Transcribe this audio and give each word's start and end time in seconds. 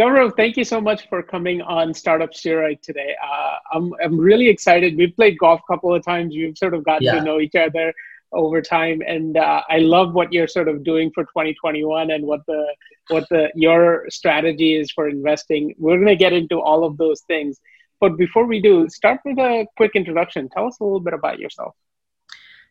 Gaurav, 0.00 0.34
thank 0.34 0.56
you 0.56 0.64
so 0.64 0.80
much 0.80 1.10
for 1.10 1.22
coming 1.22 1.60
on 1.60 1.92
Startup 1.92 2.30
Steroid 2.30 2.80
today. 2.80 3.14
Uh, 3.22 3.56
I'm, 3.70 3.92
I'm 4.02 4.18
really 4.18 4.48
excited. 4.48 4.96
We've 4.96 5.14
played 5.14 5.36
golf 5.38 5.60
a 5.60 5.70
couple 5.70 5.94
of 5.94 6.02
times. 6.02 6.34
We've 6.34 6.56
sort 6.56 6.72
of 6.72 6.84
gotten 6.84 7.02
yeah. 7.02 7.16
to 7.16 7.20
know 7.20 7.38
each 7.38 7.54
other 7.54 7.92
over 8.32 8.62
time, 8.62 9.02
and 9.06 9.36
uh, 9.36 9.60
I 9.68 9.80
love 9.80 10.14
what 10.14 10.32
you're 10.32 10.48
sort 10.48 10.68
of 10.68 10.84
doing 10.84 11.10
for 11.14 11.24
2021 11.24 12.12
and 12.12 12.24
what 12.24 12.40
the 12.46 12.64
what 13.08 13.28
the 13.28 13.50
your 13.54 14.06
strategy 14.08 14.74
is 14.74 14.90
for 14.90 15.06
investing. 15.06 15.74
We're 15.76 15.96
going 15.96 16.06
to 16.06 16.16
get 16.16 16.32
into 16.32 16.58
all 16.58 16.82
of 16.82 16.96
those 16.96 17.20
things, 17.22 17.60
but 18.00 18.16
before 18.16 18.46
we 18.46 18.58
do, 18.62 18.88
start 18.88 19.20
with 19.26 19.38
a 19.38 19.66
quick 19.76 19.90
introduction. 19.96 20.48
Tell 20.48 20.66
us 20.66 20.80
a 20.80 20.84
little 20.84 21.00
bit 21.00 21.12
about 21.12 21.38
yourself. 21.38 21.74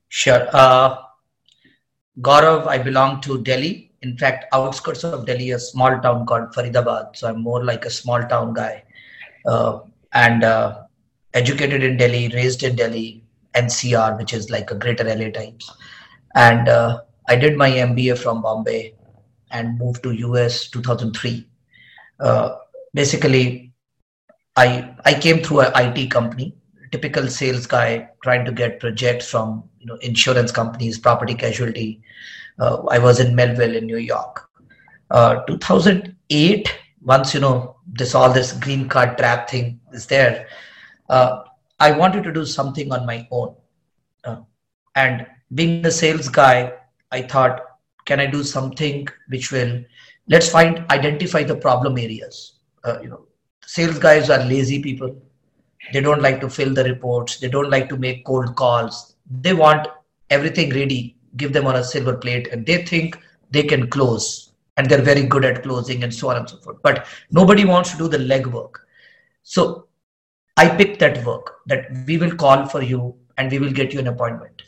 Sure. 0.07 0.47
Uh, 0.51 0.97
Gaurav, 2.21 2.67
I 2.67 2.77
belong 2.77 3.21
to 3.21 3.41
Delhi 3.43 3.89
in 4.01 4.17
fact, 4.17 4.45
outskirts 4.53 5.03
of 5.03 5.25
Delhi, 5.25 5.51
a 5.51 5.59
small 5.59 5.99
town 5.99 6.25
called 6.25 6.53
Faridabad. 6.53 7.15
So 7.15 7.27
I'm 7.27 7.41
more 7.41 7.63
like 7.63 7.85
a 7.85 7.89
small 7.89 8.21
town 8.23 8.53
guy. 8.53 8.83
Uh, 9.45 9.79
and 10.13 10.43
uh, 10.43 10.83
educated 11.33 11.83
in 11.83 11.97
Delhi, 11.97 12.29
raised 12.29 12.63
in 12.63 12.75
Delhi, 12.75 13.23
NCR, 13.55 14.17
which 14.17 14.33
is 14.33 14.49
like 14.49 14.71
a 14.71 14.75
greater 14.75 15.03
LA 15.03 15.31
types. 15.31 15.71
And 16.35 16.69
uh, 16.69 17.01
I 17.27 17.35
did 17.35 17.57
my 17.57 17.69
MBA 17.69 18.17
from 18.17 18.41
Bombay 18.41 18.93
and 19.51 19.77
moved 19.77 20.03
to 20.03 20.11
US 20.11 20.69
2003. 20.69 21.45
Uh, 22.19 22.55
basically, 22.93 23.73
I 24.55 24.93
I 25.05 25.13
came 25.13 25.39
through 25.39 25.61
an 25.61 25.71
IT 25.75 26.11
company, 26.11 26.55
typical 26.91 27.27
sales 27.27 27.65
guy 27.65 28.09
trying 28.23 28.45
to 28.45 28.51
get 28.51 28.79
projects 28.79 29.29
from 29.29 29.63
you 29.79 29.85
know 29.85 29.95
insurance 29.95 30.51
companies, 30.51 30.99
property 30.99 31.33
casualty, 31.33 32.01
uh, 32.59 32.83
I 32.89 32.99
was 32.99 33.19
in 33.19 33.35
Melville 33.35 33.75
in 33.75 33.85
New 33.85 33.97
York. 33.97 34.49
Uh, 35.11 35.43
2008, 35.45 36.75
once 37.01 37.33
you 37.33 37.39
know 37.39 37.77
this 37.93 38.13
all 38.13 38.31
this 38.31 38.53
green 38.53 38.87
card 38.87 39.17
trap 39.17 39.49
thing 39.49 39.79
is 39.93 40.05
there, 40.05 40.47
uh, 41.09 41.43
I 41.79 41.91
wanted 41.91 42.23
to 42.25 42.33
do 42.33 42.45
something 42.45 42.91
on 42.91 43.05
my 43.05 43.27
own. 43.31 43.55
Uh, 44.23 44.41
and 44.95 45.25
being 45.55 45.85
a 45.85 45.91
sales 45.91 46.27
guy, 46.27 46.73
I 47.11 47.21
thought, 47.23 47.61
can 48.05 48.19
I 48.19 48.25
do 48.25 48.43
something 48.43 49.07
which 49.29 49.51
will 49.51 49.83
let's 50.27 50.49
find 50.49 50.85
identify 50.91 51.43
the 51.43 51.55
problem 51.55 51.97
areas. 51.97 52.59
Uh, 52.83 52.99
you 53.01 53.09
know, 53.09 53.25
sales 53.65 53.99
guys 53.99 54.29
are 54.29 54.43
lazy 54.45 54.81
people. 54.81 55.15
They 55.93 56.01
don't 56.01 56.21
like 56.21 56.39
to 56.41 56.49
fill 56.49 56.73
the 56.73 56.83
reports. 56.83 57.39
They 57.39 57.49
don't 57.49 57.69
like 57.69 57.89
to 57.89 57.97
make 57.97 58.25
cold 58.25 58.55
calls. 58.55 59.15
They 59.29 59.53
want 59.53 59.87
everything 60.29 60.69
ready. 60.69 61.15
Give 61.37 61.53
them 61.53 61.67
on 61.67 61.75
a 61.75 61.83
silver 61.83 62.15
plate. 62.17 62.47
And 62.47 62.65
they 62.65 62.85
think 62.85 63.17
they 63.51 63.63
can 63.63 63.89
close. 63.89 64.51
And 64.77 64.89
they're 64.89 65.01
very 65.01 65.23
good 65.23 65.45
at 65.45 65.63
closing 65.63 66.03
and 66.03 66.13
so 66.13 66.29
on 66.29 66.37
and 66.37 66.49
so 66.49 66.57
forth. 66.57 66.77
But 66.83 67.07
nobody 67.31 67.65
wants 67.65 67.91
to 67.91 67.97
do 67.97 68.07
the 68.07 68.17
legwork. 68.17 68.75
So 69.43 69.87
i 70.57 70.67
picked 70.67 70.99
that 70.99 71.25
work 71.25 71.59
that 71.67 71.85
we 72.05 72.17
will 72.17 72.35
call 72.35 72.65
for 72.65 72.81
you 72.81 73.15
and 73.37 73.51
we 73.51 73.59
will 73.59 73.71
get 73.71 73.93
you 73.93 73.99
an 73.99 74.07
appointment. 74.07 74.61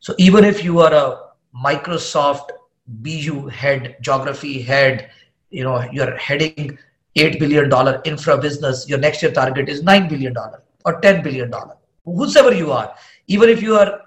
So 0.00 0.14
even 0.18 0.44
if 0.44 0.64
you 0.64 0.80
are 0.80 0.92
a 0.92 1.20
microsoft 1.64 2.50
bu 2.86 3.46
head 3.48 3.96
geography 4.00 4.62
head 4.62 5.10
you 5.50 5.64
know 5.64 5.84
you're 5.92 6.16
heading 6.16 6.78
8 7.16 7.38
billion 7.40 7.68
dollar 7.68 8.00
infra 8.04 8.38
business 8.38 8.88
your 8.88 8.98
next 8.98 9.22
year 9.22 9.32
target 9.32 9.68
is 9.68 9.82
9 9.82 10.08
billion 10.08 10.32
dollar 10.32 10.62
or 10.84 11.00
10 11.00 11.22
billion 11.22 11.50
dollar 11.50 11.76
whosoever 12.04 12.54
you 12.54 12.72
are 12.72 12.94
even 13.26 13.48
if 13.48 13.62
you 13.62 13.74
are 13.74 14.00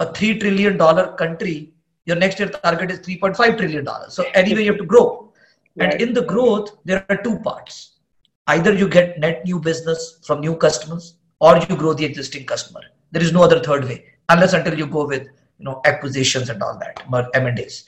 a 0.00 0.06
$3 0.06 0.40
trillion 0.40 0.78
country, 1.16 1.72
your 2.06 2.16
next 2.16 2.38
year 2.38 2.48
target 2.48 2.90
is 2.90 3.00
$3.5 3.00 3.58
trillion. 3.58 3.86
So 4.08 4.24
anyway, 4.34 4.62
you 4.62 4.70
have 4.70 4.78
to 4.78 4.86
grow. 4.86 5.32
Right. 5.76 5.92
And 5.92 6.00
in 6.00 6.14
the 6.14 6.22
growth, 6.22 6.78
there 6.84 7.04
are 7.08 7.16
two 7.16 7.38
parts. 7.40 7.96
Either 8.46 8.72
you 8.72 8.88
get 8.88 9.18
net 9.18 9.44
new 9.44 9.60
business 9.60 10.20
from 10.24 10.40
new 10.40 10.56
customers 10.56 11.14
or 11.40 11.58
you 11.58 11.76
grow 11.76 11.92
the 11.92 12.04
existing 12.04 12.46
customer. 12.46 12.80
There 13.10 13.22
is 13.22 13.32
no 13.32 13.42
other 13.42 13.60
third 13.60 13.84
way, 13.84 14.04
unless 14.28 14.52
until 14.52 14.78
you 14.78 14.86
go 14.86 15.06
with 15.06 15.24
you 15.58 15.64
know 15.64 15.80
acquisitions 15.84 16.48
and 16.50 16.62
all 16.62 16.78
that, 16.78 17.02
but 17.10 17.30
M&As. 17.34 17.84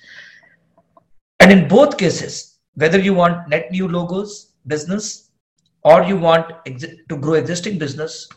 And 1.40 1.52
in 1.52 1.68
both 1.68 1.96
cases, 1.96 2.49
whether 2.74 2.98
you 2.98 3.14
want 3.14 3.48
net 3.48 3.70
new 3.70 3.88
logos 3.88 4.52
business 4.66 5.30
or 5.82 6.02
you 6.02 6.16
want 6.16 6.52
to 6.66 7.16
grow 7.16 7.34
existing 7.34 7.78
business, 7.78 8.28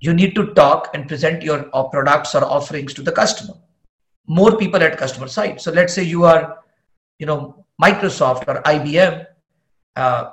you 0.00 0.12
need 0.12 0.34
to 0.34 0.52
talk 0.54 0.90
and 0.94 1.08
present 1.08 1.42
your 1.42 1.68
uh, 1.72 1.84
products 1.84 2.34
or 2.34 2.44
offerings 2.44 2.94
to 2.94 3.02
the 3.02 3.12
customer. 3.12 3.54
More 4.26 4.56
people 4.56 4.82
at 4.82 4.96
customer 4.96 5.28
side. 5.28 5.60
So 5.60 5.72
let's 5.72 5.92
say 5.92 6.02
you 6.02 6.24
are 6.24 6.58
you 7.18 7.26
know 7.26 7.64
microsoft 7.82 8.48
or 8.48 8.62
ibm 8.62 9.26
uh, 9.96 10.30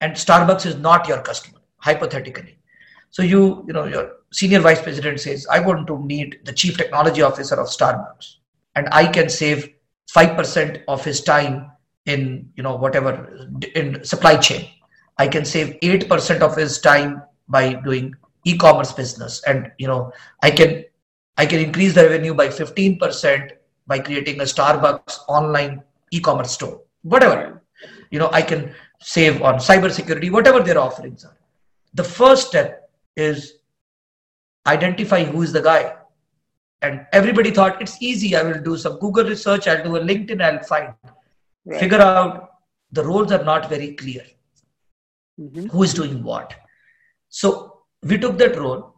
and 0.00 0.14
starbucks 0.14 0.66
is 0.66 0.76
not 0.76 1.08
your 1.08 1.20
customer 1.20 1.58
hypothetically. 1.78 2.58
So 3.10 3.22
you 3.22 3.64
you 3.66 3.72
know 3.72 3.86
your 3.86 4.18
senior 4.32 4.60
vice 4.60 4.80
president 4.82 5.20
says 5.20 5.46
i 5.50 5.58
want 5.58 5.86
to 5.86 5.98
meet 5.98 6.44
the 6.44 6.52
chief 6.52 6.76
technology 6.76 7.22
officer 7.22 7.54
of 7.54 7.66
starbucks 7.68 8.36
and 8.74 8.88
i 8.92 9.06
can 9.06 9.28
save 9.28 9.74
5% 10.14 10.82
of 10.88 11.04
his 11.04 11.20
time 11.20 11.70
in 12.14 12.50
you 12.56 12.62
know 12.62 12.74
whatever 12.76 13.12
in 13.74 14.02
supply 14.04 14.36
chain. 14.36 14.68
I 15.18 15.26
can 15.28 15.44
save 15.44 15.78
8% 15.80 16.40
of 16.40 16.56
his 16.56 16.80
time 16.80 17.22
by 17.48 17.74
doing 17.74 18.14
e-commerce 18.44 18.92
business. 18.92 19.42
And 19.46 19.70
you 19.78 19.86
know 19.86 20.12
i 20.42 20.50
can 20.50 20.84
i 21.36 21.46
can 21.46 21.60
increase 21.60 21.94
the 21.94 22.04
revenue 22.08 22.34
by 22.34 22.48
15% 22.48 23.50
by 23.86 23.98
creating 23.98 24.40
a 24.40 24.44
starbucks 24.54 25.18
online 25.28 25.82
e-commerce 26.10 26.52
store. 26.52 26.80
Whatever. 27.02 27.62
You 28.10 28.18
know 28.18 28.30
i 28.32 28.42
can 28.42 28.74
save 29.00 29.42
on 29.42 29.58
cyber 29.68 29.90
security 30.00 30.30
whatever 30.30 30.60
their 30.60 30.78
offerings 30.78 31.24
are. 31.24 31.36
The 31.94 32.04
first 32.04 32.48
step 32.48 32.90
is 33.16 33.54
identify 34.66 35.24
who 35.24 35.42
is 35.42 35.52
the 35.52 35.62
guy. 35.62 35.94
And 36.82 37.06
everybody 37.12 37.50
thought 37.50 37.82
it's 37.82 38.00
easy. 38.00 38.36
I 38.36 38.42
will 38.42 38.62
do 38.62 38.76
some 38.76 38.98
google 39.00 39.24
research. 39.24 39.66
I'll 39.66 39.82
do 39.82 39.96
a 39.96 40.00
linkedin. 40.00 40.40
I'll 40.40 40.62
find 40.62 40.94
right. 41.68 41.80
figure 41.80 42.00
out 42.00 42.48
the 42.92 43.04
roles 43.04 43.30
are 43.32 43.44
not 43.44 43.68
very 43.68 43.94
clear 43.94 44.24
mm-hmm. 45.40 45.66
who 45.66 45.82
is 45.82 45.94
doing 45.94 46.22
what 46.22 46.54
so 47.28 47.78
we 48.02 48.18
took 48.18 48.38
that 48.38 48.56
role. 48.56 48.94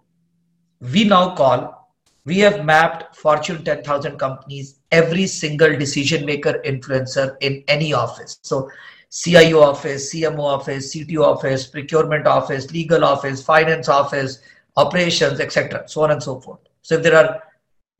We 0.80 1.04
now 1.04 1.34
call, 1.34 1.92
we 2.24 2.38
have 2.38 2.64
mapped 2.64 3.16
Fortune 3.16 3.64
10,000 3.64 4.18
companies, 4.18 4.80
every 4.90 5.26
single 5.26 5.76
decision 5.76 6.24
maker 6.24 6.60
influencer 6.64 7.36
in 7.40 7.64
any 7.68 7.92
office. 7.92 8.38
So 8.42 8.70
CIO 9.10 9.60
office, 9.60 10.12
CMO 10.12 10.40
office, 10.40 10.94
CTO 10.94 11.22
office, 11.22 11.66
procurement 11.66 12.26
office, 12.26 12.70
legal 12.70 13.04
office, 13.04 13.42
finance 13.42 13.88
office, 13.88 14.40
operations, 14.76 15.40
etc. 15.40 15.88
So 15.88 16.02
on 16.02 16.12
and 16.12 16.22
so 16.22 16.40
forth. 16.40 16.60
So 16.82 16.96
if 16.96 17.02
there 17.02 17.16
are 17.16 17.42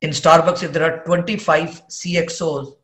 in 0.01 0.11
Starbucks, 0.11 0.63
if 0.63 0.71
there 0.71 0.83
are 0.83 1.03
25 1.03 1.87
CXOs, 1.87 2.75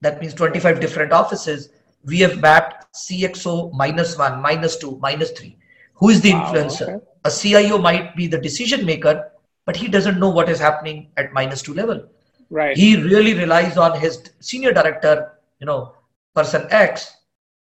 that 0.00 0.20
means 0.20 0.34
25 0.34 0.80
different 0.80 1.12
offices, 1.12 1.70
we 2.04 2.20
have 2.20 2.40
mapped 2.40 2.92
CXO 2.94 3.72
minus 3.72 4.16
one, 4.16 4.40
minus 4.40 4.76
two, 4.76 4.98
minus 5.00 5.30
three. 5.32 5.56
Who 5.94 6.10
is 6.10 6.20
the 6.20 6.32
wow, 6.32 6.52
influencer? 6.52 6.88
Okay 6.88 7.04
a 7.24 7.30
CIO 7.30 7.78
might 7.78 8.16
be 8.16 8.26
the 8.26 8.40
decision 8.40 8.84
maker, 8.84 9.30
but 9.66 9.76
he 9.76 9.88
doesn't 9.88 10.18
know 10.18 10.30
what 10.30 10.48
is 10.48 10.58
happening 10.58 11.10
at 11.16 11.32
minus 11.32 11.62
two 11.62 11.74
level. 11.74 12.08
Right. 12.50 12.76
He 12.76 12.96
really 12.96 13.34
relies 13.34 13.76
on 13.76 14.00
his 14.00 14.30
senior 14.40 14.72
director, 14.72 15.38
you 15.60 15.66
know, 15.66 15.94
person 16.34 16.66
X, 16.70 17.16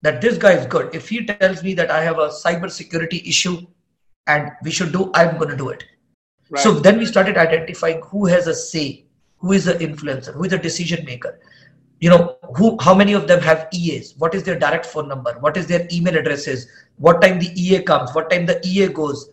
that 0.03 0.21
this 0.21 0.37
guy 0.37 0.53
is 0.53 0.67
good. 0.67 0.93
If 0.93 1.09
he 1.09 1.25
tells 1.25 1.63
me 1.63 1.73
that 1.73 1.89
I 1.89 2.03
have 2.03 2.19
a 2.19 2.29
cyber 2.29 2.69
security 2.69 3.23
issue 3.25 3.65
and 4.27 4.51
we 4.63 4.71
should 4.71 4.91
do, 4.91 5.11
I'm 5.15 5.37
going 5.37 5.49
to 5.49 5.57
do 5.57 5.69
it. 5.69 5.83
Right. 6.49 6.61
So 6.61 6.73
then 6.73 6.99
we 6.99 7.05
started 7.05 7.37
identifying 7.37 8.01
who 8.03 8.25
has 8.27 8.47
a 8.47 8.53
say, 8.53 9.05
who 9.37 9.53
is 9.53 9.65
the 9.65 9.73
influencer, 9.73 10.33
who 10.33 10.43
is 10.43 10.51
the 10.51 10.57
decision 10.57 11.03
maker 11.05 11.39
you 11.99 12.09
know 12.09 12.37
who 12.55 12.77
how 12.79 12.93
many 12.93 13.13
of 13.13 13.27
them 13.27 13.39
have 13.41 13.67
eas 13.73 14.13
what 14.17 14.35
is 14.35 14.43
their 14.43 14.57
direct 14.57 14.85
phone 14.85 15.07
number? 15.07 15.35
What 15.39 15.57
is 15.57 15.67
their 15.67 15.87
email 15.91 16.17
addresses? 16.17 16.67
What 16.97 17.21
time 17.21 17.39
the 17.39 17.51
ea 17.59 17.81
comes? 17.81 18.13
What 18.13 18.29
time 18.29 18.45
the 18.45 18.61
ea 18.65 18.87
goes? 18.87 19.29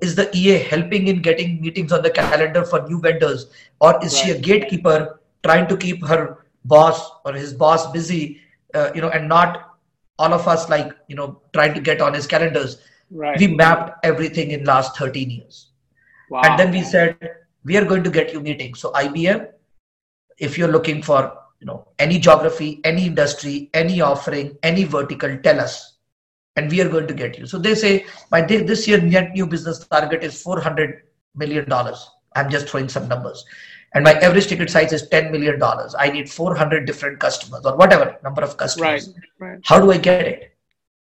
Is 0.00 0.14
the 0.14 0.30
ea 0.36 0.58
helping 0.58 1.08
in 1.08 1.22
getting 1.22 1.60
meetings 1.60 1.92
on 1.92 2.02
the 2.02 2.10
calendar 2.10 2.64
for 2.64 2.86
new 2.88 3.00
vendors? 3.00 3.50
Or 3.80 3.98
is 4.04 4.14
right. 4.14 4.24
she 4.24 4.30
a 4.32 4.38
gatekeeper 4.38 5.20
trying 5.42 5.66
to 5.68 5.76
keep 5.76 6.06
her 6.06 6.44
boss 6.64 7.10
or 7.24 7.32
his 7.32 7.52
boss 7.52 7.90
busy 7.90 8.40
uh, 8.74 8.90
you 8.94 9.00
know 9.00 9.08
and 9.08 9.28
not 9.28 9.78
all 10.18 10.32
of 10.32 10.46
us 10.46 10.68
like 10.68 10.92
you 11.08 11.16
know 11.16 11.40
trying 11.52 11.74
to 11.74 11.80
get 11.80 12.00
on 12.00 12.14
his 12.14 12.26
calendars? 12.26 12.78
Right. 13.10 13.38
we 13.38 13.46
mapped 13.46 14.06
everything 14.06 14.52
in 14.52 14.64
last 14.64 14.96
13 14.96 15.30
years. 15.30 15.68
Wow. 16.30 16.40
and 16.44 16.58
then 16.58 16.70
we 16.70 16.82
said 16.82 17.18
we 17.62 17.76
are 17.76 17.84
going 17.84 18.02
to 18.04 18.10
get 18.10 18.32
you 18.32 18.40
meetings 18.40 18.80
so 18.80 18.90
ibm 18.92 19.48
if 20.38 20.56
you're 20.56 20.72
looking 20.76 21.02
for 21.02 21.41
you 21.62 21.66
know 21.66 21.86
any 22.04 22.18
geography 22.18 22.80
any 22.92 23.06
industry 23.06 23.70
any 23.72 24.00
offering 24.00 24.56
any 24.62 24.84
vertical 24.84 25.36
tell 25.38 25.60
us. 25.60 25.88
And 26.56 26.70
we 26.70 26.82
are 26.82 26.88
going 26.88 27.06
to 27.06 27.14
get 27.14 27.38
you. 27.38 27.46
So 27.46 27.58
they 27.58 27.74
say 27.74 28.04
my 28.30 28.42
this 28.42 28.86
year 28.86 29.00
net 29.00 29.32
new 29.32 29.46
business 29.46 29.78
target 29.86 30.22
is 30.22 30.42
400 30.42 31.04
million 31.34 31.68
dollars. 31.68 32.10
I'm 32.34 32.50
just 32.50 32.68
throwing 32.68 32.90
some 32.90 33.08
numbers. 33.08 33.44
And 33.94 34.04
my 34.04 34.12
average 34.26 34.48
ticket 34.48 34.70
size 34.70 34.92
is 34.92 35.08
10 35.08 35.32
million 35.32 35.58
dollars. 35.58 35.94
I 35.98 36.10
need 36.10 36.28
400 36.30 36.84
different 36.86 37.20
customers 37.20 37.64
or 37.64 37.76
whatever 37.76 38.18
number 38.22 38.42
of 38.42 38.56
customers. 38.58 39.14
Right, 39.38 39.52
right. 39.52 39.60
how 39.64 39.80
do 39.80 39.92
i 39.92 39.96
get 39.96 40.26
it? 40.26 40.56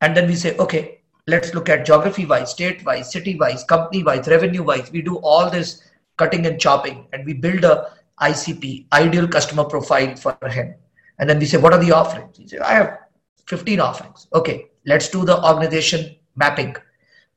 And 0.03 0.15
then 0.17 0.27
we 0.27 0.35
say, 0.35 0.57
okay, 0.57 1.01
let's 1.27 1.55
look 1.55 1.69
at 1.69 1.87
geography 1.87 2.27
wise, 2.27 2.51
state 2.51 2.85
wise, 2.85 3.13
city 3.13 3.37
wise, 3.37 3.65
company 3.65 4.03
wise, 4.03 4.27
revenue 4.27 4.63
wise. 4.63 4.91
We 4.91 5.03
do 5.03 5.17
all 5.19 5.49
this 5.49 5.83
cutting 6.17 6.47
and 6.47 6.61
chopping 6.61 7.07
and 7.13 7.25
we 7.25 7.35
build 7.35 7.65
a 7.65 7.93
ICP, 8.21 8.87
ideal 8.93 9.29
customer 9.29 9.65
profile 9.65 10.15
for 10.17 10.37
him. 10.49 10.75
And 11.19 11.29
then 11.29 11.39
we 11.39 11.47
say, 11.47 11.59
what 11.59 11.73
are 11.73 11.83
the 11.83 11.93
offerings? 11.93 12.37
He 12.37 12.49
say, 12.49 12.59
I 12.59 12.75
have 12.75 12.99
15 13.47 13.81
offerings. 13.81 14.29
Okay, 14.35 14.67
let's 14.87 15.09
do 15.09 15.25
the 15.25 15.45
organization 15.45 16.17
mapping 16.37 16.77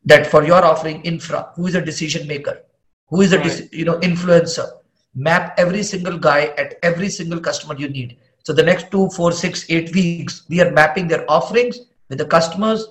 that 0.06 0.28
for 0.28 0.44
your 0.44 0.64
offering 0.64 1.02
infra, 1.02 1.52
who 1.56 1.68
is 1.68 1.76
a 1.76 1.82
decision 1.82 2.28
maker, 2.28 2.62
who 3.08 3.22
is 3.22 3.34
a 3.34 3.40
right. 3.40 3.74
you 3.74 3.86
know 3.86 4.00
influencer, 4.00 4.68
map 5.16 5.54
every 5.58 5.84
single 5.84 6.18
guy 6.18 6.54
at 6.58 6.76
every 6.84 7.10
single 7.10 7.40
customer 7.40 7.76
you 7.78 7.90
need. 7.90 8.18
So 8.44 8.54
the 8.54 8.64
next 8.64 8.92
two, 8.92 9.10
four, 9.10 9.32
six, 9.32 9.66
eight 9.70 9.94
weeks, 9.94 10.44
we 10.50 10.62
are 10.62 10.72
mapping 10.72 11.08
their 11.08 11.30
offerings 11.30 11.80
with 12.10 12.20
the 12.20 12.26
customers 12.26 12.88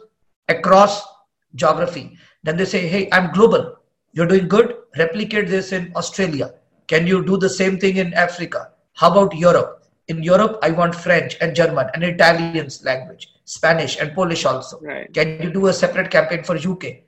across 0.49 1.03
geography. 1.55 2.19
Then 2.43 2.57
they 2.57 2.65
say, 2.65 2.89
hey, 2.89 3.09
I'm 3.13 3.33
global. 3.33 3.77
You're 4.13 4.27
doing 4.27 4.49
good. 4.49 4.77
Replicate 4.99 5.49
this 5.49 5.73
in 5.73 5.93
Australia. 5.95 6.55
Can 6.87 7.07
you 7.07 7.25
do 7.25 7.37
the 7.37 7.49
same 7.49 7.79
thing 7.79 7.97
in 7.97 8.13
Africa? 8.15 8.71
How 8.95 9.11
about 9.11 9.35
Europe? 9.37 9.87
In 10.09 10.23
Europe, 10.23 10.59
I 10.63 10.71
want 10.71 10.95
French 10.95 11.37
and 11.41 11.57
German 11.57 11.89
and 11.95 12.05
Italian 12.05 12.69
language, 12.85 13.33
Spanish 13.45 13.99
and 13.99 14.15
Polish 14.15 14.45
also. 14.45 14.79
Right. 14.81 15.13
Can 15.13 15.43
you 15.43 15.51
do 15.51 15.69
a 15.69 15.73
separate 15.73 16.11
campaign 16.11 16.45
for 16.45 16.57
UK? 16.57 17.03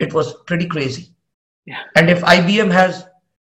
It 0.00 0.12
was 0.12 0.34
pretty 0.46 0.66
crazy. 0.66 1.10
Yeah. 1.64 1.82
And 1.96 2.10
if 2.10 2.20
IBM 2.22 2.70
has 2.72 3.06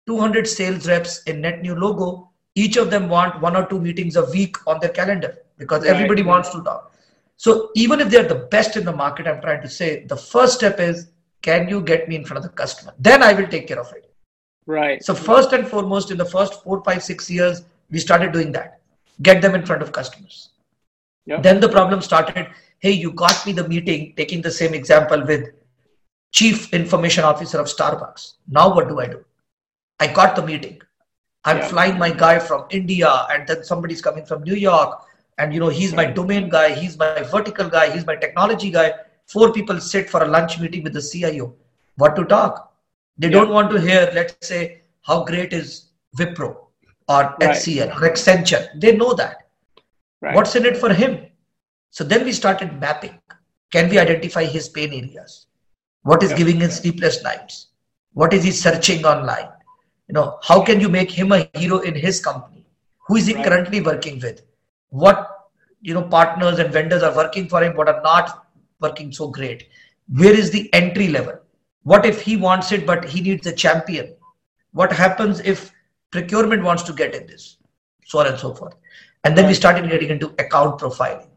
200 0.07 0.49
sales 0.49 0.89
reps 0.89 1.23
in 1.25 1.43
net 1.43 1.63
new 1.63 1.75
logo, 1.75 2.31
each 2.55 2.77
of 2.77 2.91
them 2.91 3.09
want 3.09 3.41
one 3.41 3.55
or 3.55 3.67
two 3.67 3.81
meetings 3.81 4.17
a 4.17 4.25
week 4.31 4.57
on 4.67 4.81
their 4.81 4.91
calendar 4.91 5.39
because 5.59 5.83
right. 5.83 5.95
everybody 5.95 6.23
wants 6.23 6.51
to 6.51 6.63
talk. 6.63 6.93
So 7.37 7.71
even 7.75 8.01
if 8.01 8.11
they're 8.11 8.27
the 8.27 8.47
best 8.51 8.77
in 8.77 8.85
the 8.85 8.93
market, 8.93 9.27
I'm 9.27 9.41
trying 9.41 9.63
to 9.63 9.69
say 9.69 10.05
the 10.05 10.17
first 10.17 10.55
step 10.55 10.81
is 10.81 11.11
can 11.43 11.69
you 11.69 11.81
get 11.81 12.09
me 12.09 12.17
in 12.17 12.25
front 12.25 12.45
of 12.45 12.51
the 12.51 12.55
customer? 12.57 12.93
Then 12.99 13.23
I 13.23 13.33
will 13.33 13.47
take 13.47 13.67
care 13.69 13.81
of 13.81 13.91
it. 13.93 14.10
Right. 14.71 15.03
So 15.03 15.15
first 15.15 15.53
and 15.53 15.67
foremost, 15.67 16.11
in 16.11 16.19
the 16.19 16.25
first 16.25 16.63
four, 16.63 16.83
five, 16.85 17.03
six 17.03 17.31
years, 17.31 17.63
we 17.91 17.99
started 17.99 18.33
doing 18.33 18.53
that. 18.53 18.81
Get 19.23 19.43
them 19.43 19.55
in 19.55 19.67
front 19.67 19.83
of 19.83 19.93
customers. 19.93 20.51
Yep. 21.27 21.43
Then 21.43 21.61
the 21.61 21.69
problem 21.69 22.01
started. 22.01 22.49
Hey, 22.79 22.93
you 22.93 23.13
got 23.13 23.45
me 23.47 23.53
the 23.53 23.67
meeting, 23.69 24.15
taking 24.17 24.41
the 24.41 24.51
same 24.51 24.75
example 24.75 25.27
with 25.27 25.51
chief 26.33 26.73
information 26.73 27.25
officer 27.25 27.59
of 27.59 27.67
Starbucks. 27.67 28.35
Now 28.49 28.75
what 28.75 28.89
do 28.89 29.01
I 29.01 29.07
do? 29.07 29.25
I 29.99 30.07
got 30.07 30.37
the 30.37 30.47
meeting. 30.47 30.81
I'm 31.45 31.59
yeah. 31.59 31.69
flying 31.69 31.99
my 31.99 32.11
guy 32.11 32.39
from 32.39 32.67
India, 32.71 33.27
and 33.31 33.47
then 33.49 33.65
somebody's 33.65 34.01
coming 34.01 34.25
from 34.25 34.43
New 34.45 34.55
York 34.55 35.03
and 35.41 35.55
you 35.55 35.61
know 35.61 35.69
he's 35.69 35.95
my 35.95 36.07
hmm. 36.07 36.15
domain 36.15 36.49
guy 36.55 36.69
he's 36.75 36.97
my 37.03 37.23
vertical 37.35 37.69
guy 37.69 37.91
he's 37.93 38.07
my 38.07 38.17
technology 38.25 38.71
guy 38.71 38.93
four 39.27 39.53
people 39.53 39.81
sit 39.81 40.11
for 40.11 40.23
a 40.25 40.29
lunch 40.29 40.59
meeting 40.61 40.83
with 40.83 40.93
the 40.93 41.05
cio 41.11 41.53
what 41.97 42.15
to 42.17 42.25
talk 42.33 42.70
they 43.21 43.29
yeah. 43.29 43.35
don't 43.37 43.51
want 43.51 43.71
to 43.71 43.81
hear 43.81 44.11
let's 44.15 44.49
say 44.49 44.81
how 45.03 45.23
great 45.31 45.53
is 45.53 45.71
wipro 46.19 46.49
or 47.15 47.23
right. 47.23 47.51
hcl 47.51 47.95
or 47.97 48.09
accenture. 48.11 48.65
They 48.81 48.97
know 48.97 49.13
that. 49.15 49.37
Right. 50.23 50.35
what's 50.35 50.55
in 50.57 50.67
it 50.67 50.77
for 50.77 50.93
him? 50.93 51.27
So 51.91 52.05
then 52.05 52.25
we 52.25 52.33
started 52.33 52.79
mapping. 52.79 53.19
Can 53.73 53.89
we 53.89 53.99
identify 53.99 54.45
his 54.45 54.69
pain 54.69 54.93
areas? 54.93 55.47
What 56.03 56.23
is 56.23 56.31
yeah. 56.31 56.37
giving 56.39 56.61
him 56.61 56.71
sleepless 56.71 57.23
nights? 57.23 57.69
What 58.13 58.33
is 58.35 58.45
he 58.45 58.51
searching 58.51 59.05
online? 59.05 59.49
You 60.09 60.15
know 60.15 60.39
how 60.43 60.63
can 60.63 60.81
you 60.81 60.89
make 60.89 61.11
him 61.11 61.33
a 61.33 61.49
hero 61.55 61.81
in 61.81 61.95
his 61.95 62.21
company? 62.21 62.65
Who 63.07 63.17
is 63.17 63.27
he 63.27 63.35
right. 63.35 63.45
currently 63.45 63.81
working 63.81 64.19
with? 64.21 64.43
What 64.89 65.29
you 65.83 65.95
know 65.95 66.03
partners 66.03 66.59
and 66.59 66.73
vendors 66.73 67.03
are 67.03 67.15
working 67.15 67.49
for 67.49 67.63
him 67.63 67.77
what 67.77 67.89
are 67.89 68.01
not 68.03 68.47
working 68.81 69.13
so 69.13 69.29
great? 69.29 69.69
Where 70.09 70.33
is 70.45 70.51
the 70.51 70.73
entry 70.73 71.09
level 71.09 71.40
what 71.83 72.05
if 72.05 72.21
he 72.21 72.37
wants 72.37 72.73
it 72.73 72.87
but 72.87 73.05
he 73.05 73.21
needs 73.21 73.47
a 73.47 73.53
champion? 73.53 74.15
What 74.73 74.93
happens 74.93 75.41
if 75.41 75.73
procurement 76.11 76.63
wants 76.63 76.83
to 76.85 76.93
get 76.93 77.15
in 77.15 77.27
this? 77.27 77.57
So 78.05 78.21
on 78.21 78.27
and 78.27 78.39
so 78.39 78.55
forth. 78.55 78.75
And 79.25 79.37
then 79.37 79.47
we 79.47 79.55
started 79.55 79.89
getting 79.89 80.11
into 80.11 80.29
account 80.39 80.81
profiling. 80.81 81.29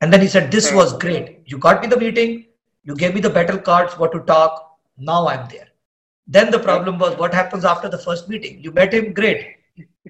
And 0.00 0.12
then 0.12 0.20
he 0.20 0.28
said 0.28 0.50
this 0.50 0.72
was 0.72 0.96
great. 0.96 1.42
You 1.46 1.58
got 1.58 1.82
me 1.82 1.88
the 1.88 1.96
meeting. 1.96 2.46
You 2.84 2.94
gave 2.94 3.14
me 3.14 3.20
the 3.20 3.30
battle 3.30 3.58
cards 3.58 3.98
what 3.98 4.12
to 4.12 4.20
talk. 4.20 4.78
Now 4.96 5.28
i'm 5.28 5.48
there. 5.48 5.68
Then 6.26 6.50
the 6.50 6.58
problem 6.58 6.98
was 6.98 7.16
what 7.16 7.34
happens 7.34 7.64
after 7.64 7.88
the 7.88 7.98
first 7.98 8.28
meeting? 8.28 8.62
You 8.62 8.70
met 8.72 8.92
him 8.92 9.12
great. 9.12 9.56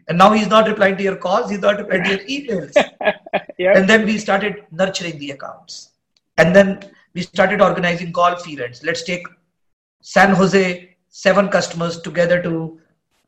And 0.09 0.19
now 0.19 0.33
he's 0.33 0.49
not 0.49 0.69
replying 0.69 0.97
to 0.97 1.03
your 1.03 1.17
calls, 1.17 1.51
he's 1.51 1.61
not 1.61 1.79
replying 1.79 2.05
to 2.05 2.11
your 2.11 2.19
emails. 2.29 2.73
yep. 3.59 3.77
And 3.77 3.89
then 3.89 4.05
we 4.05 4.19
started 4.19 4.65
nurturing 4.71 5.19
the 5.19 5.33
accounts. 5.33 5.91
And 6.39 6.55
then 6.55 6.91
we 7.15 7.23
started 7.23 7.61
organizing 7.61 8.13
golf 8.13 8.49
events. 8.49 8.83
Let's 8.83 9.03
take 9.03 9.27
San 10.01 10.35
Jose, 10.35 10.97
seven 11.09 11.49
customers 11.49 12.01
together 12.01 12.43
to 12.43 12.81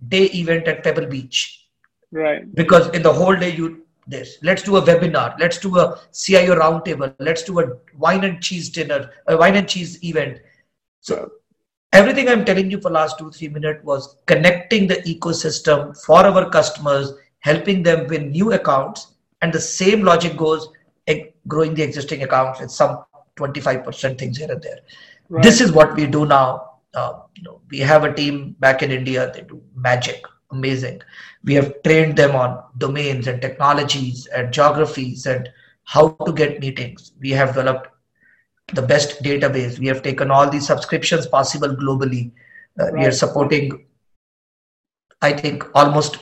day 0.08 0.24
event 0.26 0.68
at 0.68 0.82
Pebble 0.82 1.06
Beach. 1.06 1.66
Right. 2.12 2.52
Because 2.54 2.88
in 2.90 3.02
the 3.02 3.12
whole 3.12 3.36
day 3.36 3.50
you 3.50 3.82
this. 4.06 4.38
Let's 4.42 4.62
do 4.62 4.76
a 4.76 4.82
webinar. 4.82 5.38
Let's 5.38 5.58
do 5.58 5.78
a 5.78 6.00
CIO 6.12 6.56
roundtable. 6.56 7.14
Let's 7.20 7.42
do 7.42 7.60
a 7.60 7.76
wine 7.96 8.24
and 8.24 8.42
cheese 8.42 8.68
dinner, 8.68 9.10
a 9.28 9.36
wine 9.36 9.54
and 9.54 9.68
cheese 9.68 10.02
event. 10.02 10.40
So 11.00 11.30
everything 11.92 12.28
i'm 12.28 12.44
telling 12.44 12.70
you 12.70 12.80
for 12.80 12.90
last 12.90 13.18
two 13.18 13.30
three 13.30 13.48
minutes 13.48 13.84
was 13.84 14.16
connecting 14.26 14.86
the 14.86 14.96
ecosystem 15.12 15.96
for 16.04 16.24
our 16.24 16.48
customers 16.50 17.12
helping 17.40 17.82
them 17.82 18.06
win 18.06 18.30
new 18.30 18.52
accounts 18.52 19.14
and 19.42 19.52
the 19.52 19.60
same 19.60 20.02
logic 20.02 20.36
goes 20.36 20.68
eh, 21.08 21.24
growing 21.48 21.74
the 21.74 21.82
existing 21.82 22.22
accounts 22.22 22.60
with 22.60 22.70
some 22.70 23.02
25% 23.36 24.18
things 24.18 24.36
here 24.36 24.50
and 24.52 24.62
there 24.62 24.80
right. 25.30 25.42
this 25.42 25.60
is 25.60 25.72
what 25.72 25.94
we 25.94 26.06
do 26.06 26.26
now 26.26 26.46
uh, 26.94 27.12
you 27.34 27.42
know 27.42 27.60
we 27.70 27.78
have 27.78 28.04
a 28.04 28.12
team 28.12 28.56
back 28.58 28.82
in 28.82 28.90
india 28.90 29.30
they 29.34 29.42
do 29.52 29.62
magic 29.74 30.26
amazing 30.50 31.00
we 31.44 31.54
have 31.54 31.70
trained 31.84 32.16
them 32.16 32.34
on 32.34 32.62
domains 32.78 33.26
and 33.26 33.40
technologies 33.40 34.26
and 34.34 34.52
geographies 34.52 35.26
and 35.26 35.48
how 35.84 36.08
to 36.26 36.32
get 36.32 36.60
meetings 36.60 37.12
we 37.20 37.30
have 37.30 37.54
developed 37.54 37.88
the 38.74 38.82
best 38.82 39.22
database. 39.22 39.78
We 39.78 39.86
have 39.86 40.02
taken 40.02 40.30
all 40.30 40.48
the 40.48 40.60
subscriptions 40.60 41.26
possible 41.26 41.68
globally. 41.68 42.32
Uh, 42.78 42.84
right. 42.84 42.94
We 42.94 43.06
are 43.06 43.12
supporting, 43.12 43.86
I 45.22 45.32
think, 45.32 45.64
almost 45.74 46.18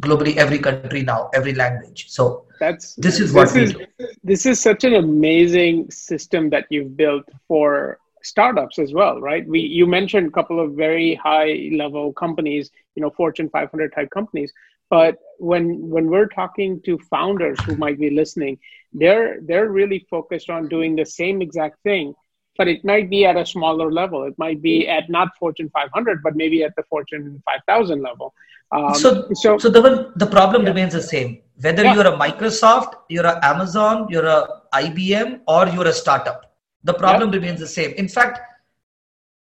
globally 0.00 0.36
every 0.36 0.58
country 0.58 1.02
now, 1.02 1.30
every 1.34 1.54
language. 1.54 2.06
So 2.08 2.46
that's 2.58 2.94
this 2.94 3.20
is 3.20 3.32
what 3.32 3.52
this 3.52 3.70
is, 3.70 3.76
This 4.22 4.46
is 4.46 4.60
such 4.60 4.84
an 4.84 4.94
amazing 4.94 5.90
system 5.90 6.50
that 6.50 6.66
you've 6.70 6.96
built 6.96 7.24
for 7.46 7.98
startups 8.26 8.78
as 8.78 8.92
well, 8.92 9.20
right? 9.20 9.46
We 9.46 9.60
you 9.60 9.86
mentioned 9.86 10.26
a 10.28 10.30
couple 10.30 10.60
of 10.60 10.72
very 10.72 11.14
high 11.14 11.70
level 11.72 12.12
companies, 12.12 12.70
you 12.94 13.02
know, 13.02 13.10
Fortune 13.10 13.48
500 13.50 13.92
type 13.94 14.10
companies, 14.10 14.52
but 14.90 15.16
when 15.38 15.88
when 15.88 16.08
we're 16.08 16.28
talking 16.28 16.80
to 16.82 16.98
founders 17.10 17.58
who 17.64 17.76
might 17.76 17.98
be 17.98 18.10
listening 18.10 18.58
they're 18.92 19.40
they're 19.42 19.68
really 19.68 20.06
focused 20.10 20.50
on 20.50 20.68
doing 20.68 20.96
the 20.96 21.04
same 21.04 21.42
exact 21.42 21.82
thing 21.82 22.14
but 22.58 22.68
it 22.68 22.84
might 22.84 23.10
be 23.10 23.24
at 23.26 23.36
a 23.36 23.44
smaller 23.44 23.92
level 23.92 24.24
it 24.24 24.34
might 24.38 24.62
be 24.62 24.88
at 24.88 25.08
not 25.10 25.28
fortune 25.38 25.68
500 25.70 26.22
but 26.22 26.36
maybe 26.36 26.62
at 26.62 26.74
the 26.76 26.82
fortune 26.84 27.42
5000 27.44 28.02
level 28.02 28.32
um, 28.72 28.94
so 28.94 29.28
so 29.34 29.58
so 29.58 29.68
the 29.68 30.12
the 30.16 30.26
problem 30.26 30.62
yeah. 30.62 30.68
remains 30.68 30.92
the 30.92 31.02
same 31.02 31.38
whether 31.60 31.84
yeah. 31.84 31.94
you're 31.94 32.06
a 32.06 32.18
microsoft 32.18 32.94
you're 33.08 33.26
a 33.26 33.38
amazon 33.44 34.06
you're 34.08 34.26
a 34.26 34.62
ibm 34.74 35.40
or 35.46 35.68
you're 35.68 35.88
a 35.88 35.92
startup 35.92 36.55
the 36.88 36.94
problem 36.94 37.30
yeah. 37.30 37.38
remains 37.38 37.60
the 37.60 37.72
same 37.78 37.92
in 38.04 38.08
fact 38.16 38.40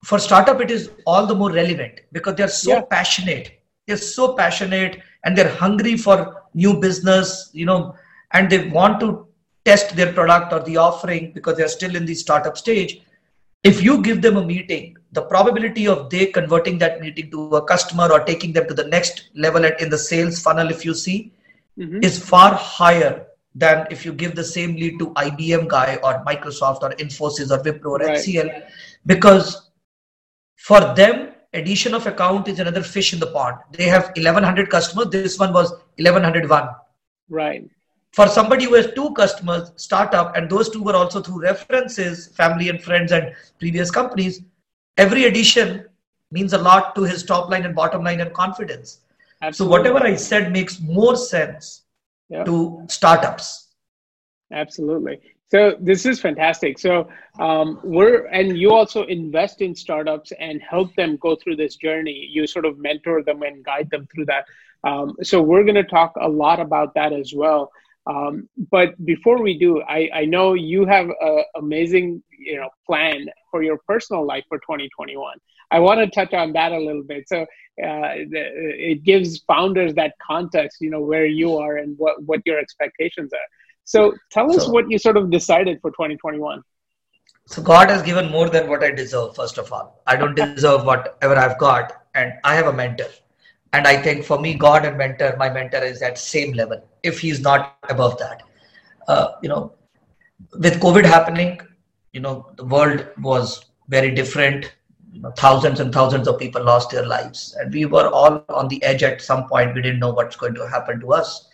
for 0.09 0.19
startup 0.25 0.61
it 0.65 0.71
is 0.71 0.91
all 1.05 1.25
the 1.31 1.35
more 1.35 1.51
relevant 1.51 2.01
because 2.17 2.35
they're 2.35 2.57
so 2.59 2.81
passionate 2.97 3.49
they're 3.87 4.05
so 4.09 4.33
passionate 4.41 5.01
and 5.23 5.37
they're 5.37 5.55
hungry 5.63 5.95
for 5.97 6.17
new 6.53 6.73
business 6.85 7.49
you 7.53 7.65
know 7.65 7.95
and 8.31 8.49
they 8.49 8.61
want 8.69 8.99
to 8.99 9.27
test 9.65 9.95
their 9.95 10.13
product 10.13 10.53
or 10.53 10.61
the 10.63 10.77
offering 10.77 11.31
because 11.33 11.57
they're 11.57 11.75
still 11.79 11.95
in 11.95 12.05
the 12.05 12.15
startup 12.15 12.57
stage 12.57 13.01
if 13.63 13.83
you 13.83 14.01
give 14.01 14.21
them 14.21 14.37
a 14.37 14.45
meeting 14.45 14.95
the 15.11 15.21
probability 15.21 15.87
of 15.87 16.09
they 16.09 16.25
converting 16.27 16.77
that 16.77 17.01
meeting 17.01 17.29
to 17.31 17.47
a 17.61 17.65
customer 17.65 18.07
or 18.11 18.21
taking 18.21 18.53
them 18.53 18.67
to 18.67 18.73
the 18.73 18.87
next 18.95 19.29
level 19.35 19.65
in 19.65 19.89
the 19.89 19.97
sales 19.97 20.41
funnel 20.41 20.69
if 20.69 20.85
you 20.85 20.93
see 20.93 21.31
mm-hmm. 21.77 22.01
is 22.01 22.23
far 22.31 22.53
higher 22.53 23.25
than 23.55 23.87
if 23.89 24.05
you 24.05 24.13
give 24.13 24.35
the 24.35 24.43
same 24.43 24.75
lead 24.75 24.99
to 24.99 25.07
IBM 25.11 25.67
guy 25.67 25.97
or 26.03 26.23
Microsoft 26.25 26.83
or 26.83 26.91
Infosys 26.91 27.51
or 27.51 27.61
Wipro 27.63 27.91
or 27.91 27.97
right. 27.97 28.17
HCL 28.17 28.67
because 29.05 29.71
for 30.55 30.93
them 30.93 31.29
addition 31.53 31.93
of 31.93 32.05
account 32.05 32.47
is 32.47 32.59
another 32.59 32.83
fish 32.83 33.13
in 33.13 33.19
the 33.19 33.27
pond. 33.27 33.57
They 33.71 33.85
have 33.85 34.05
1100 34.15 34.69
customers. 34.69 35.07
This 35.09 35.39
one 35.39 35.53
was 35.53 35.71
1101. 35.97 36.69
Right. 37.29 37.69
For 38.11 38.27
somebody 38.27 38.65
who 38.65 38.73
has 38.73 38.91
two 38.93 39.11
customers, 39.13 39.71
startup, 39.75 40.35
and 40.35 40.49
those 40.49 40.69
two 40.69 40.81
were 40.81 40.95
also 40.95 41.21
through 41.21 41.41
references, 41.41 42.27
family 42.27 42.69
and 42.69 42.81
friends 42.81 43.11
and 43.11 43.33
previous 43.59 43.91
companies, 43.91 44.41
every 44.97 45.25
addition 45.25 45.85
means 46.31 46.53
a 46.53 46.57
lot 46.57 46.95
to 46.95 47.03
his 47.03 47.23
top 47.23 47.49
line 47.49 47.65
and 47.65 47.75
bottom 47.75 48.03
line 48.03 48.21
and 48.21 48.33
confidence. 48.33 49.01
Absolutely. 49.41 49.57
So 49.57 49.77
whatever 49.77 50.05
I 50.05 50.15
said 50.15 50.51
makes 50.51 50.79
more 50.81 51.15
sense 51.15 51.83
to 52.45 52.85
startups. 52.87 53.67
Absolutely. 54.51 55.19
So 55.51 55.75
this 55.79 56.05
is 56.05 56.21
fantastic. 56.21 56.77
So 56.77 57.09
um, 57.39 57.79
we're 57.83 58.25
and 58.27 58.57
you 58.57 58.71
also 58.71 59.03
invest 59.05 59.61
in 59.61 59.73
startups 59.73 60.31
and 60.39 60.61
help 60.61 60.93
them 60.95 61.17
go 61.17 61.35
through 61.35 61.55
this 61.55 61.75
journey. 61.75 62.27
You 62.31 62.45
sort 62.45 62.65
of 62.65 62.77
mentor 62.77 63.23
them 63.23 63.41
and 63.41 63.65
guide 63.65 63.89
them 63.89 64.07
through 64.13 64.25
that. 64.25 64.45
Um, 64.83 65.15
so 65.23 65.41
we're 65.41 65.63
going 65.63 65.75
to 65.75 65.83
talk 65.83 66.13
a 66.21 66.29
lot 66.29 66.59
about 66.59 66.93
that 66.93 67.13
as 67.13 67.33
well. 67.35 67.71
Um, 68.05 68.47
but 68.71 69.03
before 69.05 69.41
we 69.41 69.57
do, 69.57 69.81
I, 69.81 70.09
I 70.13 70.25
know 70.25 70.53
you 70.53 70.85
have 70.85 71.09
an 71.19 71.43
amazing 71.55 72.23
you 72.29 72.57
know 72.57 72.69
plan 72.85 73.27
for 73.51 73.63
your 73.63 73.79
personal 73.87 74.25
life 74.25 74.43
for 74.49 74.59
2021. 74.59 75.33
I 75.71 75.79
want 75.79 75.99
to 75.99 76.07
touch 76.07 76.33
on 76.33 76.53
that 76.53 76.71
a 76.71 76.79
little 76.79 77.03
bit. 77.03 77.27
So 77.27 77.41
uh, 77.41 77.45
it 77.77 79.03
gives 79.03 79.39
founders 79.39 79.93
that 79.95 80.13
context, 80.25 80.81
you 80.81 80.89
know, 80.89 81.01
where 81.01 81.25
you 81.25 81.57
are 81.57 81.77
and 81.77 81.97
what 81.97 82.21
what 82.23 82.41
your 82.45 82.59
expectations 82.59 83.31
are. 83.33 83.47
So 83.85 84.13
tell 84.31 84.51
us 84.51 84.65
so, 84.65 84.71
what 84.71 84.89
you 84.89 84.99
sort 84.99 85.17
of 85.17 85.31
decided 85.31 85.79
for 85.81 85.91
2021. 85.91 86.61
So 87.47 87.63
God 87.63 87.89
has 87.89 88.03
given 88.03 88.29
more 88.29 88.47
than 88.47 88.67
what 88.69 88.83
I 88.83 88.91
deserve, 88.91 89.35
first 89.35 89.57
of 89.57 89.73
all. 89.73 90.01
I 90.05 90.15
don't 90.15 90.35
deserve 90.35 90.85
whatever 90.85 91.35
I've 91.35 91.57
got. 91.57 91.93
And 92.13 92.33
I 92.43 92.53
have 92.53 92.67
a 92.67 92.73
mentor. 92.73 93.07
And 93.73 93.87
I 93.87 93.99
think 93.99 94.25
for 94.25 94.39
me, 94.39 94.53
God 94.53 94.85
and 94.85 94.97
mentor, 94.97 95.35
my 95.37 95.49
mentor 95.49 95.83
is 95.83 96.01
at 96.01 96.17
same 96.17 96.53
level, 96.53 96.87
if 97.01 97.19
he's 97.19 97.39
not 97.39 97.77
above 97.89 98.19
that. 98.19 98.43
Uh, 99.07 99.29
you 99.41 99.49
know, 99.49 99.73
with 100.59 100.79
COVID 100.79 101.05
happening, 101.05 101.59
you 102.13 102.19
know, 102.19 102.51
the 102.57 102.65
world 102.65 103.07
was 103.19 103.65
very 103.87 104.11
different. 104.11 104.75
You 105.11 105.21
know, 105.21 105.31
thousands 105.31 105.79
and 105.79 105.93
thousands 105.93 106.27
of 106.27 106.39
people 106.39 106.63
lost 106.63 106.91
their 106.91 107.05
lives. 107.05 107.55
And 107.59 107.73
we 107.73 107.85
were 107.85 108.09
all 108.09 108.45
on 108.49 108.67
the 108.67 108.81
edge 108.83 109.03
at 109.03 109.21
some 109.21 109.47
point. 109.47 109.73
We 109.73 109.81
didn't 109.81 109.99
know 109.99 110.13
what's 110.13 110.35
going 110.35 110.53
to 110.55 110.69
happen 110.69 110.99
to 111.01 111.13
us. 111.13 111.47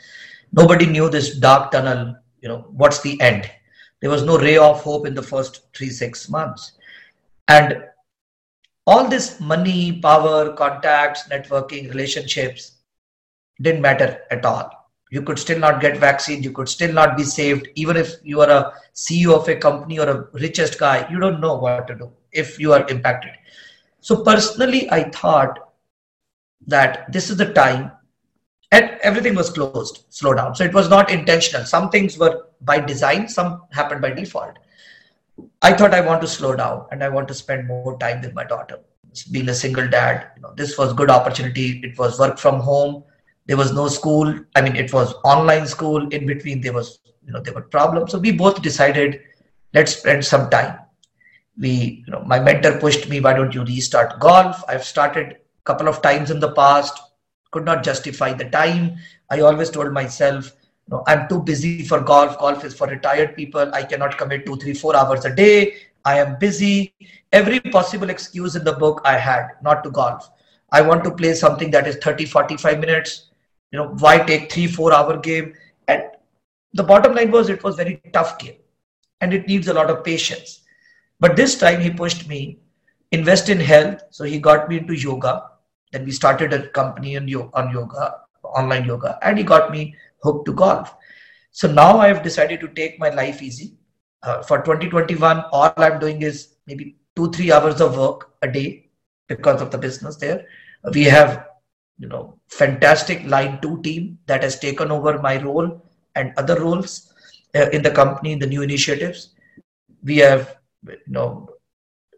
Nobody 0.52 0.86
knew 0.86 1.10
this 1.10 1.38
dark 1.38 1.72
tunnel 1.72 2.16
you 2.46 2.50
know 2.50 2.64
what's 2.82 3.02
the 3.02 3.20
end 3.22 3.50
there 4.02 4.12
was 4.12 4.24
no 4.24 4.38
ray 4.38 4.56
of 4.56 4.82
hope 4.88 5.08
in 5.08 5.16
the 5.16 5.28
first 5.32 5.62
three 5.76 5.90
six 5.90 6.30
months 6.30 6.74
and 7.48 7.84
all 8.86 9.08
this 9.14 9.40
money 9.40 10.00
power 10.08 10.54
contacts 10.54 11.24
networking 11.32 11.90
relationships 11.90 12.68
didn't 13.62 13.82
matter 13.88 14.10
at 14.30 14.46
all 14.46 14.70
you 15.10 15.24
could 15.24 15.40
still 15.40 15.58
not 15.66 15.82
get 15.82 15.98
vaccine 15.98 16.44
you 16.44 16.52
could 16.52 16.70
still 16.70 16.94
not 16.94 17.18
be 17.18 17.24
saved 17.24 17.68
even 17.74 17.98
if 18.04 18.14
you 18.32 18.42
are 18.42 18.52
a 18.58 18.74
ceo 19.04 19.40
of 19.40 19.50
a 19.50 19.56
company 19.56 19.98
or 19.98 20.10
a 20.14 20.22
richest 20.46 20.78
guy 20.78 20.98
you 21.10 21.20
don't 21.26 21.42
know 21.48 21.56
what 21.66 21.88
to 21.88 21.96
do 22.04 22.12
if 22.36 22.60
you 22.60 22.74
are 22.74 22.88
impacted. 22.90 23.32
So 24.02 24.24
personally 24.24 24.90
i 24.92 25.04
thought 25.10 25.60
that 26.68 27.12
this 27.12 27.30
is 27.30 27.38
the 27.38 27.54
time 27.54 27.92
and 28.72 28.98
everything 29.02 29.36
was 29.36 29.50
closed 29.50 30.06
slow 30.10 30.34
down. 30.34 30.56
So 30.56 30.64
it 30.64 30.74
was 30.74 30.90
not 30.90 31.12
intentional. 31.12 31.66
Some 31.66 31.90
things 31.90 32.18
were 32.18 32.48
by 32.62 32.80
design 32.80 33.28
some 33.28 33.64
happened 33.72 34.02
by 34.02 34.12
default. 34.12 34.58
I 35.62 35.74
thought 35.74 35.94
i 35.94 36.02
want 36.02 36.22
to 36.22 36.28
slow 36.28 36.56
down 36.56 36.86
and 36.92 37.04
i 37.04 37.10
want 37.10 37.28
to 37.30 37.34
spend 37.34 37.68
more 37.68 37.98
time 37.98 38.22
with 38.22 38.34
my 38.34 38.44
daughter. 38.44 38.80
Being 39.32 39.50
a 39.50 39.56
single 39.56 39.88
dad 39.88 40.28
you 40.36 40.42
know 40.42 40.54
this 40.56 40.78
was 40.78 40.94
good 40.94 41.10
opportunity. 41.10 41.80
It 41.84 41.98
was 41.98 42.20
work 42.20 42.38
from 42.38 42.60
home. 42.60 43.04
There 43.48 43.58
was 43.58 43.74
no 43.74 43.88
school. 43.88 44.34
I 44.56 44.62
mean 44.62 44.76
it 44.76 44.94
was 44.94 45.14
online 45.24 45.68
school. 45.68 46.08
In 46.10 46.26
between 46.26 46.62
there 46.62 46.74
was 46.74 47.00
you 47.26 47.34
know 47.34 47.42
there 47.42 47.54
were 47.54 47.62
problems. 47.78 48.12
So 48.12 48.20
we 48.20 48.32
both 48.32 48.62
decided 48.62 49.22
let's 49.74 49.96
spend 49.98 50.26
some 50.26 50.50
time 50.50 50.80
we 51.58 52.04
you 52.06 52.12
know 52.12 52.22
my 52.26 52.40
mentor 52.40 52.78
pushed 52.80 53.08
me 53.10 53.20
why 53.20 53.34
don't 53.34 53.54
you 53.56 53.64
restart 53.64 54.20
golf 54.20 54.64
i've 54.68 54.84
started 54.84 55.32
a 55.34 55.64
couple 55.64 55.88
of 55.88 56.02
times 56.02 56.32
in 56.32 56.40
the 56.40 56.52
past 56.54 57.02
could 57.56 57.66
not 57.66 57.84
justify 57.84 58.34
the 58.34 58.50
time. 58.50 58.98
I 59.30 59.40
always 59.40 59.70
told 59.70 59.94
myself, 59.94 60.52
no, 60.90 61.04
I'm 61.08 61.28
too 61.30 61.42
busy 61.42 61.84
for 61.84 62.02
golf. 62.02 62.38
Golf 62.38 62.66
is 62.66 62.76
for 62.76 62.88
retired 62.88 63.36
people. 63.36 63.74
I 63.74 63.84
cannot 63.84 64.18
commit 64.18 64.46
two, 64.46 64.58
three, 64.58 64.74
four 64.74 64.96
hours 64.96 65.24
a 65.26 65.34
day. 65.34 65.76
I 66.04 66.20
am 66.20 66.38
busy. 66.38 66.94
Every 67.32 67.60
possible 67.62 68.10
excuse 68.10 68.56
in 68.56 68.66
the 68.66 68.74
book 68.74 69.02
I 69.06 69.18
had 69.18 69.48
not 69.64 69.84
to 69.86 69.90
golf. 69.90 70.30
I 70.72 70.82
want 70.82 71.04
to 71.06 71.12
play 71.12 71.34
something 71.34 71.72
that 71.72 71.88
is 71.88 71.96
30, 72.04 72.26
45 72.26 72.80
minutes. 72.80 73.30
You 73.72 73.80
know, 73.80 73.88
why 74.00 74.20
take 74.20 74.52
three, 74.52 74.68
four 74.68 74.94
hour 74.94 75.18
game? 75.18 75.54
And 75.88 76.04
the 76.74 76.84
bottom 76.84 77.16
line 77.16 77.32
was 77.32 77.50
it 77.50 77.64
was 77.64 77.78
very 77.78 78.02
tough 78.12 78.38
game 78.38 78.58
and 79.22 79.34
it 79.34 79.48
needs 79.48 79.70
a 79.70 79.74
lot 79.74 79.90
of 79.90 80.04
patience. 80.04 80.65
But 81.20 81.36
this 81.36 81.58
time 81.58 81.82
he 81.82 81.90
pushed 81.90 82.28
me, 82.28 82.60
invest 83.12 83.50
in 83.50 83.60
health. 83.60 84.02
So 84.12 84.24
he 84.24 84.40
got 84.40 84.70
me 84.70 84.78
into 84.78 84.94
yoga 84.94 85.44
then 85.96 86.04
we 86.04 86.12
started 86.12 86.52
a 86.52 86.68
company 86.68 87.16
on, 87.16 87.26
yoga, 87.30 88.20
online 88.44 88.84
yoga, 88.84 89.18
and 89.22 89.38
he 89.38 89.46
got 89.46 89.72
me 89.72 89.96
hooked 90.22 90.46
to 90.46 90.54
golf. 90.54 90.94
So 91.52 91.72
now 91.72 92.00
I 92.00 92.08
have 92.10 92.22
decided 92.22 92.60
to 92.60 92.68
take 92.68 93.00
my 93.00 93.08
life 93.10 93.42
easy. 93.42 93.78
Uh, 94.22 94.42
for 94.44 94.58
2021, 94.58 95.46
all 95.54 95.74
I'm 95.78 96.00
doing 96.00 96.22
is 96.22 96.56
maybe 96.68 96.98
two, 97.16 97.32
three 97.32 97.50
hours 97.50 97.80
of 97.80 97.98
work 97.98 98.34
a 98.42 98.52
day 98.52 98.90
because 99.30 99.62
of 99.62 99.72
the 99.72 99.78
business 99.78 100.18
there. 100.18 100.46
We 100.94 101.06
have, 101.06 101.48
you 101.98 102.10
know, 102.10 102.38
fantastic 102.50 103.24
line 103.26 103.62
two 103.62 103.82
team 103.82 104.20
that 104.26 104.44
has 104.44 104.60
taken 104.60 104.92
over 104.92 105.20
my 105.20 105.42
role 105.42 105.82
and 106.16 106.34
other 106.36 106.60
roles 106.60 107.14
uh, 107.56 107.70
in 107.70 107.84
the 107.84 107.92
company, 107.92 108.34
in 108.34 108.40
the 108.40 108.48
new 108.48 108.64
initiatives. 108.64 109.30
We 110.04 110.18
have, 110.18 110.58
you 110.88 111.14
know, 111.14 111.50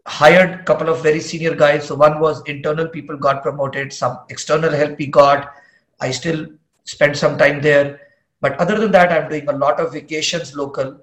hired 0.06 0.60
a 0.60 0.62
couple 0.64 0.88
of 0.88 1.02
very 1.02 1.20
senior 1.20 1.54
guys. 1.54 1.86
So 1.86 1.94
one 1.94 2.20
was 2.20 2.42
internal 2.46 2.88
people 2.88 3.16
got 3.16 3.42
promoted, 3.42 3.92
some 3.92 4.18
external 4.28 4.70
help 4.70 4.98
we 4.98 5.06
got. 5.06 5.52
I 6.00 6.10
still 6.10 6.46
spent 6.84 7.16
some 7.16 7.36
time 7.38 7.60
there. 7.60 8.00
But 8.40 8.58
other 8.58 8.78
than 8.78 8.92
that, 8.92 9.12
I'm 9.12 9.28
doing 9.28 9.48
a 9.48 9.52
lot 9.52 9.80
of 9.80 9.92
vacations 9.92 10.54
local. 10.54 11.00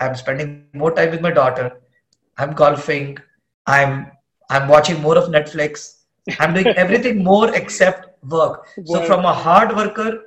I'm 0.00 0.14
spending 0.16 0.66
more 0.74 0.92
time 0.92 1.10
with 1.10 1.20
my 1.20 1.30
daughter. 1.30 1.80
I'm 2.38 2.52
golfing. 2.54 3.18
I'm 3.66 4.10
I'm 4.50 4.68
watching 4.68 5.00
more 5.00 5.16
of 5.16 5.28
Netflix. 5.28 6.02
I'm 6.38 6.54
doing 6.54 6.66
everything 6.76 7.22
more 7.22 7.54
except 7.54 8.08
work. 8.28 8.66
So 8.84 9.02
from 9.02 9.24
a 9.24 9.32
hard 9.32 9.74
worker, 9.76 10.24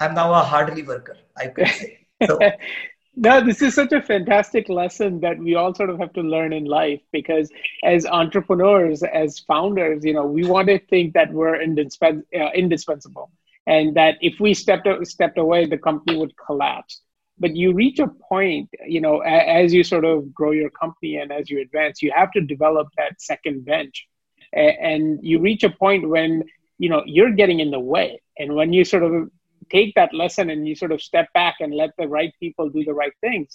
I'm 0.00 0.14
now 0.14 0.32
a 0.32 0.42
hardly 0.42 0.82
worker, 0.82 1.16
I 1.36 1.48
could 1.48 1.68
say. 1.68 2.06
So 2.26 2.38
no, 3.20 3.44
this 3.44 3.62
is 3.62 3.74
such 3.74 3.92
a 3.92 4.00
fantastic 4.00 4.68
lesson 4.68 5.20
that 5.20 5.38
we 5.38 5.56
all 5.56 5.74
sort 5.74 5.90
of 5.90 5.98
have 5.98 6.12
to 6.12 6.20
learn 6.20 6.52
in 6.52 6.64
life 6.64 7.00
because 7.12 7.50
as 7.82 8.06
entrepreneurs, 8.06 9.02
as 9.02 9.40
founders, 9.40 10.04
you 10.04 10.12
know, 10.14 10.24
we 10.24 10.46
want 10.46 10.68
to 10.68 10.78
think 10.78 11.14
that 11.14 11.32
we're 11.32 11.58
indispens- 11.58 12.22
uh, 12.32 12.50
indispensable 12.54 13.30
and 13.66 13.96
that 13.96 14.18
if 14.20 14.38
we 14.38 14.54
stepped, 14.54 14.86
stepped 15.06 15.36
away, 15.36 15.66
the 15.66 15.78
company 15.78 16.16
would 16.16 16.32
collapse. 16.36 17.02
But 17.40 17.56
you 17.56 17.72
reach 17.72 17.98
a 17.98 18.06
point, 18.06 18.68
you 18.86 19.00
know, 19.00 19.18
as 19.18 19.74
you 19.74 19.82
sort 19.82 20.04
of 20.04 20.32
grow 20.32 20.52
your 20.52 20.70
company 20.70 21.16
and 21.16 21.32
as 21.32 21.50
you 21.50 21.60
advance, 21.60 22.00
you 22.00 22.12
have 22.14 22.30
to 22.32 22.40
develop 22.40 22.88
that 22.96 23.20
second 23.20 23.64
bench. 23.64 24.06
And 24.52 25.18
you 25.22 25.40
reach 25.40 25.64
a 25.64 25.70
point 25.70 26.08
when, 26.08 26.44
you 26.78 26.88
know, 26.88 27.02
you're 27.04 27.32
getting 27.32 27.58
in 27.58 27.72
the 27.72 27.80
way. 27.80 28.20
And 28.38 28.54
when 28.54 28.72
you 28.72 28.84
sort 28.84 29.02
of 29.02 29.30
take 29.70 29.94
that 29.94 30.12
lesson 30.14 30.50
and 30.50 30.66
you 30.66 30.74
sort 30.74 30.92
of 30.92 31.00
step 31.00 31.32
back 31.32 31.56
and 31.60 31.74
let 31.74 31.90
the 31.98 32.08
right 32.08 32.32
people 32.40 32.68
do 32.68 32.84
the 32.84 32.94
right 32.94 33.12
things, 33.20 33.54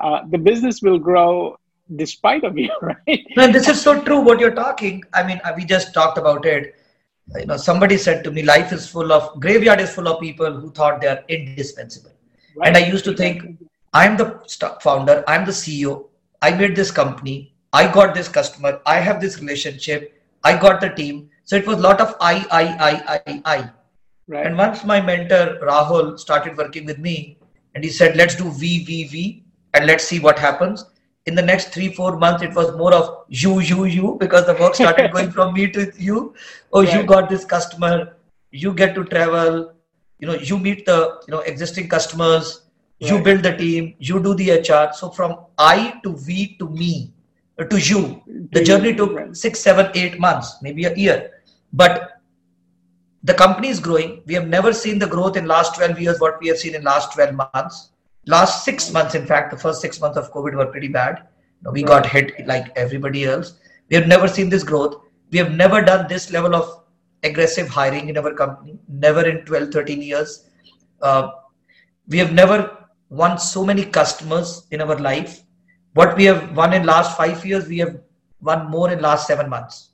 uh, 0.00 0.20
the 0.30 0.38
business 0.38 0.80
will 0.82 0.98
grow 0.98 1.56
despite 1.96 2.44
of 2.44 2.58
you, 2.64 2.70
right? 2.82 3.26
No, 3.36 3.50
this 3.50 3.68
is 3.68 3.80
so 3.80 4.02
true. 4.02 4.20
What 4.20 4.40
you're 4.40 4.54
talking. 4.54 5.02
I 5.14 5.22
mean, 5.22 5.40
we 5.56 5.64
just 5.64 5.94
talked 5.94 6.18
about 6.18 6.44
it. 6.46 6.74
You 7.36 7.46
know, 7.46 7.56
somebody 7.56 7.98
said 7.98 8.24
to 8.24 8.30
me, 8.30 8.42
"Life 8.42 8.72
is 8.72 8.88
full 8.88 9.12
of 9.12 9.38
graveyard 9.40 9.80
is 9.80 9.94
full 9.94 10.08
of 10.08 10.20
people 10.20 10.52
who 10.52 10.70
thought 10.70 11.00
they 11.00 11.08
are 11.08 11.24
indispensable." 11.28 12.12
Right. 12.56 12.68
And 12.68 12.76
I 12.76 12.86
used 12.86 13.04
to 13.04 13.14
think, 13.14 13.42
"I'm 13.92 14.16
the 14.16 14.28
founder. 14.80 15.24
I'm 15.28 15.44
the 15.44 15.52
CEO. 15.52 16.06
I 16.40 16.52
made 16.52 16.74
this 16.76 16.90
company. 16.90 17.54
I 17.72 17.86
got 17.92 18.14
this 18.14 18.28
customer. 18.28 18.80
I 18.86 18.96
have 19.08 19.20
this 19.20 19.40
relationship. 19.40 20.14
I 20.42 20.56
got 20.56 20.80
the 20.80 20.88
team." 20.88 21.28
So 21.44 21.56
it 21.56 21.66
was 21.66 21.78
a 21.78 21.80
lot 21.80 22.00
of 22.00 22.14
I, 22.20 22.46
I, 22.50 22.64
I, 22.88 23.20
I, 23.26 23.42
I. 23.56 23.70
Right. 24.28 24.46
And 24.46 24.58
once 24.58 24.84
my 24.84 25.00
mentor 25.00 25.58
Rahul 25.62 26.18
started 26.18 26.56
working 26.56 26.84
with 26.84 26.98
me, 26.98 27.38
and 27.74 27.82
he 27.82 27.90
said, 27.90 28.14
"Let's 28.14 28.34
do 28.36 28.44
VVV 28.44 29.42
and 29.72 29.86
let's 29.86 30.04
see 30.04 30.20
what 30.20 30.38
happens." 30.38 30.84
In 31.24 31.34
the 31.34 31.42
next 31.42 31.72
three 31.72 31.88
four 31.94 32.18
months, 32.18 32.42
it 32.42 32.54
was 32.54 32.76
more 32.76 32.92
of 32.92 33.24
you 33.28 33.60
you 33.60 33.86
you 33.86 34.16
because 34.20 34.46
the 34.46 34.54
work 34.54 34.74
started 34.74 35.12
going 35.16 35.30
from 35.30 35.54
me 35.54 35.70
to 35.70 35.90
you. 35.96 36.34
Oh, 36.72 36.84
right. 36.84 36.94
you 36.94 37.04
got 37.04 37.30
this 37.30 37.46
customer. 37.46 38.16
You 38.50 38.74
get 38.74 38.94
to 38.96 39.04
travel. 39.04 39.72
You 40.18 40.28
know, 40.28 40.34
you 40.34 40.58
meet 40.58 40.84
the 40.84 40.98
you 41.26 41.32
know 41.32 41.40
existing 41.40 41.88
customers. 41.88 42.62
Right. 43.00 43.10
You 43.10 43.22
build 43.22 43.42
the 43.44 43.56
team. 43.56 43.94
You 43.98 44.22
do 44.22 44.34
the 44.34 44.50
HR. 44.58 44.92
So 44.92 45.10
from 45.10 45.38
I 45.56 46.00
to 46.02 46.16
V 46.16 46.56
to 46.58 46.68
me 46.68 47.14
uh, 47.58 47.64
to 47.64 47.78
you, 47.78 48.22
the 48.52 48.62
journey 48.62 48.94
took 48.94 49.34
six, 49.34 49.60
seven, 49.60 49.90
eight 49.94 50.18
months, 50.20 50.56
maybe 50.60 50.84
a 50.84 50.94
year. 50.94 51.30
But 51.72 52.07
the 53.22 53.34
company 53.34 53.68
is 53.68 53.80
growing. 53.80 54.22
We 54.26 54.34
have 54.34 54.48
never 54.48 54.72
seen 54.72 54.98
the 54.98 55.06
growth 55.06 55.36
in 55.36 55.46
last 55.46 55.74
12 55.74 56.00
years, 56.00 56.20
what 56.20 56.40
we 56.40 56.48
have 56.48 56.58
seen 56.58 56.74
in 56.74 56.82
last 56.82 57.12
12 57.14 57.34
months. 57.34 57.90
Last 58.26 58.64
six 58.64 58.92
months, 58.92 59.14
in 59.14 59.26
fact, 59.26 59.50
the 59.50 59.58
first 59.58 59.80
six 59.80 60.00
months 60.00 60.16
of 60.16 60.32
COVID 60.32 60.54
were 60.54 60.66
pretty 60.66 60.88
bad. 60.88 61.26
We 61.72 61.82
got 61.82 62.06
hit 62.06 62.46
like 62.46 62.66
everybody 62.76 63.24
else. 63.24 63.54
We 63.88 63.96
have 63.96 64.06
never 64.06 64.28
seen 64.28 64.48
this 64.48 64.62
growth. 64.62 65.02
We 65.30 65.38
have 65.38 65.52
never 65.52 65.82
done 65.82 66.06
this 66.08 66.30
level 66.30 66.54
of 66.54 66.84
aggressive 67.22 67.68
hiring 67.68 68.08
in 68.08 68.16
our 68.16 68.32
company, 68.34 68.78
never 68.88 69.26
in 69.26 69.44
12, 69.44 69.72
13 69.72 70.02
years. 70.02 70.46
Uh, 71.02 71.30
we 72.06 72.18
have 72.18 72.32
never 72.32 72.86
won 73.08 73.38
so 73.38 73.64
many 73.64 73.84
customers 73.84 74.66
in 74.70 74.80
our 74.80 74.96
life. 74.98 75.42
What 75.94 76.16
we 76.16 76.24
have 76.24 76.56
won 76.56 76.74
in 76.74 76.84
last 76.84 77.16
five 77.16 77.44
years, 77.44 77.66
we 77.66 77.78
have 77.78 78.00
won 78.40 78.70
more 78.70 78.90
in 78.90 79.00
last 79.00 79.26
seven 79.26 79.48
months. 79.48 79.90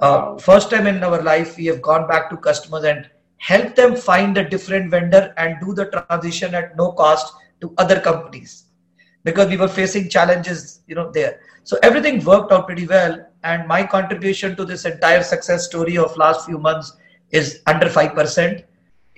Uh, 0.00 0.38
first 0.38 0.70
time 0.70 0.86
in 0.86 1.02
our 1.02 1.22
life, 1.22 1.56
we 1.56 1.66
have 1.66 1.82
gone 1.82 2.06
back 2.06 2.30
to 2.30 2.36
customers 2.36 2.84
and 2.84 3.10
help 3.38 3.74
them 3.74 3.96
find 3.96 4.36
a 4.36 4.48
different 4.48 4.90
vendor 4.90 5.34
and 5.36 5.56
do 5.60 5.74
the 5.74 5.86
transition 5.86 6.54
at 6.54 6.76
no 6.76 6.92
cost 6.92 7.34
to 7.60 7.74
other 7.78 8.00
companies 8.00 8.64
because 9.24 9.48
we 9.48 9.56
were 9.56 9.68
facing 9.68 10.08
challenges, 10.08 10.80
you 10.86 10.94
know, 10.94 11.10
there. 11.10 11.40
So 11.64 11.78
everything 11.82 12.24
worked 12.24 12.52
out 12.52 12.66
pretty 12.66 12.86
well. 12.86 13.26
And 13.44 13.66
my 13.68 13.84
contribution 13.84 14.56
to 14.56 14.64
this 14.64 14.84
entire 14.84 15.22
success 15.22 15.66
story 15.66 15.98
of 15.98 16.16
last 16.16 16.46
few 16.46 16.58
months 16.58 16.96
is 17.30 17.60
under 17.66 17.88
five 17.88 18.14
percent. 18.14 18.64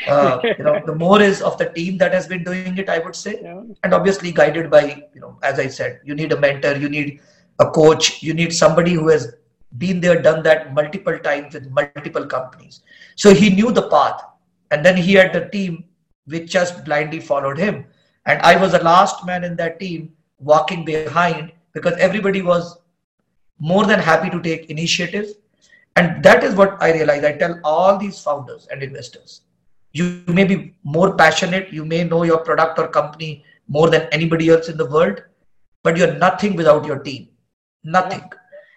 Uh, 0.06 0.40
you 0.58 0.64
know, 0.64 0.80
the 0.84 0.94
more 0.94 1.20
is 1.20 1.42
of 1.42 1.58
the 1.58 1.66
team 1.66 1.98
that 1.98 2.12
has 2.12 2.26
been 2.26 2.42
doing 2.42 2.76
it, 2.78 2.88
I 2.88 2.98
would 2.98 3.14
say, 3.14 3.38
yeah. 3.42 3.62
and 3.82 3.94
obviously 3.94 4.32
guided 4.32 4.70
by, 4.70 5.04
you 5.14 5.20
know, 5.20 5.38
as 5.42 5.58
I 5.58 5.68
said, 5.68 6.00
you 6.04 6.14
need 6.14 6.32
a 6.32 6.40
mentor, 6.40 6.76
you 6.76 6.88
need 6.88 7.20
a 7.58 7.70
coach, 7.70 8.22
you 8.22 8.32
need 8.32 8.52
somebody 8.52 8.94
who 8.94 9.08
has 9.08 9.34
been 9.78 10.00
there, 10.00 10.20
done 10.20 10.42
that 10.42 10.74
multiple 10.74 11.18
times 11.18 11.54
with 11.54 11.70
multiple 11.70 12.26
companies. 12.26 12.82
So 13.16 13.34
he 13.34 13.50
knew 13.50 13.72
the 13.72 13.88
path, 13.88 14.22
and 14.70 14.84
then 14.84 14.96
he 14.96 15.14
had 15.14 15.32
the 15.32 15.48
team 15.48 15.84
which 16.26 16.50
just 16.50 16.84
blindly 16.84 17.20
followed 17.20 17.58
him. 17.58 17.84
And 18.26 18.40
I 18.42 18.56
was 18.56 18.72
the 18.72 18.82
last 18.82 19.24
man 19.26 19.44
in 19.44 19.56
that 19.56 19.80
team 19.80 20.12
walking 20.38 20.84
behind 20.84 21.52
because 21.72 21.94
everybody 21.98 22.42
was 22.42 22.78
more 23.58 23.86
than 23.86 23.98
happy 23.98 24.30
to 24.30 24.40
take 24.40 24.70
initiative. 24.70 25.26
And 25.96 26.22
that 26.22 26.44
is 26.44 26.54
what 26.54 26.82
I 26.82 26.92
realize. 26.92 27.24
I 27.24 27.32
tell 27.32 27.60
all 27.64 27.98
these 27.98 28.20
founders 28.20 28.68
and 28.70 28.82
investors 28.82 29.42
you 29.92 30.22
may 30.26 30.44
be 30.44 30.74
more 30.84 31.16
passionate, 31.16 31.72
you 31.72 31.84
may 31.84 32.04
know 32.04 32.22
your 32.22 32.38
product 32.38 32.78
or 32.78 32.88
company 32.88 33.44
more 33.68 33.90
than 33.90 34.08
anybody 34.12 34.48
else 34.48 34.68
in 34.68 34.76
the 34.76 34.86
world, 34.86 35.22
but 35.82 35.96
you're 35.96 36.14
nothing 36.14 36.54
without 36.54 36.84
your 36.84 36.98
team. 36.98 37.28
Nothing. 37.82 38.22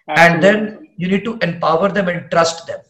Yeah, 0.08 0.32
and 0.32 0.42
then 0.42 0.88
you 0.96 1.08
need 1.08 1.24
to 1.24 1.38
empower 1.42 1.88
them 1.88 2.08
and 2.08 2.30
trust 2.30 2.66
them. 2.66 2.80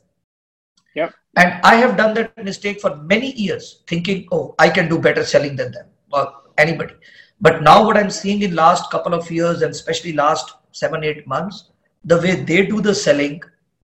Yep. 0.95 1.15
And 1.37 1.61
I 1.65 1.77
have 1.77 1.97
done 1.97 2.15
that 2.15 2.45
mistake 2.45 2.81
for 2.81 2.97
many 2.97 3.33
years, 3.33 3.83
thinking, 3.87 4.29
oh, 4.31 4.55
I 4.59 4.69
can 4.69 4.89
do 4.89 4.99
better 4.99 5.25
selling 5.25 5.57
than 5.57 5.73
them 5.73 5.87
or 6.13 6.33
anybody. 6.59 6.95
But 7.41 7.63
now 7.63 7.85
what 7.85 7.97
I'm 7.97 8.11
seeing 8.11 8.43
in 8.43 8.55
last 8.55 8.91
couple 8.91 9.15
of 9.15 9.31
years 9.31 9.63
and 9.63 9.73
especially 9.73 10.13
last 10.13 10.55
seven, 10.73 11.05
eight 11.05 11.27
months, 11.27 11.71
the 12.05 12.21
way 12.21 12.37
they 12.37 12.67
do 12.67 12.81
the 12.81 12.95
selling 12.95 13.43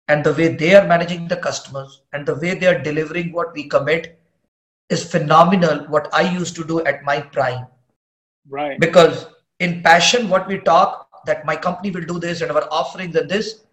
and 0.08 0.24
the 0.24 0.34
way 0.34 0.50
they 0.50 0.76
are 0.76 0.88
managing 0.88 1.28
the 1.28 1.38
customers 1.38 2.02
and 2.14 2.26
the 2.26 2.36
way 2.36 2.56
they 2.56 2.68
are 2.68 2.82
delivering 2.82 3.32
what 3.32 3.54
we 3.54 3.70
commit 3.70 4.20
is 4.90 5.10
phenomenal 5.10 5.86
what 5.88 6.14
I 6.14 6.22
used 6.34 6.56
to 6.56 6.64
do 6.64 6.84
at 6.84 7.04
my 7.04 7.22
prime. 7.22 7.68
Right. 8.50 8.80
Because 8.80 9.28
in 9.60 9.84
passion, 9.84 10.30
what 10.30 10.48
we 10.48 10.60
talk 10.60 11.09
that 11.26 11.46
my 11.46 11.56
company 11.56 11.92
will 11.92 12.06
do 12.06 12.20
this 12.20 12.42
and 12.42 12.52
our 12.52 12.68
offerings 12.72 13.16
and 13.16 13.30
this, 13.30 13.64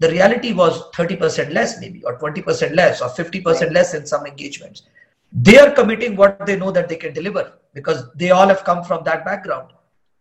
the 0.00 0.10
reality 0.10 0.52
was 0.52 0.90
30% 0.90 1.52
less, 1.52 1.80
maybe, 1.80 2.02
or 2.04 2.18
20% 2.18 2.74
less, 2.74 3.00
or 3.00 3.08
50% 3.08 3.44
right. 3.44 3.72
less 3.72 3.94
in 3.94 4.06
some 4.06 4.26
engagements. 4.26 4.82
They 5.32 5.58
are 5.58 5.70
committing 5.70 6.16
what 6.16 6.44
they 6.46 6.56
know 6.56 6.70
that 6.70 6.88
they 6.88 6.96
can 6.96 7.12
deliver 7.12 7.52
because 7.72 8.12
they 8.14 8.30
all 8.30 8.48
have 8.48 8.64
come 8.64 8.84
from 8.84 9.04
that 9.04 9.24
background. 9.24 9.72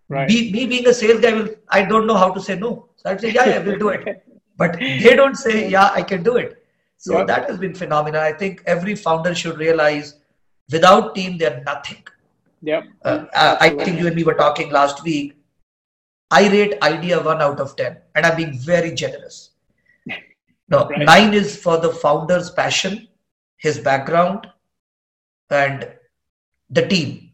Right. 0.10 0.28
Me, 0.28 0.52
me 0.52 0.66
being 0.66 0.88
a 0.88 0.94
sales 0.94 1.22
guy, 1.22 1.34
will 1.34 1.50
I 1.70 1.84
don't 1.84 2.06
know 2.06 2.16
how 2.16 2.32
to 2.32 2.42
say 2.42 2.58
no. 2.58 2.90
So 2.98 3.10
I'd 3.10 3.22
say, 3.22 3.32
yeah, 3.32 3.48
yeah, 3.48 3.60
we'll 3.60 3.80
do 3.80 3.90
it. 3.90 4.26
But 4.56 4.78
they 4.78 5.16
don't 5.16 5.36
say, 5.36 5.68
yeah, 5.68 5.90
I 5.92 6.04
can 6.04 6.22
do 6.22 6.38
it. 6.38 6.64
So 6.98 7.26
that 7.26 7.50
has 7.50 7.58
been 7.58 7.74
phenomenal. 7.74 8.22
I 8.22 8.32
think 8.32 8.62
every 8.68 8.94
founder 8.96 9.34
should 9.34 9.58
realize 9.58 10.14
Without 10.72 11.16
team, 11.16 11.38
they're 11.38 11.62
nothing. 11.66 12.04
Yep. 12.62 12.84
Uh, 13.04 13.26
I 13.60 13.70
think 13.70 14.00
you 14.00 14.08
and 14.08 14.16
me 14.16 14.24
were 14.24 14.34
talking 14.34 14.72
last 14.72 15.04
week. 15.04 15.36
I 16.34 16.50
rate 16.50 16.82
idea 16.82 17.22
one 17.22 17.44
out 17.44 17.60
of 17.60 17.76
10, 17.76 17.96
and 18.16 18.26
I'm 18.26 18.36
being 18.36 18.58
very 18.58 18.92
generous. 18.92 19.52
No, 20.68 20.88
right. 20.88 21.06
nine 21.06 21.34
is 21.36 21.56
for 21.56 21.78
the 21.78 21.92
founder's 21.92 22.50
passion, 22.50 23.08
his 23.58 23.78
background, 23.78 24.48
and 25.52 25.88
the 26.72 26.88
team. 26.88 27.30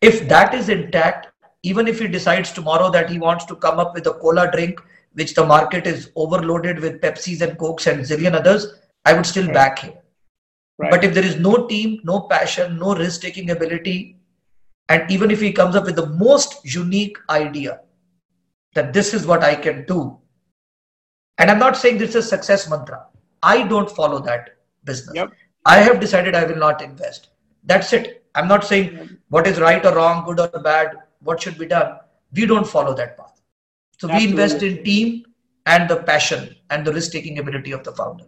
If 0.00 0.26
that 0.28 0.54
is 0.54 0.70
intact, 0.70 1.26
even 1.62 1.86
if 1.86 1.98
he 1.98 2.08
decides 2.08 2.50
tomorrow 2.50 2.90
that 2.92 3.10
he 3.10 3.18
wants 3.18 3.44
to 3.46 3.56
come 3.56 3.78
up 3.78 3.94
with 3.94 4.06
a 4.06 4.14
cola 4.14 4.50
drink, 4.50 4.80
which 5.12 5.34
the 5.34 5.44
market 5.44 5.86
is 5.86 6.10
overloaded 6.16 6.78
with 6.78 7.02
Pepsis 7.02 7.42
and 7.42 7.58
Cokes 7.58 7.86
and 7.86 8.00
zillion 8.00 8.32
others, 8.32 8.66
I 9.04 9.12
would 9.12 9.26
still 9.26 9.46
right. 9.46 9.54
back 9.54 9.78
him. 9.80 9.92
Right. 10.78 10.90
But 10.90 11.04
if 11.04 11.12
there 11.12 11.24
is 11.24 11.36
no 11.36 11.66
team, 11.66 12.00
no 12.04 12.20
passion, 12.20 12.78
no 12.78 12.94
risk 12.94 13.20
taking 13.20 13.50
ability, 13.50 14.16
and 14.88 15.10
even 15.10 15.30
if 15.30 15.40
he 15.42 15.52
comes 15.52 15.76
up 15.76 15.84
with 15.84 15.96
the 15.96 16.06
most 16.06 16.64
unique 16.64 17.18
idea 17.28 17.80
that 18.74 18.92
this 18.92 19.14
is 19.14 19.26
what 19.26 19.42
I 19.42 19.54
can 19.54 19.84
do, 19.86 20.18
and 21.38 21.50
I'm 21.50 21.58
not 21.58 21.76
saying 21.76 21.98
this 21.98 22.14
is 22.14 22.28
success 22.28 22.68
mantra, 22.68 23.06
I 23.42 23.66
don't 23.66 23.90
follow 23.90 24.20
that 24.20 24.56
business. 24.84 25.14
Yep. 25.14 25.32
I 25.64 25.78
have 25.78 26.00
decided 26.00 26.34
I 26.34 26.44
will 26.44 26.56
not 26.56 26.82
invest. 26.82 27.28
That's 27.64 27.92
it. 27.92 28.24
I'm 28.34 28.48
not 28.48 28.64
saying 28.64 29.18
what 29.28 29.46
is 29.46 29.60
right 29.60 29.84
or 29.84 29.94
wrong, 29.94 30.24
good 30.24 30.40
or 30.40 30.60
bad, 30.60 30.96
what 31.20 31.40
should 31.42 31.58
be 31.58 31.66
done. 31.66 31.98
We 32.34 32.46
don't 32.46 32.66
follow 32.66 32.94
that 32.94 33.16
path. 33.16 33.40
So 33.98 34.08
Absolutely. 34.08 34.26
we 34.26 34.30
invest 34.30 34.62
in 34.62 34.84
team 34.84 35.24
and 35.66 35.88
the 35.88 35.96
passion 35.96 36.54
and 36.70 36.86
the 36.86 36.92
risk 36.92 37.12
taking 37.12 37.38
ability 37.38 37.72
of 37.72 37.84
the 37.84 37.92
founder. 37.92 38.24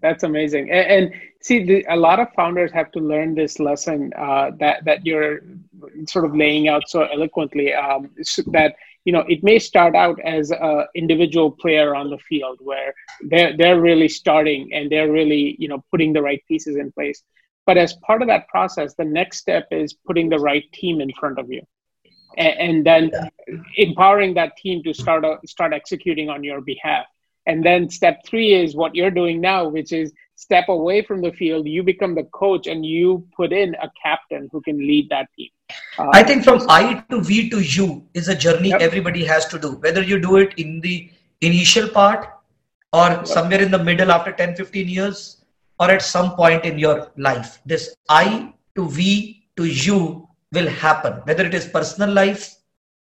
That's 0.00 0.22
amazing. 0.22 0.70
And, 0.70 0.86
and 0.90 1.14
see, 1.42 1.64
the, 1.64 1.86
a 1.88 1.96
lot 1.96 2.20
of 2.20 2.28
founders 2.34 2.70
have 2.72 2.92
to 2.92 3.00
learn 3.00 3.34
this 3.34 3.58
lesson 3.58 4.12
uh, 4.16 4.52
that 4.60 4.84
that 4.84 5.04
you're 5.04 5.40
sort 6.06 6.24
of 6.24 6.36
laying 6.36 6.68
out 6.68 6.88
so 6.88 7.02
eloquently. 7.02 7.74
Um, 7.74 8.10
that 8.48 8.76
you 9.06 9.12
know, 9.12 9.24
it 9.28 9.44
may 9.44 9.60
start 9.60 9.94
out 9.94 10.18
as 10.24 10.50
an 10.50 10.84
individual 10.96 11.52
player 11.52 11.94
on 11.94 12.10
the 12.10 12.18
field 12.18 12.58
where 12.60 12.92
they're 13.30 13.56
they're 13.56 13.80
really 13.80 14.08
starting 14.08 14.74
and 14.74 14.90
they're 14.90 15.10
really 15.10 15.54
you 15.60 15.68
know 15.68 15.82
putting 15.92 16.12
the 16.12 16.20
right 16.20 16.42
pieces 16.48 16.76
in 16.76 16.90
place. 16.90 17.22
But 17.66 17.78
as 17.78 17.94
part 18.06 18.20
of 18.20 18.28
that 18.28 18.48
process, 18.48 18.94
the 18.94 19.04
next 19.04 19.38
step 19.38 19.68
is 19.70 19.94
putting 19.94 20.28
the 20.28 20.40
right 20.40 20.64
team 20.72 21.00
in 21.00 21.12
front 21.12 21.38
of 21.38 21.48
you, 21.48 21.62
and, 22.36 22.58
and 22.58 22.86
then 22.86 23.12
empowering 23.76 24.34
that 24.34 24.56
team 24.56 24.82
to 24.82 24.92
start 24.92 25.24
uh, 25.24 25.36
start 25.46 25.72
executing 25.72 26.28
on 26.28 26.42
your 26.42 26.60
behalf. 26.60 27.06
And 27.46 27.64
then 27.64 27.88
step 27.88 28.26
three 28.26 28.54
is 28.54 28.74
what 28.74 28.96
you're 28.96 29.12
doing 29.12 29.40
now, 29.40 29.68
which 29.68 29.92
is 29.92 30.12
step 30.36 30.68
away 30.68 31.02
from 31.02 31.22
the 31.22 31.32
field. 31.32 31.66
You 31.66 31.82
become 31.82 32.14
the 32.14 32.24
coach 32.24 32.66
and 32.66 32.84
you 32.86 33.26
put 33.36 33.52
in 33.52 33.74
a 33.76 33.90
captain 34.00 34.48
who 34.52 34.60
can 34.60 34.78
lead 34.78 35.08
that 35.10 35.28
team. 35.36 35.48
Uh, 35.98 36.10
I 36.12 36.22
think 36.22 36.44
from 36.44 36.64
I 36.68 37.02
to 37.10 37.20
V 37.20 37.50
to 37.50 37.60
U 37.60 38.06
is 38.14 38.28
a 38.28 38.34
journey 38.34 38.68
yep. 38.68 38.80
everybody 38.80 39.24
has 39.24 39.46
to 39.46 39.58
do, 39.58 39.72
whether 39.76 40.02
you 40.02 40.20
do 40.20 40.36
it 40.36 40.54
in 40.58 40.80
the 40.80 41.10
initial 41.40 41.88
part 41.88 42.28
or 42.92 43.08
yep. 43.08 43.26
somewhere 43.26 43.60
in 43.60 43.70
the 43.70 43.82
middle 43.82 44.12
after 44.12 44.30
10, 44.30 44.54
15 44.56 44.88
years 44.88 45.44
or 45.80 45.90
at 45.90 46.02
some 46.02 46.36
point 46.36 46.64
in 46.64 46.78
your 46.78 47.10
life. 47.16 47.60
This 47.66 47.96
I 48.08 48.52
to 48.76 48.88
V 48.88 49.48
to 49.56 49.64
U 49.64 50.28
will 50.52 50.68
happen, 50.68 51.14
whether 51.24 51.44
it 51.44 51.54
is 51.54 51.66
personal 51.66 52.12
life 52.12 52.56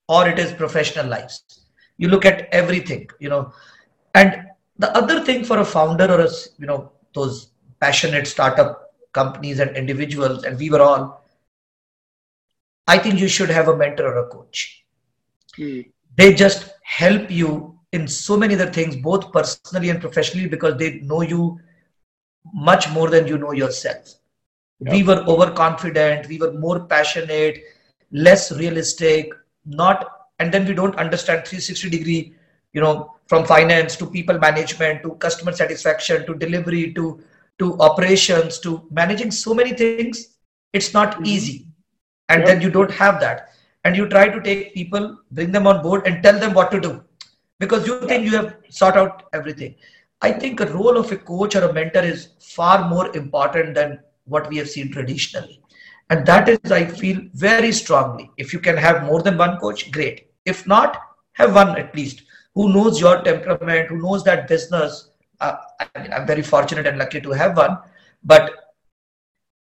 or 0.07 0.27
it 0.27 0.39
is 0.39 0.51
professional 0.51 1.05
lives. 1.05 1.43
You 1.97 2.09
look 2.09 2.25
at 2.25 2.49
everything, 2.51 3.09
you 3.19 3.29
know, 3.29 3.53
and 4.15 4.45
the 4.77 4.95
other 4.97 5.23
thing 5.23 5.43
for 5.43 5.59
a 5.59 5.65
founder 5.65 6.05
or 6.05 6.21
a, 6.21 6.29
you 6.57 6.65
know, 6.65 6.91
those 7.13 7.51
passionate 7.79 8.27
startup 8.27 8.93
companies 9.13 9.59
and 9.59 9.75
individuals, 9.75 10.43
and 10.43 10.57
we 10.57 10.69
were 10.69 10.81
all, 10.81 11.23
I 12.87 12.97
think 12.97 13.19
you 13.19 13.27
should 13.27 13.49
have 13.49 13.67
a 13.67 13.75
mentor 13.75 14.07
or 14.13 14.25
a 14.25 14.29
coach. 14.29 14.85
Mm. 15.57 15.91
They 16.15 16.33
just 16.33 16.71
help 16.83 17.29
you 17.29 17.79
in 17.91 18.07
so 18.07 18.37
many 18.37 18.55
other 18.55 18.71
things, 18.71 18.95
both 18.95 19.31
personally 19.31 19.89
and 19.89 19.99
professionally, 19.99 20.47
because 20.47 20.77
they 20.77 20.99
know 20.99 21.21
you 21.21 21.59
much 22.53 22.89
more 22.91 23.09
than 23.09 23.27
you 23.27 23.37
know 23.37 23.51
yourself. 23.51 24.15
Yep. 24.81 24.93
We 24.93 25.03
were 25.03 25.23
overconfident, 25.27 26.27
we 26.27 26.37
were 26.37 26.53
more 26.53 26.85
passionate, 26.85 27.63
less 28.11 28.51
realistic, 28.51 29.31
not, 29.65 30.29
and 30.39 30.51
then 30.53 30.65
we 30.65 30.73
don't 30.73 30.95
understand 30.95 31.45
360 31.45 31.89
degree, 31.89 32.33
you 32.73 32.81
know, 32.81 33.15
from 33.29 33.45
finance 33.45 33.95
to 33.95 34.05
people 34.05 34.37
management 34.39 35.03
to 35.03 35.11
customer 35.25 35.53
satisfaction 35.53 36.25
to 36.25 36.35
delivery 36.35 36.93
to 36.93 37.21
to 37.59 37.77
operations 37.79 38.59
to 38.59 38.87
managing 38.89 39.31
so 39.31 39.53
many 39.53 39.73
things 39.73 40.29
it's 40.73 40.93
not 40.93 41.13
mm-hmm. 41.13 41.25
easy. 41.25 41.67
And 42.29 42.41
yep. 42.41 42.47
then 42.47 42.61
you 42.61 42.69
don't 42.69 42.91
have 42.91 43.19
that. 43.21 43.49
And 43.83 43.95
you 43.95 44.07
try 44.07 44.27
to 44.27 44.41
take 44.41 44.73
people 44.73 45.17
bring 45.31 45.51
them 45.51 45.65
on 45.65 45.81
board 45.81 46.05
and 46.05 46.21
tell 46.21 46.37
them 46.37 46.53
what 46.53 46.71
to 46.71 46.79
do. 46.79 47.03
Because 47.59 47.87
you 47.87 47.99
think 48.07 48.25
you 48.25 48.35
have 48.35 48.57
sought 48.69 48.97
out 48.97 49.23
everything. 49.33 49.75
I 50.21 50.31
think 50.31 50.59
a 50.59 50.71
role 50.73 50.97
of 50.97 51.11
a 51.11 51.17
coach 51.17 51.55
or 51.55 51.63
a 51.63 51.73
mentor 51.73 52.01
is 52.01 52.29
far 52.39 52.87
more 52.87 53.15
important 53.15 53.73
than 53.73 53.99
what 54.25 54.49
we 54.49 54.57
have 54.57 54.69
seen 54.69 54.91
traditionally. 54.91 55.61
And 56.09 56.25
that 56.25 56.49
is 56.49 56.71
i 56.71 56.85
feel 56.85 57.21
very 57.33 57.71
strongly. 57.71 58.31
If 58.37 58.53
you 58.53 58.59
can 58.59 58.77
have 58.77 59.03
more 59.03 59.21
than 59.21 59.37
one 59.37 59.57
coach 59.57 59.91
great. 59.91 60.27
If 60.45 60.67
not 60.67 61.01
have 61.33 61.55
one 61.55 61.77
at 61.77 61.95
least 61.95 62.23
who 62.59 62.73
knows 62.73 62.99
your 62.99 63.21
temperament, 63.21 63.87
who 63.87 63.97
knows 64.05 64.23
that 64.25 64.47
business. 64.49 65.11
Uh, 65.39 65.55
I 65.79 66.01
mean, 66.01 66.11
I'm 66.11 66.27
very 66.27 66.41
fortunate 66.41 66.85
and 66.87 66.97
lucky 66.97 67.21
to 67.21 67.31
have 67.31 67.55
one, 67.55 67.77
but 68.21 68.51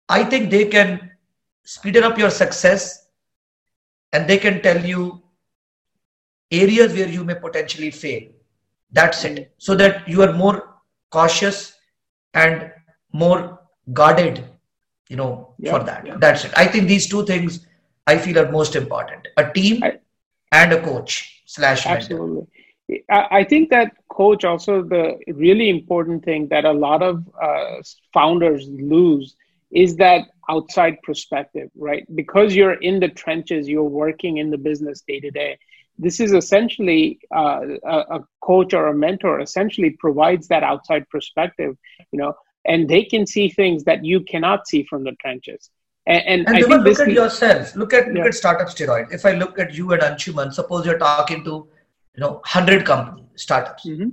I 0.08 0.24
think 0.24 0.50
they 0.50 0.64
can 0.64 1.12
speed 1.62 1.96
up 1.96 2.18
your 2.18 2.30
success 2.30 3.06
and 4.12 4.28
they 4.28 4.36
can 4.36 4.62
tell 4.62 4.84
you 4.84 5.22
areas 6.50 6.92
where 6.92 7.08
you 7.08 7.22
may 7.22 7.36
potentially 7.36 7.92
fail. 7.92 8.22
That's 8.90 9.24
it. 9.24 9.54
So 9.58 9.76
that 9.76 10.08
you 10.08 10.22
are 10.22 10.32
more 10.32 10.74
cautious 11.10 11.74
and 12.34 12.72
more 13.12 13.60
guarded, 13.92 14.44
you 15.08 15.16
know, 15.16 15.54
yeah, 15.58 15.78
for 15.78 15.84
that. 15.84 16.04
Yeah. 16.04 16.16
That's 16.18 16.44
it. 16.46 16.52
I 16.56 16.66
think 16.66 16.88
these 16.88 17.08
two 17.08 17.24
things 17.26 17.64
I 18.08 18.18
feel 18.18 18.40
are 18.40 18.50
most 18.50 18.74
important: 18.74 19.28
a 19.36 19.52
team 19.52 19.84
I, 19.84 19.98
and 20.50 20.72
a 20.72 20.82
coach 20.82 21.44
slash 21.46 21.86
mentor. 21.86 22.02
Absolutely. 22.02 22.51
I 23.10 23.44
think 23.44 23.70
that 23.70 23.92
coach 24.08 24.44
also 24.44 24.82
the 24.82 25.18
really 25.28 25.68
important 25.68 26.24
thing 26.24 26.48
that 26.48 26.64
a 26.64 26.72
lot 26.72 27.02
of 27.02 27.24
uh, 27.40 27.82
founders 28.12 28.66
lose 28.68 29.36
is 29.70 29.96
that 29.96 30.28
outside 30.48 31.00
perspective, 31.02 31.70
right? 31.76 32.04
Because 32.14 32.54
you're 32.54 32.74
in 32.74 33.00
the 33.00 33.08
trenches, 33.08 33.68
you're 33.68 33.84
working 33.84 34.36
in 34.36 34.50
the 34.50 34.58
business 34.58 35.02
day 35.06 35.20
to 35.20 35.30
day. 35.30 35.58
This 35.98 36.20
is 36.20 36.32
essentially 36.32 37.20
uh, 37.34 37.60
a, 37.84 38.20
coach 38.42 38.74
or 38.74 38.88
a 38.88 38.94
mentor 38.94 39.40
essentially 39.40 39.90
provides 39.90 40.48
that 40.48 40.62
outside 40.62 41.08
perspective, 41.10 41.76
you 42.10 42.18
know, 42.18 42.34
and 42.64 42.88
they 42.88 43.04
can 43.04 43.26
see 43.26 43.48
things 43.48 43.84
that 43.84 44.04
you 44.04 44.20
cannot 44.20 44.66
see 44.66 44.84
from 44.84 45.04
the 45.04 45.12
trenches. 45.20 45.70
And, 46.06 46.22
and, 46.26 46.48
and 46.48 46.56
I 46.56 46.62
think 46.62 46.84
look 46.84 47.00
at 47.00 47.12
yourself. 47.12 47.76
Look 47.76 47.92
at 47.94 48.08
look 48.08 48.16
yeah. 48.16 48.26
at 48.26 48.34
startup 48.34 48.68
steroid. 48.68 49.12
If 49.12 49.24
I 49.24 49.32
look 49.32 49.58
at 49.58 49.72
you 49.72 49.92
and 49.92 50.02
Anshuman, 50.02 50.52
suppose 50.52 50.84
you're 50.84 50.98
talking 50.98 51.44
to 51.44 51.68
you 52.14 52.20
know 52.20 52.32
100 52.32 52.84
companies 52.84 53.26
startups. 53.36 53.86
Mm-hmm. 53.86 54.08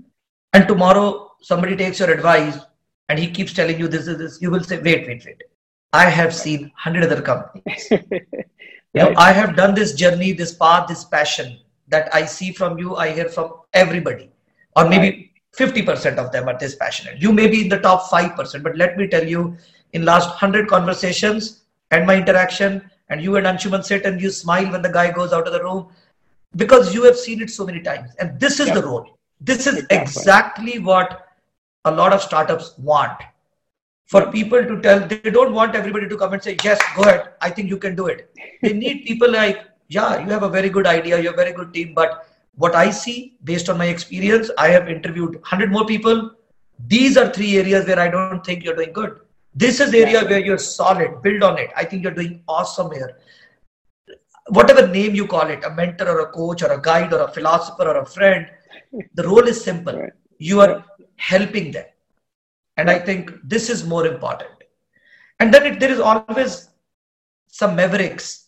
and 0.53 0.67
tomorrow 0.67 1.31
somebody 1.41 1.75
takes 1.75 1.99
your 1.99 2.11
advice 2.11 2.57
and 3.09 3.19
he 3.19 3.29
keeps 3.29 3.53
telling 3.53 3.79
you 3.79 3.87
this 3.87 4.07
is 4.07 4.17
this 4.17 4.41
you 4.41 4.51
will 4.51 4.63
say 4.63 4.79
wait 4.81 5.07
wait 5.07 5.23
wait. 5.25 5.43
I 5.91 6.07
have 6.09 6.35
seen 6.35 6.61
100 6.61 7.03
other 7.03 7.21
companies. 7.21 7.91
You 8.93 9.03
know 9.03 9.13
i 9.17 9.31
have 9.31 9.55
done 9.55 9.75
this 9.75 9.93
journey 9.93 10.31
this 10.31 10.51
path 10.61 10.87
this 10.91 11.03
passion 11.03 11.59
that 11.89 12.09
i 12.19 12.25
see 12.25 12.51
from 12.51 12.79
you 12.79 12.95
i 12.95 13.11
hear 13.11 13.29
from 13.29 13.51
everybody. 13.73 14.31
Or 14.75 14.87
maybe 14.89 15.09
right. 15.09 15.85
50% 15.85 16.17
of 16.17 16.31
them 16.31 16.47
are 16.47 16.57
this 16.57 16.75
passionate. 16.75 17.21
You 17.21 17.33
may 17.33 17.47
be 17.47 17.61
in 17.61 17.69
the 17.69 17.79
top 17.79 18.03
5% 18.09 18.63
but 18.63 18.77
let 18.77 18.97
me 18.97 19.07
tell 19.07 19.27
you 19.27 19.57
in 19.93 20.05
last 20.05 20.29
100 20.29 20.67
conversations 20.67 21.61
and 21.91 22.05
my 22.05 22.15
interaction 22.15 22.89
and 23.09 23.21
you 23.21 23.35
and 23.35 23.45
anshuman 23.45 23.83
sit 23.83 24.05
and 24.05 24.21
you 24.21 24.29
smile 24.29 24.71
when 24.71 24.81
the 24.81 24.91
guy 24.91 25.11
goes 25.11 25.33
out 25.33 25.47
of 25.47 25.53
the 25.53 25.63
room 25.63 25.87
because 26.55 26.93
you 26.93 27.03
have 27.03 27.17
seen 27.17 27.41
it 27.41 27.49
so 27.49 27.65
many 27.65 27.81
times. 27.81 28.11
And 28.19 28.39
this 28.39 28.59
is 28.59 28.67
yep. 28.67 28.75
the 28.75 28.83
role. 28.83 29.17
This 29.41 29.67
is 29.67 29.77
exactly. 29.77 29.97
exactly 29.97 30.79
what 30.79 31.27
a 31.85 31.91
lot 31.91 32.13
of 32.13 32.21
startups 32.21 32.77
want. 32.77 33.21
For 34.07 34.31
people 34.31 34.63
to 34.63 34.81
tell 34.81 35.07
they 35.07 35.29
don't 35.29 35.53
want 35.53 35.75
everybody 35.75 36.09
to 36.09 36.17
come 36.17 36.33
and 36.33 36.43
say 36.43 36.57
yes 36.63 36.79
go 36.95 37.03
ahead. 37.03 37.33
I 37.41 37.49
think 37.49 37.69
you 37.69 37.77
can 37.77 37.95
do 37.95 38.07
it. 38.07 38.33
They 38.61 38.73
need 38.73 39.05
people 39.07 39.31
like 39.31 39.65
yeah 39.87 40.19
you 40.19 40.29
have 40.29 40.43
a 40.43 40.49
very 40.49 40.69
good 40.69 40.87
idea. 40.87 41.19
You're 41.19 41.33
a 41.33 41.37
very 41.37 41.53
good 41.53 41.73
team. 41.73 41.93
But 41.93 42.25
what 42.55 42.75
i 42.75 42.89
see 42.89 43.37
based 43.45 43.69
on 43.69 43.77
my 43.77 43.85
experience 43.85 44.49
i 44.57 44.67
have 44.67 44.89
interviewed 44.89 45.35
100 45.35 45.71
more 45.71 45.85
people. 45.85 46.31
These 46.87 47.17
are 47.17 47.29
three 47.29 47.57
areas 47.57 47.85
where 47.85 47.99
i 47.99 48.09
don't 48.09 48.43
think 48.43 48.63
you're 48.63 48.75
doing 48.75 48.91
good. 48.91 49.19
This 49.53 49.79
is 49.79 49.93
area 49.93 50.23
where 50.25 50.39
you're 50.39 50.57
solid. 50.57 51.21
Build 51.21 51.43
on 51.43 51.57
it. 51.57 51.69
I 51.75 51.83
think 51.85 52.03
you're 52.03 52.13
doing 52.13 52.41
awesome 52.47 52.91
here 52.91 53.17
whatever 54.49 54.87
name 54.87 55.15
you 55.15 55.27
call 55.27 55.47
it, 55.47 55.63
a 55.63 55.69
mentor 55.69 56.09
or 56.09 56.19
a 56.21 56.31
coach 56.31 56.63
or 56.63 56.71
a 56.71 56.81
guide 56.81 57.13
or 57.13 57.21
a 57.21 57.31
philosopher 57.31 57.83
or 57.83 57.97
a 57.97 58.05
friend, 58.05 58.47
the 59.13 59.23
role 59.23 59.47
is 59.47 59.63
simple. 59.63 59.97
Right. 59.97 60.13
You 60.37 60.61
are 60.61 60.83
helping 61.17 61.71
them. 61.71 61.85
And 62.77 62.89
I 62.89 62.99
think 62.99 63.31
this 63.43 63.69
is 63.69 63.85
more 63.85 64.07
important. 64.07 64.51
And 65.39 65.53
then 65.53 65.65
it, 65.65 65.79
there 65.79 65.91
is 65.91 65.99
always 65.99 66.69
some 67.47 67.75
mavericks, 67.75 68.45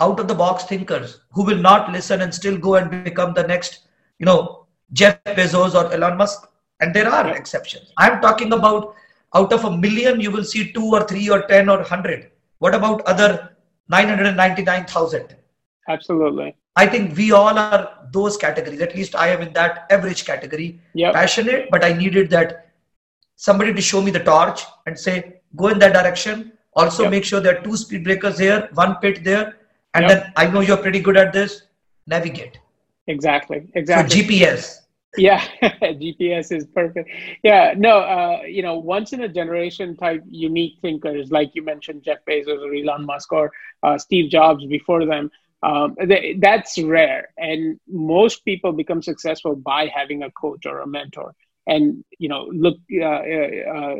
out 0.00 0.20
of 0.20 0.28
the 0.28 0.34
box 0.34 0.64
thinkers 0.64 1.20
who 1.32 1.44
will 1.44 1.56
not 1.56 1.90
listen 1.90 2.20
and 2.20 2.34
still 2.34 2.58
go 2.58 2.74
and 2.74 3.04
become 3.04 3.32
the 3.32 3.46
next, 3.46 3.86
you 4.18 4.26
know, 4.26 4.66
Jeff 4.92 5.22
Bezos 5.24 5.74
or 5.74 5.92
Elon 5.92 6.16
Musk. 6.16 6.48
And 6.80 6.94
there 6.94 7.08
are 7.08 7.34
exceptions. 7.34 7.92
I'm 7.96 8.20
talking 8.20 8.52
about 8.52 8.94
out 9.34 9.52
of 9.52 9.64
a 9.64 9.76
million, 9.76 10.20
you 10.20 10.30
will 10.30 10.44
see 10.44 10.72
two 10.72 10.84
or 10.84 11.04
three 11.04 11.30
or 11.30 11.42
10 11.42 11.68
or 11.68 11.78
100. 11.78 12.30
What 12.58 12.74
about 12.74 13.00
other 13.06 13.55
999,000. 13.88 15.36
Absolutely. 15.88 16.56
I 16.74 16.86
think 16.86 17.16
we 17.16 17.32
all 17.32 17.58
are 17.58 18.08
those 18.12 18.36
categories. 18.36 18.80
At 18.80 18.94
least 18.94 19.14
I 19.14 19.28
am 19.28 19.40
in 19.40 19.52
that 19.54 19.86
average 19.90 20.24
category. 20.24 20.80
Yep. 20.94 21.14
Passionate, 21.14 21.68
but 21.70 21.84
I 21.84 21.92
needed 21.92 22.30
that 22.30 22.70
somebody 23.36 23.72
to 23.72 23.80
show 23.80 24.02
me 24.02 24.10
the 24.10 24.20
torch 24.20 24.62
and 24.86 24.98
say, 24.98 25.40
go 25.54 25.68
in 25.68 25.78
that 25.78 25.94
direction. 25.94 26.52
Also, 26.74 27.04
yep. 27.04 27.12
make 27.12 27.24
sure 27.24 27.40
there 27.40 27.58
are 27.58 27.62
two 27.62 27.76
speed 27.76 28.04
breakers 28.04 28.38
here, 28.38 28.68
one 28.74 28.96
pit 28.96 29.24
there. 29.24 29.56
And 29.94 30.06
yep. 30.06 30.10
then 30.10 30.32
I 30.36 30.46
know 30.48 30.60
you're 30.60 30.76
pretty 30.76 31.00
good 31.00 31.16
at 31.16 31.32
this. 31.32 31.62
Navigate. 32.06 32.58
Exactly. 33.06 33.68
Exactly. 33.74 34.10
So 34.10 34.22
GPS 34.22 34.80
yeah 35.16 35.40
gps 35.62 36.56
is 36.56 36.66
perfect. 36.66 37.08
Yeah 37.42 37.74
no 37.76 38.00
uh, 38.00 38.42
you 38.46 38.62
know 38.62 38.78
once 38.78 39.12
in 39.12 39.22
a 39.22 39.28
generation 39.28 39.96
type 39.96 40.22
unique 40.26 40.78
thinkers 40.82 41.30
like 41.30 41.50
you 41.54 41.62
mentioned 41.62 42.02
jeff 42.02 42.18
bezos 42.28 42.62
or 42.64 42.74
elon 42.74 43.06
musk 43.06 43.32
or 43.32 43.52
uh, 43.82 43.98
steve 43.98 44.30
jobs 44.30 44.64
before 44.66 45.04
them 45.06 45.30
um, 45.62 45.96
they, 46.04 46.36
that's 46.38 46.78
rare. 46.80 47.30
And 47.38 47.80
most 47.88 48.44
people 48.44 48.72
become 48.72 49.02
successful 49.02 49.56
by 49.56 49.86
having 49.86 50.22
a 50.22 50.30
coach 50.30 50.66
or 50.66 50.80
a 50.80 50.86
mentor. 50.86 51.34
And 51.66 52.04
you 52.20 52.28
know 52.28 52.48
look 52.52 52.76
uh, 52.92 53.04
uh, 53.04 53.72
uh 53.74 53.96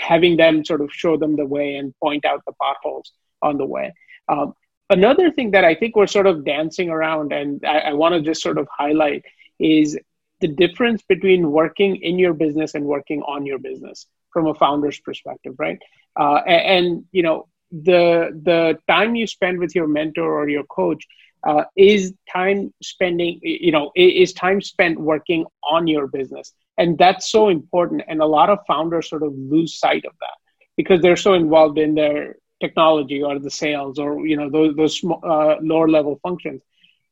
having 0.00 0.36
them 0.36 0.64
sort 0.64 0.80
of 0.80 0.92
show 0.92 1.16
them 1.16 1.36
the 1.36 1.46
way 1.46 1.76
and 1.76 1.94
point 2.02 2.24
out 2.24 2.42
the 2.44 2.52
potholes 2.60 3.12
on 3.40 3.56
the 3.56 3.66
way. 3.66 3.94
Um, 4.28 4.54
another 4.90 5.30
thing 5.30 5.50
that 5.52 5.64
i 5.64 5.74
think 5.74 5.96
we're 5.96 6.06
sort 6.06 6.26
of 6.26 6.44
dancing 6.44 6.90
around 6.90 7.32
and 7.32 7.64
i, 7.64 7.78
I 7.78 7.92
want 7.94 8.14
to 8.14 8.20
just 8.20 8.42
sort 8.42 8.58
of 8.58 8.68
highlight 8.70 9.24
is 9.58 9.98
the 10.44 10.48
difference 10.48 11.00
between 11.08 11.50
working 11.50 11.96
in 12.08 12.18
your 12.18 12.34
business 12.34 12.74
and 12.74 12.84
working 12.84 13.22
on 13.22 13.46
your 13.46 13.58
business 13.58 14.06
from 14.30 14.46
a 14.46 14.54
founder's 14.54 14.98
perspective, 15.00 15.54
right? 15.58 15.78
Uh, 16.20 16.40
and, 16.46 16.62
and, 16.74 17.04
you 17.12 17.22
know, 17.22 17.48
the 17.70 18.02
the 18.48 18.78
time 18.86 19.16
you 19.16 19.26
spend 19.26 19.58
with 19.58 19.74
your 19.74 19.88
mentor 19.88 20.30
or 20.38 20.46
your 20.50 20.64
coach 20.64 21.02
uh, 21.48 21.64
is 21.76 22.12
time 22.30 22.74
spending, 22.82 23.40
you 23.42 23.72
know, 23.72 23.90
is 23.96 24.34
time 24.34 24.60
spent 24.60 25.00
working 25.00 25.46
on 25.76 25.86
your 25.86 26.06
business, 26.08 26.52
and 26.76 26.98
that's 26.98 27.30
so 27.30 27.48
important. 27.48 28.02
And 28.06 28.20
a 28.20 28.26
lot 28.26 28.50
of 28.50 28.58
founders 28.66 29.08
sort 29.08 29.22
of 29.22 29.32
lose 29.34 29.72
sight 29.78 30.04
of 30.04 30.12
that 30.20 30.36
because 30.76 31.00
they're 31.00 31.24
so 31.28 31.32
involved 31.32 31.78
in 31.78 31.94
their 31.94 32.36
technology 32.60 33.22
or 33.22 33.38
the 33.38 33.50
sales 33.50 33.98
or 33.98 34.26
you 34.26 34.36
know 34.36 34.50
those 34.50 34.76
those 34.76 34.96
uh, 35.32 35.56
lower 35.62 35.88
level 35.88 36.20
functions. 36.22 36.60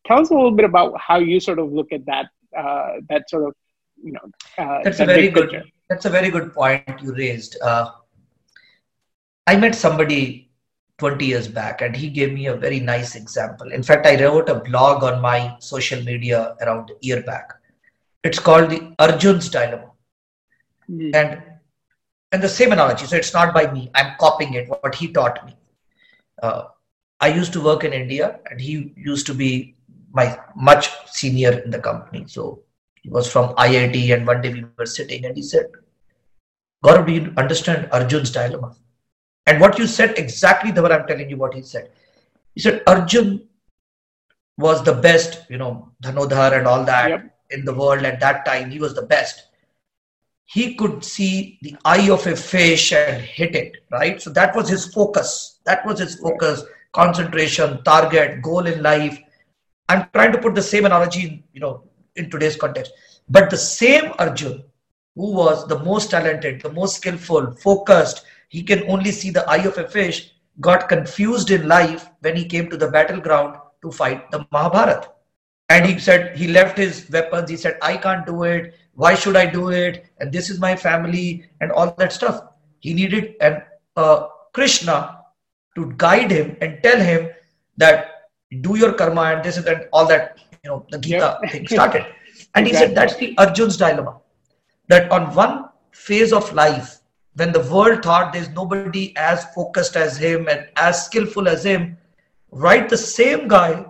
Tell 0.06 0.20
us 0.20 0.30
a 0.30 0.34
little 0.34 0.56
bit 0.60 0.66
about 0.66 1.00
how 1.00 1.18
you 1.18 1.40
sort 1.40 1.58
of 1.58 1.72
look 1.72 1.92
at 1.92 2.04
that 2.06 2.26
uh, 2.56 2.94
that 3.08 3.28
sort 3.28 3.48
of 3.48 3.54
you 4.02 4.12
know 4.12 4.26
uh, 4.58 4.80
that's 4.84 4.98
that 4.98 5.08
a 5.08 5.14
very 5.14 5.28
good 5.28 5.50
picture. 5.50 5.68
that's 5.88 6.04
a 6.04 6.10
very 6.10 6.30
good 6.30 6.52
point 6.52 7.00
you 7.02 7.14
raised. 7.14 7.56
Uh, 7.62 7.90
i 9.46 9.56
met 9.56 9.74
somebody 9.74 10.50
20 10.98 11.24
years 11.26 11.48
back 11.48 11.82
and 11.82 11.96
he 11.96 12.08
gave 12.08 12.32
me 12.32 12.46
a 12.46 12.54
very 12.54 12.80
nice 12.80 13.14
example. 13.16 13.72
In 13.72 13.82
fact 13.82 14.06
i 14.06 14.22
wrote 14.22 14.48
a 14.48 14.60
blog 14.60 15.02
on 15.04 15.20
my 15.20 15.56
social 15.58 16.02
media 16.02 16.56
around 16.60 16.90
a 16.90 16.94
year 17.00 17.22
back. 17.22 17.52
It's 18.22 18.38
called 18.38 18.70
the 18.70 18.94
arjun's 18.98 19.48
dilemma 19.48 19.90
mm. 20.90 21.14
and 21.14 21.42
and 22.32 22.42
the 22.42 22.48
same 22.48 22.72
analogy. 22.72 23.06
So 23.06 23.16
it's 23.16 23.34
not 23.34 23.52
by 23.52 23.70
me. 23.72 23.90
I'm 23.94 24.14
copying 24.18 24.54
it 24.54 24.68
what 24.68 24.94
he 24.94 25.12
taught 25.12 25.44
me. 25.44 25.56
Uh, 26.42 26.64
i 27.22 27.28
used 27.40 27.52
to 27.56 27.60
work 27.68 27.84
in 27.88 27.92
india 27.98 28.28
and 28.50 28.60
he 28.60 28.72
used 29.10 29.26
to 29.30 29.34
be 29.42 29.48
my 30.12 30.38
much 30.54 30.90
senior 31.06 31.58
in 31.60 31.70
the 31.70 31.78
company. 31.78 32.24
So 32.26 32.62
he 33.02 33.08
was 33.08 33.30
from 33.30 33.54
IIT, 33.56 34.14
and 34.14 34.26
one 34.26 34.42
day 34.42 34.52
we 34.52 34.64
were 34.78 34.86
sitting, 34.86 35.24
and 35.24 35.36
he 35.36 35.42
said, 35.42 35.66
"Gaurav, 36.84 37.06
do 37.06 37.12
you 37.12 37.32
understand 37.36 37.88
Arjun's 37.92 38.30
dilemma?" 38.30 38.76
And 39.46 39.60
what 39.60 39.78
you 39.78 39.86
said 39.86 40.18
exactly 40.18 40.70
the 40.70 40.82
way 40.82 40.92
I'm 40.92 41.06
telling 41.06 41.28
you 41.28 41.36
what 41.36 41.54
he 41.54 41.62
said. 41.62 41.90
He 42.54 42.60
said 42.60 42.82
Arjun 42.86 43.48
was 44.58 44.84
the 44.84 44.94
best, 44.94 45.50
you 45.50 45.58
know, 45.58 45.90
Dhanurdhar 46.02 46.56
and 46.58 46.66
all 46.66 46.84
that 46.84 47.08
yep. 47.08 47.34
in 47.50 47.64
the 47.64 47.74
world 47.74 48.04
at 48.04 48.20
that 48.20 48.44
time. 48.44 48.70
He 48.70 48.78
was 48.78 48.94
the 48.94 49.02
best. 49.02 49.48
He 50.44 50.74
could 50.74 51.02
see 51.02 51.58
the 51.62 51.76
eye 51.84 52.10
of 52.10 52.26
a 52.26 52.36
fish 52.36 52.92
and 52.92 53.22
hit 53.22 53.54
it, 53.56 53.78
right? 53.90 54.20
So 54.20 54.30
that 54.30 54.54
was 54.54 54.68
his 54.68 54.92
focus. 54.92 55.60
That 55.64 55.84
was 55.86 55.98
his 55.98 56.16
focus, 56.16 56.62
concentration, 56.92 57.82
target, 57.84 58.42
goal 58.42 58.66
in 58.66 58.82
life 58.82 59.18
I'm 59.92 60.08
trying 60.14 60.32
to 60.32 60.38
put 60.38 60.54
the 60.54 60.62
same 60.62 60.86
analogy 60.86 61.22
in, 61.26 61.44
you 61.52 61.60
know, 61.60 61.84
in 62.16 62.30
today's 62.30 62.56
context. 62.56 62.92
But 63.28 63.50
the 63.50 63.58
same 63.58 64.12
Arjun, 64.18 64.64
who 65.14 65.32
was 65.32 65.68
the 65.68 65.78
most 65.80 66.10
talented, 66.10 66.62
the 66.62 66.72
most 66.72 66.96
skillful, 66.96 67.52
focused, 67.56 68.24
he 68.48 68.62
can 68.62 68.88
only 68.88 69.12
see 69.12 69.30
the 69.30 69.46
eye 69.48 69.64
of 69.64 69.76
a 69.76 69.86
fish, 69.86 70.32
got 70.60 70.88
confused 70.88 71.50
in 71.50 71.68
life 71.68 72.08
when 72.20 72.36
he 72.36 72.46
came 72.46 72.70
to 72.70 72.78
the 72.78 72.88
battleground 72.88 73.58
to 73.82 73.90
fight 73.90 74.30
the 74.30 74.46
Mahabharata. 74.50 75.10
And 75.68 75.84
he 75.84 75.98
said, 75.98 76.38
he 76.38 76.48
left 76.48 76.78
his 76.78 77.10
weapons. 77.10 77.50
He 77.50 77.56
said, 77.56 77.78
I 77.82 77.96
can't 77.98 78.26
do 78.26 78.44
it. 78.44 78.74
Why 78.94 79.14
should 79.14 79.36
I 79.36 79.46
do 79.46 79.70
it? 79.70 80.06
And 80.20 80.32
this 80.32 80.48
is 80.48 80.58
my 80.58 80.74
family 80.74 81.50
and 81.60 81.70
all 81.70 81.94
that 81.98 82.12
stuff. 82.12 82.44
He 82.80 82.94
needed 82.94 83.34
an 83.40 83.62
uh, 83.96 84.28
Krishna 84.54 85.18
to 85.74 85.92
guide 85.96 86.30
him 86.30 86.56
and 86.62 86.82
tell 86.82 87.00
him 87.00 87.30
that 87.76 88.11
do 88.60 88.76
your 88.76 88.92
karma 88.92 89.22
and 89.22 89.44
this 89.44 89.56
is 89.56 89.64
and 89.66 89.86
all 89.92 90.06
that 90.06 90.38
you 90.62 90.70
know 90.70 90.86
the 90.90 90.98
gita 90.98 91.38
yep. 91.42 91.52
thing 91.52 91.66
started 91.66 92.06
and 92.54 92.66
he 92.66 92.72
said 92.72 92.94
that's 92.94 93.16
the 93.16 93.34
arjun's 93.38 93.76
dilemma 93.76 94.18
that 94.88 95.10
on 95.10 95.34
one 95.34 95.68
phase 95.92 96.32
of 96.32 96.52
life 96.52 96.98
when 97.34 97.52
the 97.52 97.62
world 97.72 98.02
thought 98.02 98.32
there's 98.32 98.50
nobody 98.50 99.16
as 99.16 99.44
focused 99.54 99.96
as 99.96 100.16
him 100.16 100.48
and 100.48 100.66
as 100.76 101.06
skillful 101.06 101.48
as 101.48 101.64
him 101.64 101.96
right 102.50 102.88
the 102.88 102.96
same 102.96 103.48
guy 103.48 103.84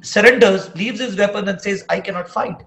surrenders 0.00 0.74
leaves 0.74 1.00
his 1.00 1.16
weapon 1.16 1.48
and 1.48 1.60
says 1.60 1.84
i 1.88 2.00
cannot 2.00 2.28
fight 2.28 2.64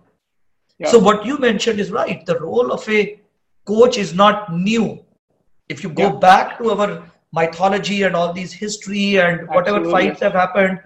yeah. 0.78 0.90
so 0.90 1.00
what 1.00 1.26
you 1.26 1.38
mentioned 1.38 1.80
is 1.80 1.92
right 1.92 2.26
the 2.26 2.40
role 2.40 2.72
of 2.72 2.88
a 2.90 3.20
coach 3.66 3.98
is 3.98 4.14
not 4.14 4.54
new 4.54 5.04
if 5.70 5.84
you 5.84 5.90
go 5.90 6.10
yeah. 6.10 6.20
back 6.28 6.58
to 6.58 6.72
our 6.72 7.04
mythology 7.38 8.04
and 8.04 8.16
all 8.16 8.34
these 8.34 8.54
history 8.54 9.20
and 9.20 9.48
whatever 9.50 9.78
Absolutely. 9.78 9.92
fights 9.92 10.22
have 10.22 10.34
happened 10.34 10.80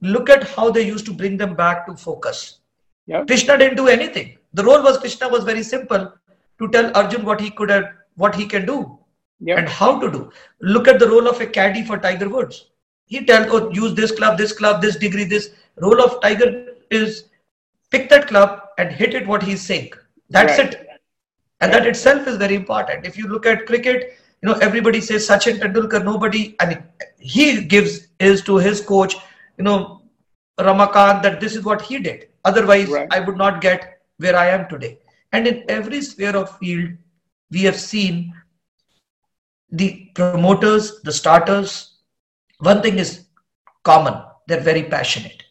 look 0.00 0.28
at 0.28 0.44
how 0.54 0.70
they 0.70 0.84
used 0.86 1.06
to 1.06 1.12
bring 1.12 1.36
them 1.36 1.54
back 1.54 1.86
to 1.86 1.94
focus 1.96 2.58
yeah. 3.06 3.24
krishna 3.24 3.56
didn't 3.58 3.76
do 3.76 3.88
anything 3.88 4.36
the 4.54 4.64
role 4.64 4.82
was 4.82 4.98
krishna 4.98 5.28
was 5.28 5.44
very 5.44 5.62
simple 5.62 6.12
to 6.58 6.68
tell 6.76 6.90
arjun 7.02 7.24
what 7.24 7.40
he 7.40 7.50
could 7.50 7.70
have 7.70 7.88
what 8.16 8.34
he 8.34 8.46
can 8.54 8.66
do 8.66 8.78
yeah. 9.40 9.58
and 9.58 9.68
how 9.68 9.98
to 10.00 10.10
do 10.10 10.30
look 10.60 10.88
at 10.88 10.98
the 10.98 11.08
role 11.08 11.28
of 11.28 11.40
a 11.40 11.46
caddy 11.58 11.84
for 11.90 11.98
tiger 11.98 12.28
woods 12.28 12.66
he 13.06 13.24
tells 13.24 13.46
oh 13.50 13.70
use 13.82 13.94
this 13.94 14.12
club 14.20 14.38
this 14.38 14.52
club 14.62 14.80
this 14.82 14.96
degree 14.96 15.24
this 15.24 15.50
role 15.86 16.02
of 16.06 16.20
tiger 16.20 16.50
is 16.90 17.24
pick 17.90 18.08
that 18.08 18.26
club 18.26 18.60
and 18.78 18.92
hit 18.92 19.14
it 19.14 19.26
what 19.26 19.42
he's 19.42 19.62
saying 19.70 19.90
that's 20.30 20.58
right. 20.58 20.74
it 20.74 20.88
and 21.60 21.72
that 21.72 21.86
itself 21.86 22.26
is 22.26 22.36
very 22.36 22.54
important 22.54 23.06
if 23.06 23.16
you 23.16 23.28
look 23.28 23.46
at 23.46 23.66
cricket 23.66 24.18
you 24.42 24.48
know 24.48 24.58
everybody 24.66 25.00
says 25.00 25.28
sachin 25.28 25.58
tendulkar 25.62 26.02
nobody 26.10 26.42
i 26.60 26.66
mean 26.70 26.82
he 27.34 27.46
gives 27.74 27.92
is 28.30 28.42
to 28.48 28.56
his 28.66 28.80
coach 28.92 29.16
you 29.58 29.64
know 29.68 29.76
ramakant 30.68 31.22
that 31.26 31.40
this 31.40 31.54
is 31.58 31.64
what 31.70 31.82
he 31.90 31.98
did 32.08 32.26
otherwise 32.50 32.88
right. 32.88 33.08
i 33.16 33.20
would 33.20 33.38
not 33.44 33.60
get 33.66 33.86
where 34.24 34.36
i 34.44 34.48
am 34.56 34.68
today 34.72 34.92
and 35.32 35.46
in 35.52 35.64
every 35.78 36.02
sphere 36.10 36.36
of 36.42 36.56
field 36.58 36.90
we 37.50 37.62
have 37.68 37.78
seen 37.84 38.20
the 39.80 39.88
promoters 40.18 40.90
the 41.08 41.16
starters 41.20 41.72
one 42.70 42.82
thing 42.82 42.98
is 43.04 43.12
common 43.90 44.16
they're 44.46 44.68
very 44.72 44.84
passionate 44.96 45.42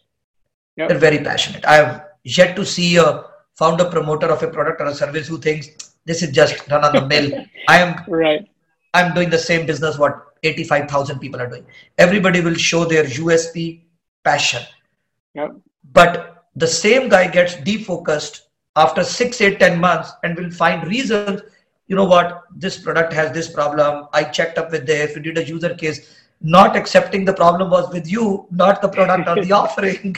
yep. 0.76 0.88
they're 0.90 1.06
very 1.08 1.22
passionate 1.30 1.66
i 1.74 1.76
have 1.82 1.94
yet 2.24 2.56
to 2.56 2.66
see 2.76 2.90
a 2.98 3.10
founder 3.62 3.86
promoter 3.86 4.28
of 4.28 4.44
a 4.44 4.48
product 4.48 4.82
or 4.82 4.88
a 4.88 4.96
service 4.96 5.28
who 5.28 5.38
thinks 5.38 5.92
this 6.06 6.22
is 6.24 6.32
just 6.32 6.68
run 6.70 6.84
on 6.84 6.94
the 6.94 7.06
mill. 7.08 7.46
I 7.68 7.80
am 7.80 8.04
right. 8.08 8.48
I'm 8.94 9.14
doing 9.14 9.30
the 9.30 9.38
same 9.38 9.66
business 9.66 9.98
what 9.98 10.34
85,000 10.44 11.20
people 11.20 11.42
are 11.42 11.48
doing. 11.48 11.66
Everybody 11.98 12.42
will 12.42 12.56
show 12.56 12.86
their 12.86 13.04
USP 13.04 13.82
passion. 14.24 14.64
Yep. 15.34 15.56
But 15.94 16.46
the 16.56 16.68
same 16.68 17.10
guy 17.10 17.28
gets 17.28 17.56
defocused 17.56 18.42
after 18.76 19.04
six, 19.04 19.40
eight, 19.42 19.60
ten 19.60 19.80
months 19.80 20.12
and 20.24 20.38
will 20.38 20.52
find 20.52 20.86
reasons. 20.88 21.42
You 21.88 21.96
know 21.96 22.06
what? 22.06 22.44
This 22.56 22.78
product 22.78 23.14
has 23.14 23.32
this 23.32 23.50
problem. 23.50 24.08
I 24.14 24.24
checked 24.24 24.58
up 24.58 24.72
with 24.72 24.86
this. 24.86 25.16
We 25.16 25.22
did 25.22 25.38
a 25.38 25.48
user 25.48 25.74
case. 25.76 26.18
Not 26.42 26.76
accepting 26.76 27.24
the 27.24 27.34
problem 27.34 27.70
was 27.70 27.92
with 27.94 28.10
you, 28.10 28.48
not 28.50 28.82
the 28.82 28.90
product 28.90 29.28
or 29.28 29.44
the 29.44 29.52
offering. 29.64 30.16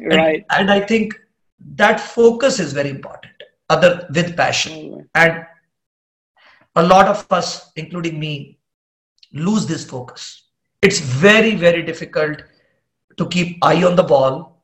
Right. 0.00 0.44
And, 0.50 0.70
and 0.70 0.70
I 0.70 0.80
think 0.80 1.20
that 1.74 2.00
focus 2.00 2.58
is 2.60 2.72
very 2.72 2.90
important 2.90 3.32
other 3.68 4.06
with 4.14 4.36
passion 4.36 5.08
and 5.14 5.44
a 6.76 6.82
lot 6.82 7.08
of 7.08 7.26
us 7.30 7.72
including 7.76 8.20
me 8.20 8.58
lose 9.32 9.66
this 9.66 9.84
focus. 9.84 10.44
It's 10.82 11.00
very 11.00 11.54
very 11.54 11.82
difficult 11.82 12.42
to 13.16 13.26
keep 13.28 13.58
eye 13.64 13.82
on 13.82 13.96
the 13.96 14.02
ball 14.02 14.62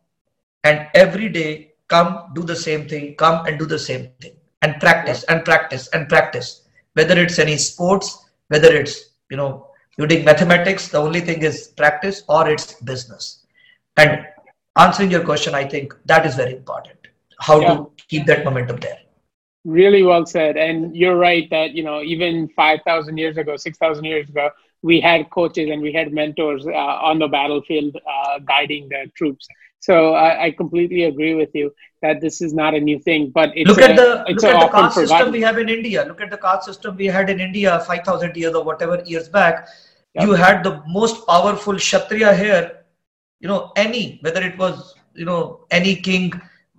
and 0.65 0.87
every 0.95 1.29
day 1.31 1.73
come 1.89 2.31
do 2.35 2.43
the 2.43 2.57
same 2.57 2.87
thing 2.89 3.15
come 3.17 3.47
and 3.47 3.59
do 3.59 3.67
the 3.67 3.79
same 3.79 4.11
thing 4.21 4.35
and 4.61 4.79
practice 4.79 5.25
and 5.25 5.45
practice 5.45 5.89
and 5.89 6.09
practice. 6.09 6.69
Whether 6.95 7.19
it's 7.23 7.39
any 7.39 7.57
sports 7.57 8.27
whether 8.49 8.75
it's 8.77 9.15
you 9.31 9.37
know 9.39 9.69
you 9.97 10.07
doing 10.07 10.25
mathematics 10.25 10.89
the 10.89 10.99
only 10.99 11.21
thing 11.21 11.43
is 11.43 11.69
practice 11.69 12.23
or 12.29 12.49
it's 12.49 12.75
business. 12.81 13.47
And 13.97 14.27
answering 14.77 15.11
your 15.11 15.25
question 15.25 15.55
i 15.55 15.65
think 15.65 15.95
that 16.05 16.27
is 16.27 16.35
very 16.35 16.55
important. 16.57 16.99
How 17.39 17.61
yeah. 17.61 17.75
to 17.75 17.91
keep 18.09 18.27
that 18.27 18.45
momentum 18.45 18.77
there 18.77 19.02
really 19.65 20.03
well 20.03 20.27
said. 20.27 20.57
And 20.57 20.95
you're 20.97 21.17
right 21.17 21.49
that 21.51 21.73
you 21.73 21.83
know 21.83 22.03
even 22.03 22.49
5000 22.49 23.17
years 23.17 23.37
ago 23.37 23.57
6000 23.57 24.05
years 24.05 24.29
ago 24.29 24.51
we 24.83 25.01
had 25.01 25.31
coaches 25.31 25.71
and 25.71 25.81
we 25.81 25.93
had 25.93 26.13
mentors 26.13 26.67
uh, 26.67 26.71
on 26.71 27.19
the 27.21 27.29
battlefield 27.29 27.97
uh, 27.97 28.39
guiding 28.41 28.89
the 28.89 29.11
troops. 29.17 29.47
So 29.79 30.15
I, 30.15 30.45
I, 30.45 30.51
completely 30.53 31.05
agree 31.05 31.35
with 31.35 31.51
you 31.55 31.73
that 32.03 32.21
this 32.21 32.41
is 32.41 32.53
not 32.53 32.75
a 32.75 32.81
new 32.81 33.01
thing 33.01 33.31
but 33.31 33.51
it's 33.57 33.69
look 33.69 33.81
at 33.81 33.97
the 33.97 34.25
look 34.29 34.45
at 34.45 34.61
the 34.61 34.69
caste 34.69 34.95
system 34.95 35.33
we 35.33 35.41
have 35.41 35.59
in 35.59 35.69
india. 35.69 36.05
Look 36.07 36.21
at 36.21 36.31
the 36.31 36.37
caste 36.37 36.65
system 36.65 36.97
we 36.97 37.07
had 37.07 37.31
in 37.31 37.41
india 37.41 37.81
5000 37.87 38.37
years 38.37 38.55
or 38.55 38.65
whatever 38.65 39.03
years 39.07 39.29
back. 39.29 39.69
Yep. 40.15 40.25
you 40.27 40.33
had 40.35 40.63
the 40.63 40.83
most 40.87 41.27
powerful 41.27 41.77
kshatriya 41.77 42.35
here 42.37 42.83
you 43.41 43.49
know 43.49 43.73
any 43.77 44.19
whether 44.21 44.43
it 44.43 44.59
was 44.59 44.95
you 45.15 45.25
know 45.25 45.65
any 45.71 45.95
king 45.97 46.33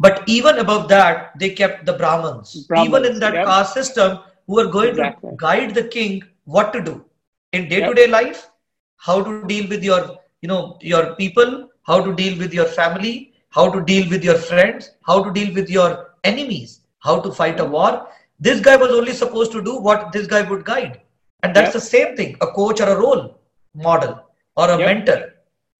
but 0.03 0.21
even 0.27 0.59
above 0.59 0.87
that, 0.89 1.31
they 1.39 1.49
kept 1.49 1.85
the 1.85 1.93
Brahmins. 1.93 2.65
Brahmins 2.67 2.87
even 2.87 3.05
in 3.09 3.19
that 3.19 3.33
yep. 3.33 3.45
caste 3.47 3.73
system, 3.73 4.19
who 4.47 4.59
are 4.59 4.67
going 4.67 4.89
exactly. 4.89 5.29
to 5.29 5.37
guide 5.37 5.73
the 5.73 5.85
king 5.95 6.21
what 6.43 6.73
to 6.73 6.81
do 6.81 7.05
in 7.53 7.69
day-to-day 7.69 8.07
yep. 8.07 8.17
life, 8.17 8.49
how 8.97 9.23
to 9.23 9.47
deal 9.47 9.69
with 9.69 9.83
your, 9.83 10.17
you 10.41 10.49
know, 10.49 10.77
your 10.81 11.15
people, 11.15 11.69
how 11.83 12.03
to 12.03 12.13
deal 12.13 12.37
with 12.37 12.53
your 12.53 12.65
family, 12.65 13.33
how 13.49 13.69
to 13.71 13.81
deal 13.81 14.09
with 14.09 14.23
your 14.25 14.35
friends, 14.35 14.91
how 15.07 15.23
to 15.23 15.31
deal 15.31 15.53
with 15.53 15.69
your 15.69 16.15
enemies, 16.25 16.81
how 16.99 17.21
to 17.21 17.31
fight 17.31 17.59
a 17.61 17.65
war. 17.65 18.07
This 18.39 18.59
guy 18.59 18.75
was 18.75 18.91
only 18.91 19.13
supposed 19.13 19.53
to 19.53 19.63
do 19.63 19.77
what 19.77 20.11
this 20.11 20.27
guy 20.27 20.41
would 20.41 20.65
guide. 20.65 20.99
And 21.43 21.55
that's 21.55 21.67
yep. 21.67 21.73
the 21.73 21.87
same 21.95 22.17
thing, 22.17 22.35
a 22.41 22.47
coach 22.47 22.81
or 22.81 22.89
a 22.89 22.99
role 22.99 23.39
model 23.73 24.21
or 24.57 24.69
a 24.69 24.77
mentor 24.77 25.32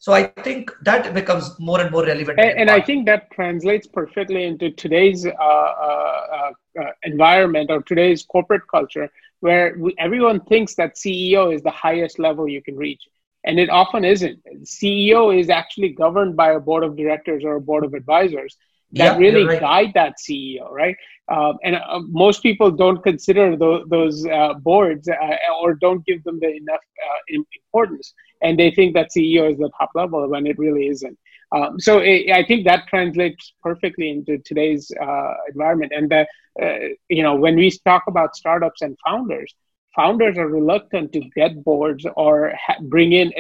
so 0.04 0.12
I 0.12 0.24
think 0.44 0.70
that 0.82 1.14
becomes 1.14 1.58
more 1.62 1.80
and 1.80 1.90
more 1.90 2.06
relevant. 2.06 2.38
And, 2.38 2.60
and 2.60 2.70
I 2.70 2.82
think 2.82 3.06
that 3.06 3.32
translates 3.32 3.88
perfectly 3.88 4.44
into 4.44 4.70
today's 4.70 5.26
uh, 5.26 5.30
uh, 5.30 6.52
uh, 6.78 6.84
environment 7.04 7.72
or 7.72 7.82
today's 7.84 8.26
corporate 8.26 8.64
culture, 8.70 9.10
where 9.40 9.78
we, 9.80 9.96
everyone 9.98 10.42
thinks 10.42 10.76
that 10.76 10.96
CEO 10.96 11.56
is 11.56 11.62
the 11.62 11.72
highest 11.72 12.20
level 12.20 12.50
you 12.50 12.62
can 12.62 12.76
reach. 12.76 13.02
And 13.46 13.58
it 13.58 13.70
often 13.70 14.04
isn't. 14.04 14.42
CEO 14.64 15.40
is 15.40 15.50
actually 15.50 15.94
governed 15.94 16.36
by 16.36 16.52
a 16.52 16.60
board 16.60 16.84
of 16.84 16.98
directors 16.98 17.46
or 17.46 17.56
a 17.56 17.62
board 17.62 17.86
of 17.86 17.94
advisors 17.94 18.58
that 18.94 19.14
yeah, 19.14 19.18
really 19.18 19.46
right. 19.46 19.60
guide 19.60 19.92
that 19.96 20.16
CEO, 20.20 20.70
right? 20.70 20.96
Um, 21.30 21.58
and 21.64 21.76
uh, 21.76 22.02
most 22.10 22.44
people 22.44 22.70
don't 22.70 23.02
consider 23.02 23.56
those, 23.56 23.86
those 23.88 24.28
uh, 24.28 24.56
boards 24.56 25.08
uh, 25.08 25.38
or 25.62 25.76
don't 25.76 26.06
give 26.06 26.24
them 26.26 26.40
the 26.40 26.50
enough 26.50 26.82
uh, 27.08 27.40
importance, 27.64 28.14
and 28.44 28.60
they 28.60 28.72
think 28.72 28.94
that 28.94 29.10
CEO 29.16 29.52
is 29.52 29.58
the 29.58 29.72
top 29.78 29.90
level 29.96 30.28
when 30.28 30.46
it 30.46 30.58
really 30.60 30.88
isn't. 30.88 31.18
Um, 31.52 31.80
so 31.80 32.00
it, 32.00 32.32
I 32.32 32.44
think 32.44 32.66
that 32.66 32.88
translates 32.88 33.54
perfectly 33.62 34.10
into 34.10 34.40
today's 34.40 34.92
uh, 35.00 35.34
environment. 35.50 35.92
And 35.96 36.10
the, 36.10 36.28
uh, 36.62 36.94
you 37.10 37.24
know, 37.24 37.36
when 37.36 37.56
we 37.56 37.72
talk 37.86 38.04
about 38.08 38.36
startups 38.36 38.82
and 38.82 38.98
founders, 39.06 39.54
founders 39.96 40.38
are 40.38 40.48
reluctant 40.48 41.14
to 41.14 41.20
get 41.36 41.64
boards 41.64 42.06
or 42.16 42.54
ha- 42.60 42.78
bring 42.82 43.14
in 43.14 43.32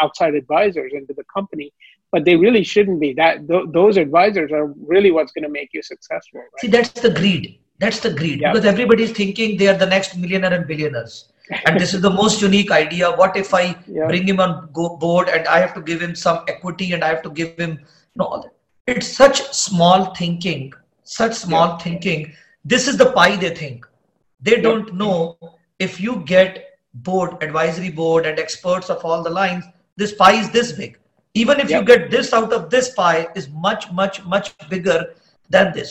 outside 0.00 0.34
advisors 0.34 0.92
into 0.94 1.12
the 1.14 1.24
company 1.32 1.72
but 2.12 2.24
they 2.24 2.36
really 2.36 2.64
shouldn't 2.64 3.00
be. 3.00 3.12
That 3.12 3.46
th- 3.48 3.66
those 3.72 3.96
advisors 3.96 4.52
are 4.52 4.72
really 4.86 5.10
what's 5.10 5.32
going 5.32 5.42
to 5.44 5.50
make 5.50 5.70
you 5.72 5.82
successful. 5.82 6.40
Right? 6.40 6.60
See, 6.60 6.68
that's 6.68 6.90
the 6.90 7.10
greed. 7.10 7.58
That's 7.78 8.00
the 8.00 8.12
greed 8.12 8.40
yeah. 8.40 8.52
because 8.52 9.00
is 9.00 9.12
thinking 9.12 9.56
they 9.56 9.68
are 9.68 9.76
the 9.76 9.86
next 9.86 10.16
millionaire 10.16 10.52
and 10.52 10.66
billionaires. 10.66 11.28
and 11.66 11.78
this 11.78 11.94
is 11.94 12.00
the 12.00 12.10
most 12.10 12.42
unique 12.42 12.70
idea. 12.70 13.10
What 13.12 13.36
if 13.36 13.54
I 13.54 13.76
yeah. 13.86 14.06
bring 14.06 14.26
him 14.26 14.40
on 14.40 14.68
board 14.72 15.28
and 15.28 15.46
I 15.46 15.58
have 15.60 15.74
to 15.74 15.80
give 15.80 16.00
him 16.00 16.14
some 16.14 16.44
equity 16.48 16.92
and 16.92 17.04
I 17.04 17.08
have 17.08 17.22
to 17.22 17.30
give 17.30 17.56
him 17.56 17.72
you 17.72 18.16
know, 18.16 18.50
it's 18.86 19.06
such 19.06 19.42
small 19.52 20.14
thinking, 20.14 20.72
such 21.04 21.34
small 21.34 21.68
yeah. 21.68 21.78
thinking. 21.78 22.32
This 22.64 22.88
is 22.88 22.96
the 22.96 23.12
pie 23.12 23.36
they 23.36 23.54
think. 23.54 23.86
They 24.40 24.60
don't 24.60 24.94
know 24.94 25.36
if 25.78 26.00
you 26.00 26.22
get 26.26 26.78
board, 26.94 27.42
advisory 27.42 27.90
board, 27.90 28.26
and 28.26 28.38
experts 28.38 28.90
of 28.90 29.04
all 29.04 29.22
the 29.22 29.30
lines, 29.30 29.64
this 29.96 30.14
pie 30.14 30.40
is 30.40 30.50
this 30.50 30.72
big 30.72 30.98
even 31.36 31.60
if 31.60 31.70
you 31.70 31.82
get 31.84 32.10
this 32.10 32.32
out 32.32 32.52
of 32.56 32.70
this 32.70 32.90
pie 32.98 33.28
is 33.40 33.48
much 33.66 33.90
much 33.92 34.24
much 34.34 34.52
bigger 34.74 34.98
than 35.50 35.72
this 35.78 35.90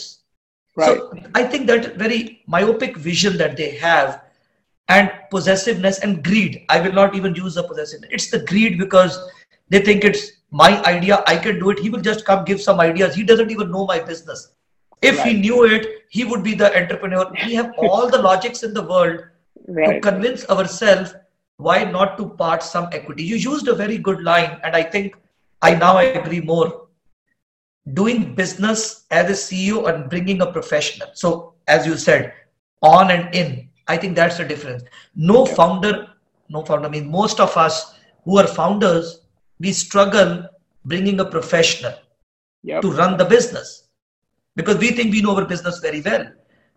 right. 0.75 0.97
so 0.97 1.19
i 1.33 1.43
think 1.43 1.67
that 1.67 1.95
very 1.95 2.43
myopic 2.47 2.97
vision 2.97 3.37
that 3.37 3.57
they 3.57 3.71
have 3.71 4.21
and 4.89 5.11
possessiveness 5.31 5.99
and 5.99 6.23
greed 6.23 6.63
i 6.69 6.79
will 6.79 6.93
not 6.93 7.15
even 7.15 7.35
use 7.35 7.55
the 7.55 7.63
possessiveness 7.63 8.09
it's 8.11 8.29
the 8.29 8.39
greed 8.45 8.77
because 8.77 9.19
they 9.69 9.79
think 9.79 10.03
it's 10.03 10.31
my 10.51 10.81
idea 10.83 11.23
i 11.27 11.35
can 11.35 11.59
do 11.59 11.69
it 11.69 11.79
he 11.79 11.89
will 11.89 12.01
just 12.01 12.25
come 12.25 12.45
give 12.45 12.61
some 12.61 12.79
ideas 12.79 13.15
he 13.15 13.23
doesn't 13.23 13.51
even 13.51 13.71
know 13.71 13.85
my 13.85 13.99
business 13.99 14.51
if 15.01 15.17
right. 15.17 15.27
he 15.27 15.33
knew 15.33 15.65
it 15.65 15.87
he 16.09 16.23
would 16.23 16.43
be 16.43 16.53
the 16.53 16.71
entrepreneur 16.81 17.29
we 17.45 17.53
have 17.53 17.73
all 17.77 18.09
the 18.09 18.21
logics 18.21 18.63
in 18.63 18.73
the 18.73 18.81
world 18.81 19.21
right. 19.67 20.01
to 20.01 20.09
convince 20.09 20.47
ourselves 20.49 21.15
why 21.57 21.83
not 21.83 22.17
to 22.17 22.29
part 22.41 22.61
some 22.61 22.87
equity 22.91 23.23
you 23.23 23.35
used 23.35 23.67
a 23.67 23.75
very 23.75 23.97
good 23.97 24.21
line 24.21 24.59
and 24.63 24.75
i 24.75 24.83
think 24.83 25.15
I 25.61 25.73
now 25.75 25.97
agree 25.97 26.41
more. 26.41 26.84
Doing 27.93 28.33
business 28.35 29.05
as 29.11 29.29
a 29.29 29.33
CEO 29.33 29.87
and 29.87 30.09
bringing 30.09 30.41
a 30.41 30.51
professional. 30.51 31.09
So, 31.13 31.53
as 31.67 31.85
you 31.85 31.97
said, 31.97 32.33
on 32.81 33.11
and 33.11 33.33
in, 33.33 33.69
I 33.87 33.97
think 33.97 34.15
that's 34.15 34.37
the 34.37 34.45
difference. 34.45 34.83
No 35.15 35.45
founder, 35.45 36.07
no 36.49 36.63
founder, 36.63 36.87
I 36.87 36.89
mean, 36.89 37.09
most 37.09 37.39
of 37.39 37.55
us 37.57 37.95
who 38.23 38.37
are 38.37 38.47
founders, 38.47 39.21
we 39.59 39.71
struggle 39.71 40.47
bringing 40.83 41.19
a 41.19 41.25
professional 41.25 41.93
yep. 42.63 42.81
to 42.81 42.91
run 42.91 43.17
the 43.17 43.25
business 43.25 43.85
because 44.55 44.77
we 44.77 44.91
think 44.91 45.11
we 45.11 45.21
know 45.21 45.35
our 45.35 45.45
business 45.45 45.79
very 45.79 46.01
well. 46.01 46.27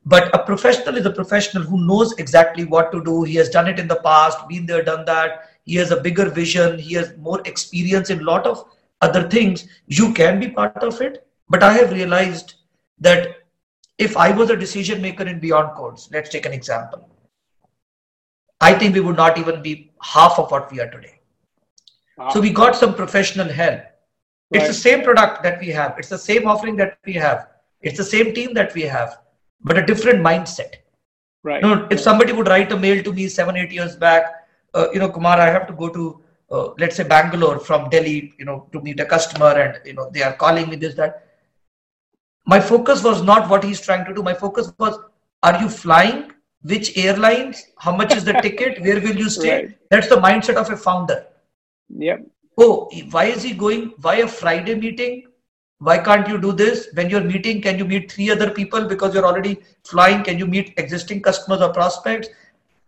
But 0.04 0.34
a 0.34 0.42
professional 0.44 0.96
is 0.96 1.06
a 1.06 1.10
professional 1.10 1.62
who 1.62 1.86
knows 1.86 2.14
exactly 2.18 2.64
what 2.64 2.92
to 2.92 3.02
do. 3.02 3.24
He 3.24 3.34
has 3.34 3.50
done 3.50 3.68
it 3.68 3.78
in 3.78 3.88
the 3.88 4.00
past, 4.00 4.48
been 4.48 4.64
there, 4.64 4.82
done 4.82 5.04
that. 5.04 5.50
He 5.64 5.74
has 5.76 5.90
a 5.90 6.00
bigger 6.00 6.30
vision. 6.30 6.78
He 6.78 6.94
has 6.94 7.14
more 7.18 7.42
experience 7.44 8.08
in 8.08 8.20
a 8.20 8.24
lot 8.24 8.46
of 8.46 8.64
other 9.00 9.28
things. 9.28 9.66
You 9.86 10.12
can 10.12 10.40
be 10.40 10.50
part 10.50 10.82
of 10.82 11.00
it. 11.00 11.26
But 11.48 11.62
I 11.62 11.72
have 11.74 11.92
realized 11.92 12.54
that 13.00 13.36
if 13.98 14.16
I 14.16 14.30
was 14.30 14.50
a 14.50 14.56
decision 14.56 15.00
maker 15.00 15.24
in 15.24 15.40
Beyond 15.40 15.76
Codes, 15.76 16.08
let's 16.12 16.28
take 16.28 16.46
an 16.46 16.52
example. 16.52 17.08
I 18.60 18.74
think 18.74 18.94
we 18.94 19.00
would 19.00 19.16
not 19.16 19.38
even 19.38 19.62
be 19.62 19.92
half 20.02 20.38
of 20.38 20.50
what 20.50 20.70
we 20.70 20.80
are 20.80 20.90
today. 20.90 21.20
Wow. 22.16 22.30
So 22.30 22.40
we 22.40 22.50
got 22.50 22.74
some 22.76 22.94
professional 22.94 23.48
help. 23.48 23.80
Right. 23.80 24.62
It's 24.62 24.68
the 24.68 24.74
same 24.74 25.02
product 25.04 25.42
that 25.42 25.60
we 25.60 25.68
have. 25.68 25.94
It's 25.98 26.08
the 26.08 26.18
same 26.18 26.46
offering 26.48 26.76
that 26.76 26.98
we 27.04 27.12
have. 27.14 27.48
It's 27.80 27.96
the 27.96 28.04
same 28.04 28.34
team 28.34 28.54
that 28.54 28.74
we 28.74 28.82
have, 28.82 29.18
but 29.62 29.78
a 29.78 29.86
different 29.86 30.20
mindset. 30.20 30.76
Right. 31.44 31.62
You 31.62 31.68
know, 31.68 31.88
if 31.90 32.00
somebody 32.00 32.32
would 32.32 32.48
write 32.48 32.72
a 32.72 32.76
mail 32.76 33.02
to 33.04 33.12
me 33.12 33.28
seven, 33.28 33.56
eight 33.56 33.70
years 33.70 33.94
back, 33.94 34.24
uh, 34.74 34.88
you 34.92 34.98
know, 34.98 35.08
Kumar, 35.08 35.38
I 35.38 35.46
have 35.46 35.66
to 35.68 35.72
go 35.72 35.88
to, 35.88 36.20
uh, 36.50 36.68
let's 36.78 36.96
say, 36.96 37.04
Bangalore 37.04 37.58
from 37.58 37.90
Delhi, 37.90 38.34
you 38.38 38.44
know, 38.44 38.68
to 38.72 38.80
meet 38.80 39.00
a 39.00 39.04
customer, 39.04 39.52
and 39.58 39.86
you 39.86 39.94
know, 39.94 40.10
they 40.12 40.22
are 40.22 40.34
calling 40.34 40.68
me 40.68 40.76
this 40.76 40.94
that. 40.94 41.24
My 42.46 42.60
focus 42.60 43.02
was 43.04 43.22
not 43.22 43.50
what 43.50 43.62
he's 43.62 43.80
trying 43.80 44.04
to 44.06 44.14
do. 44.14 44.22
My 44.22 44.34
focus 44.34 44.72
was, 44.78 44.98
are 45.42 45.60
you 45.60 45.68
flying? 45.68 46.32
Which 46.62 46.96
airlines? 46.96 47.62
How 47.78 47.94
much 47.94 48.14
is 48.16 48.24
the 48.24 48.32
ticket? 48.42 48.80
Where 48.80 49.00
will 49.00 49.16
you 49.16 49.28
stay? 49.28 49.54
Right. 49.54 49.78
That's 49.90 50.08
the 50.08 50.16
mindset 50.16 50.56
of 50.56 50.70
a 50.70 50.76
founder. 50.76 51.26
Yep. 51.90 52.26
Oh, 52.56 52.90
why 53.10 53.26
is 53.26 53.42
he 53.42 53.52
going? 53.52 53.92
Why 54.00 54.16
a 54.16 54.28
Friday 54.28 54.74
meeting? 54.74 55.28
why 55.78 55.96
can't 55.98 56.28
you 56.28 56.38
do 56.38 56.52
this 56.52 56.88
when 56.94 57.08
you're 57.08 57.22
meeting 57.22 57.60
can 57.62 57.78
you 57.78 57.84
meet 57.84 58.10
three 58.10 58.30
other 58.30 58.50
people 58.50 58.84
because 58.84 59.14
you're 59.14 59.26
already 59.26 59.56
flying 59.84 60.22
can 60.22 60.38
you 60.38 60.46
meet 60.46 60.74
existing 60.76 61.22
customers 61.22 61.60
or 61.60 61.72
prospects 61.72 62.28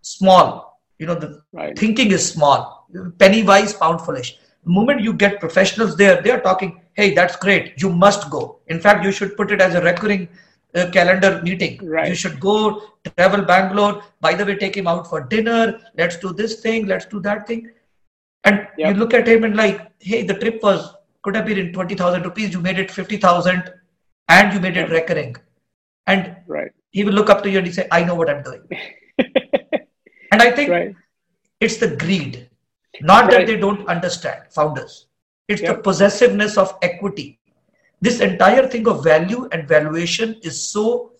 small 0.02 0.80
you 0.98 1.06
know 1.06 1.14
the 1.14 1.42
right. 1.52 1.78
thinking 1.78 2.10
is 2.10 2.32
small 2.32 2.79
penny 3.18 3.42
wise 3.42 3.72
pound 3.72 4.00
foolish 4.00 4.38
the 4.64 4.70
moment 4.70 5.00
you 5.00 5.12
get 5.12 5.40
professionals 5.40 5.96
there 5.96 6.20
they're 6.22 6.40
talking 6.40 6.80
hey 6.94 7.14
that's 7.14 7.36
great 7.36 7.74
you 7.80 7.90
must 7.90 8.30
go 8.30 8.58
in 8.68 8.80
fact 8.80 9.04
you 9.04 9.12
should 9.12 9.36
put 9.36 9.50
it 9.50 9.60
as 9.60 9.74
a 9.74 9.82
recurring 9.82 10.28
uh, 10.74 10.88
calendar 10.92 11.40
meeting 11.42 11.78
right. 11.82 12.08
you 12.08 12.14
should 12.14 12.38
go 12.38 12.82
travel 13.16 13.42
bangalore 13.42 14.02
by 14.20 14.34
the 14.34 14.44
way 14.44 14.56
take 14.56 14.76
him 14.76 14.86
out 14.86 15.08
for 15.08 15.20
dinner 15.22 15.80
let's 15.96 16.16
do 16.16 16.32
this 16.32 16.60
thing 16.60 16.86
let's 16.86 17.06
do 17.06 17.20
that 17.20 17.46
thing 17.46 17.70
and 18.44 18.66
yep. 18.78 18.94
you 18.94 19.00
look 19.00 19.14
at 19.14 19.26
him 19.26 19.44
and 19.44 19.56
like 19.56 19.90
hey 19.98 20.22
the 20.22 20.34
trip 20.34 20.62
was 20.62 20.94
could 21.22 21.36
have 21.36 21.46
been 21.46 21.58
in 21.58 21.72
20,000 21.72 22.22
rupees. 22.22 22.52
You 22.52 22.60
made 22.60 22.78
it 22.78 22.90
50,000 22.90 23.72
and 24.28 24.52
you 24.52 24.60
made 24.60 24.76
it 24.76 24.90
recurring. 24.90 25.36
And 26.06 26.36
right. 26.46 26.70
he 26.90 27.04
will 27.04 27.12
look 27.12 27.30
up 27.30 27.42
to 27.42 27.50
you 27.50 27.58
and 27.58 27.66
he 27.66 27.72
say, 27.72 27.86
I 27.90 28.04
know 28.04 28.14
what 28.14 28.30
I'm 28.30 28.42
doing. 28.42 28.62
and 29.18 30.42
I 30.42 30.50
think 30.50 30.70
right. 30.70 30.94
it's 31.60 31.76
the 31.76 31.96
greed, 31.96 32.48
not 33.00 33.24
right. 33.24 33.32
that 33.32 33.46
they 33.46 33.56
don't 33.56 33.86
understand 33.88 34.42
founders. 34.50 35.06
It's 35.48 35.62
yep. 35.62 35.76
the 35.76 35.82
possessiveness 35.82 36.56
of 36.56 36.76
equity. 36.82 37.38
This 38.00 38.20
entire 38.20 38.66
thing 38.66 38.88
of 38.88 39.04
value 39.04 39.48
and 39.52 39.68
valuation 39.68 40.36
is 40.42 40.70
so 40.70 41.12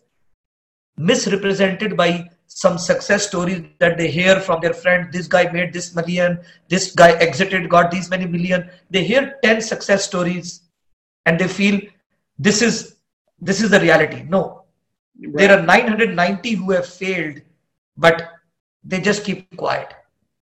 misrepresented 0.97 1.97
by 1.97 2.29
some 2.47 2.79
success 2.79 3.27
stories 3.27 3.63
that 3.79 3.97
they 3.97 4.11
hear 4.11 4.41
from 4.41 4.61
their 4.61 4.75
friend 4.75 5.13
this 5.13 5.29
guy 5.29 5.51
made 5.53 5.73
this 5.73 5.95
million 5.95 6.39
this 6.69 6.95
guy 6.95 7.13
exited 7.27 7.69
got 7.69 7.91
these 7.91 8.11
many 8.11 8.27
million 8.27 8.69
they 8.91 9.05
hear 9.05 9.39
10 9.45 9.63
success 9.63 10.05
stories 10.05 10.63
and 11.27 11.39
they 11.39 11.47
feel 11.47 11.81
this 12.39 12.61
is 12.61 12.97
this 13.41 13.63
is 13.63 13.71
the 13.71 13.81
reality 13.81 14.23
no 14.25 14.65
right. 15.23 15.37
there 15.37 15.59
are 15.59 15.63
990 15.63 16.55
who 16.55 16.73
have 16.73 16.87
failed 16.87 17.41
but 17.97 18.29
they 18.83 19.01
just 19.01 19.25
keep 19.25 19.57
quiet 19.57 19.95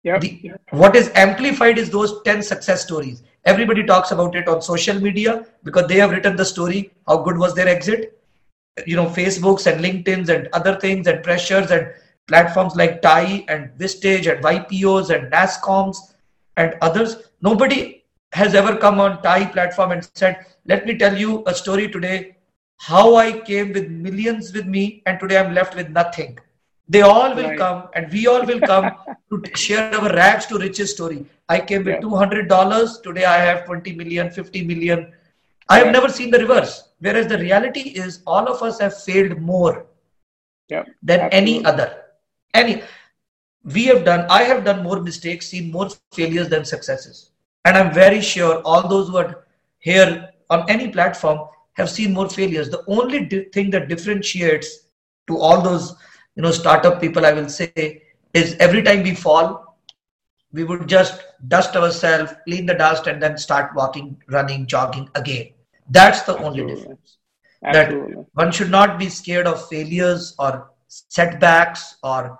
yep. 0.05 0.21
The, 0.21 0.53
what 0.71 0.95
is 0.95 1.11
amplified 1.15 1.79
is 1.79 1.91
those 1.91 2.23
10 2.23 2.43
success 2.43 2.83
stories. 2.83 3.23
Everybody 3.45 3.83
talks 3.83 4.13
about 4.13 4.37
it 4.37 4.49
on 4.49 4.63
social 4.63 5.01
media 5.01 5.47
because 5.65 5.89
they 5.89 5.97
have 5.97 6.11
written 6.11 6.37
the 6.37 6.45
story 6.45 6.93
how 7.09 7.19
good 7.19 7.37
was 7.37 7.55
their 7.55 7.69
exit. 7.69 8.19
You 8.87 8.97
know 8.97 9.07
facebooks 9.07 9.71
and 9.71 9.85
linkedins 9.85 10.29
and 10.29 10.49
other 10.53 10.77
things 10.79 11.07
and 11.07 11.23
pressures 11.23 11.71
and 11.71 11.93
platforms 12.27 12.75
like 12.77 13.03
TIE 13.03 13.45
and 13.49 13.71
Vistage 13.79 14.31
and 14.33 14.45
YPOs 14.45 15.11
and 15.11 15.31
NASSCOMs 15.33 15.97
and 16.57 16.75
others. 16.81 17.17
Nobody 17.41 18.05
has 18.33 18.55
ever 18.55 18.77
come 18.77 19.01
on 19.01 19.23
TIE 19.23 19.47
platform 19.47 19.93
and 19.93 20.09
said 20.15 20.47
let 20.67 20.87
me 20.87 20.97
tell 20.99 21.17
you 21.17 21.43
a 21.47 21.55
story 21.55 21.89
today 21.89 22.37
how 22.79 23.17
i 23.17 23.27
came 23.51 23.73
with 23.73 23.89
millions 23.89 24.53
with 24.53 24.67
me 24.67 25.03
and 25.07 25.21
today 25.21 25.39
i'm 25.39 25.55
left 25.55 25.77
with 25.77 25.91
nothing 25.91 26.39
they 26.89 27.01
all 27.01 27.35
will 27.35 27.49
right. 27.49 27.59
come 27.59 27.89
and 27.95 28.13
we 28.13 28.27
all 28.27 28.45
will 28.45 28.61
come 28.61 28.91
to 29.31 29.57
share 29.57 29.95
our 29.95 30.13
rags 30.15 30.47
to 30.47 30.59
riches 30.59 30.91
story 30.91 31.25
i 31.49 31.59
came 31.59 31.85
with 31.85 31.95
yeah. 31.95 32.01
$200 32.01 33.03
today 33.03 33.25
i 33.25 33.39
have 33.39 33.65
20 33.65 33.95
million 33.95 34.31
50 34.31 34.65
million 34.65 35.13
I 35.69 35.79
have 35.79 35.93
never 35.93 36.09
seen 36.09 36.31
the 36.31 36.39
reverse. 36.39 36.91
Whereas 37.01 37.27
the 37.27 37.39
reality 37.39 37.81
is, 37.81 38.21
all 38.27 38.49
of 38.49 38.63
us 38.63 38.79
have 38.81 39.03
failed 39.03 39.41
more 39.41 39.87
yeah, 40.69 40.85
than 41.03 41.21
absolutely. 41.21 41.55
any 41.55 41.65
other. 41.65 42.03
Any, 42.53 42.83
we 43.65 43.87
have 43.87 44.05
done. 44.05 44.27
I 44.31 44.43
have 44.43 44.65
done 44.65 44.83
more 44.83 45.01
mistakes, 45.01 45.49
seen 45.49 45.71
more 45.71 45.89
failures 46.13 46.49
than 46.49 46.65
successes, 46.65 47.31
and 47.65 47.77
I'm 47.77 47.93
very 47.93 48.21
sure 48.21 48.61
all 48.63 48.87
those 48.89 49.09
who 49.09 49.17
are 49.17 49.45
here 49.79 50.31
on 50.51 50.69
any 50.69 50.89
platform 50.91 51.49
have 51.75 51.91
seen 51.91 52.13
more 52.13 52.29
failures. 52.29 52.71
The 52.71 52.85
only 52.87 53.25
di- 53.25 53.45
thing 53.45 53.71
that 53.71 53.89
differentiates 53.89 54.87
to 55.27 55.39
all 55.39 55.61
those, 55.63 55.97
you 56.37 56.43
know, 56.43 56.51
startup 56.51 57.01
people, 57.01 57.25
I 57.27 57.33
will 57.33 57.49
say, 57.49 58.03
is 58.33 58.57
every 58.59 58.83
time 58.83 59.03
we 59.03 59.15
fall, 59.15 59.79
we 60.53 60.65
would 60.65 60.89
just 60.89 61.23
dust 61.49 61.77
ourselves, 61.77 62.33
clean 62.45 62.67
the 62.67 62.75
dust, 62.75 63.07
and 63.07 63.23
then 63.23 63.37
start 63.37 63.75
walking, 63.75 64.17
running, 64.29 64.67
jogging 64.67 65.09
again. 65.15 65.51
That's 65.91 66.23
the 66.23 66.35
Absolutely. 66.35 66.63
only 66.63 66.75
difference. 66.75 67.19
Absolutely. 67.65 68.15
That 68.15 68.27
one 68.35 68.53
should 68.53 68.71
not 68.71 68.99
be 68.99 69.09
scared 69.09 69.47
of 69.47 69.69
failures 69.69 70.35
or 70.39 70.71
setbacks 70.89 71.97
or 72.03 72.39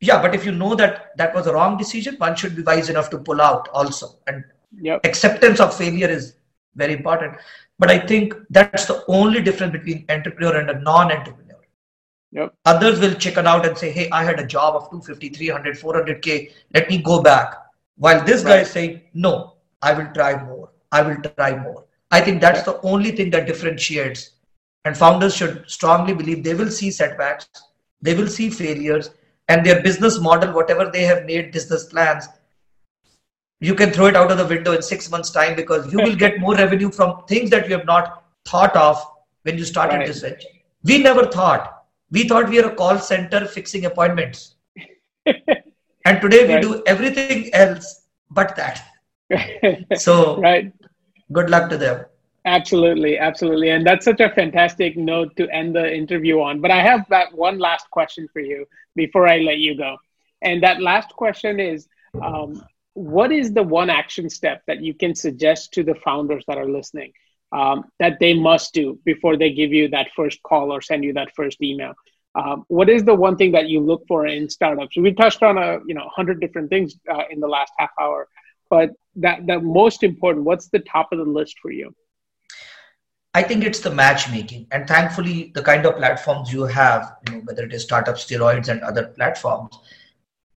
yeah, 0.00 0.20
but 0.20 0.34
if 0.34 0.44
you 0.44 0.52
know 0.52 0.74
that 0.74 1.16
that 1.16 1.34
was 1.34 1.46
a 1.46 1.54
wrong 1.54 1.78
decision, 1.78 2.16
one 2.18 2.36
should 2.36 2.54
be 2.54 2.62
wise 2.62 2.90
enough 2.90 3.08
to 3.10 3.18
pull 3.18 3.40
out 3.40 3.68
also. 3.72 4.16
And 4.26 4.44
yep. 4.78 5.00
acceptance 5.04 5.58
of 5.58 5.74
failure 5.74 6.08
is 6.08 6.34
very 6.74 6.92
important. 6.92 7.36
But 7.78 7.90
I 7.90 7.98
think 7.98 8.34
that's 8.50 8.84
the 8.84 9.04
only 9.08 9.42
difference 9.42 9.72
between 9.72 10.04
entrepreneur 10.10 10.58
and 10.58 10.70
a 10.70 10.80
non-entrepreneur. 10.80 11.45
Yep. 12.36 12.54
Others 12.66 13.00
will 13.00 13.14
chicken 13.14 13.46
out 13.46 13.64
and 13.66 13.76
say, 13.78 13.90
hey, 13.90 14.10
I 14.10 14.22
had 14.22 14.38
a 14.38 14.46
job 14.46 14.76
of 14.76 14.90
250, 14.90 15.30
300, 15.30 15.78
400K. 15.78 16.52
Let 16.74 16.90
me 16.90 16.98
go 16.98 17.22
back. 17.22 17.54
While 17.96 18.22
this 18.26 18.44
right. 18.44 18.50
guy 18.50 18.60
is 18.60 18.70
saying, 18.70 19.00
no, 19.14 19.54
I 19.80 19.94
will 19.94 20.12
try 20.12 20.44
more. 20.44 20.68
I 20.92 21.00
will 21.00 21.16
try 21.16 21.56
more. 21.56 21.86
I 22.10 22.20
think 22.20 22.42
that's 22.42 22.62
the 22.62 22.78
only 22.82 23.10
thing 23.10 23.30
that 23.30 23.46
differentiates. 23.46 24.32
And 24.84 24.94
founders 24.94 25.34
should 25.34 25.64
strongly 25.68 26.12
believe 26.12 26.44
they 26.44 26.52
will 26.54 26.70
see 26.70 26.90
setbacks, 26.90 27.48
they 28.02 28.14
will 28.14 28.28
see 28.28 28.50
failures, 28.50 29.10
and 29.48 29.64
their 29.64 29.82
business 29.82 30.20
model, 30.20 30.52
whatever 30.52 30.90
they 30.92 31.02
have 31.04 31.24
made 31.24 31.52
business 31.52 31.86
plans, 31.86 32.28
you 33.60 33.74
can 33.74 33.90
throw 33.90 34.06
it 34.06 34.16
out 34.16 34.30
of 34.30 34.36
the 34.36 34.46
window 34.46 34.72
in 34.72 34.82
six 34.82 35.10
months' 35.10 35.30
time 35.30 35.56
because 35.56 35.90
you 35.90 35.98
will 35.98 36.14
get 36.14 36.38
more 36.38 36.54
revenue 36.54 36.90
from 36.90 37.24
things 37.26 37.48
that 37.48 37.66
you 37.66 37.74
have 37.76 37.86
not 37.86 38.24
thought 38.44 38.76
of 38.76 39.02
when 39.42 39.56
you 39.56 39.64
started 39.64 39.96
right. 39.96 40.06
this 40.06 40.20
venture. 40.20 40.48
We 40.84 41.02
never 41.02 41.24
thought. 41.24 41.75
We 42.16 42.26
thought 42.26 42.48
we 42.48 42.58
are 42.60 42.68
a 42.68 42.74
call 42.74 42.98
center 42.98 43.44
fixing 43.46 43.84
appointments. 43.84 44.54
and 45.26 46.20
today 46.22 46.46
we 46.46 46.54
right. 46.54 46.62
do 46.62 46.82
everything 46.86 47.52
else 47.52 48.06
but 48.30 48.56
that. 48.56 48.82
so 49.96 50.40
right 50.40 50.72
good 51.32 51.50
luck 51.50 51.68
to 51.70 51.76
them. 51.76 52.06
Absolutely, 52.46 53.18
absolutely. 53.18 53.68
And 53.68 53.86
that's 53.86 54.06
such 54.06 54.20
a 54.20 54.30
fantastic 54.30 54.96
note 54.96 55.36
to 55.36 55.46
end 55.50 55.76
the 55.76 55.94
interview 55.94 56.40
on. 56.40 56.62
But 56.62 56.70
I 56.70 56.80
have 56.80 57.04
that 57.10 57.34
one 57.34 57.58
last 57.58 57.90
question 57.90 58.28
for 58.32 58.40
you 58.40 58.64
before 58.94 59.28
I 59.28 59.38
let 59.40 59.58
you 59.58 59.76
go. 59.76 59.98
And 60.40 60.62
that 60.62 60.80
last 60.80 61.10
question 61.10 61.60
is 61.60 61.86
um, 62.22 62.64
what 62.94 63.30
is 63.30 63.52
the 63.52 63.62
one 63.62 63.90
action 63.90 64.30
step 64.30 64.62
that 64.68 64.80
you 64.80 64.94
can 64.94 65.14
suggest 65.14 65.72
to 65.74 65.82
the 65.82 65.96
founders 65.96 66.44
that 66.48 66.56
are 66.56 66.70
listening 66.78 67.12
um, 67.60 67.84
that 68.00 68.18
they 68.20 68.34
must 68.48 68.74
do 68.74 68.98
before 69.04 69.36
they 69.36 69.52
give 69.60 69.72
you 69.72 69.88
that 69.88 70.08
first 70.14 70.42
call 70.42 70.72
or 70.74 70.80
send 70.80 71.04
you 71.04 71.12
that 71.14 71.34
first 71.34 71.62
email? 71.62 71.94
Um, 72.34 72.64
what 72.68 72.88
is 72.90 73.02
the 73.02 73.14
one 73.14 73.36
thing 73.36 73.52
that 73.52 73.68
you 73.68 73.80
look 73.80 74.02
for 74.06 74.26
in 74.26 74.48
startups? 74.50 74.96
We 74.96 75.12
touched 75.12 75.42
on 75.42 75.56
a 75.58 75.68
you 75.86 75.94
know 75.94 76.08
hundred 76.18 76.40
different 76.40 76.68
things 76.70 76.88
uh, 77.14 77.24
in 77.30 77.40
the 77.40 77.48
last 77.56 77.72
half 77.78 77.90
hour, 78.00 78.28
but 78.68 78.90
that 79.24 79.46
the 79.46 79.58
most 79.60 80.02
important 80.02 80.44
what's 80.44 80.68
the 80.68 80.80
top 80.80 81.12
of 81.12 81.18
the 81.18 81.30
list 81.38 81.56
for 81.62 81.70
you 81.70 81.94
I 83.36 83.42
think 83.42 83.64
it's 83.64 83.80
the 83.80 83.90
matchmaking, 83.90 84.66
and 84.72 84.88
thankfully, 84.88 85.52
the 85.54 85.62
kind 85.62 85.84
of 85.84 85.98
platforms 85.98 86.50
you 86.50 86.62
have, 86.62 87.16
you 87.26 87.34
know, 87.34 87.40
whether 87.44 87.64
it 87.64 87.74
is 87.74 87.82
startup 87.82 88.16
steroids 88.16 88.68
and 88.68 88.80
other 88.80 89.08
platforms, 89.08 89.78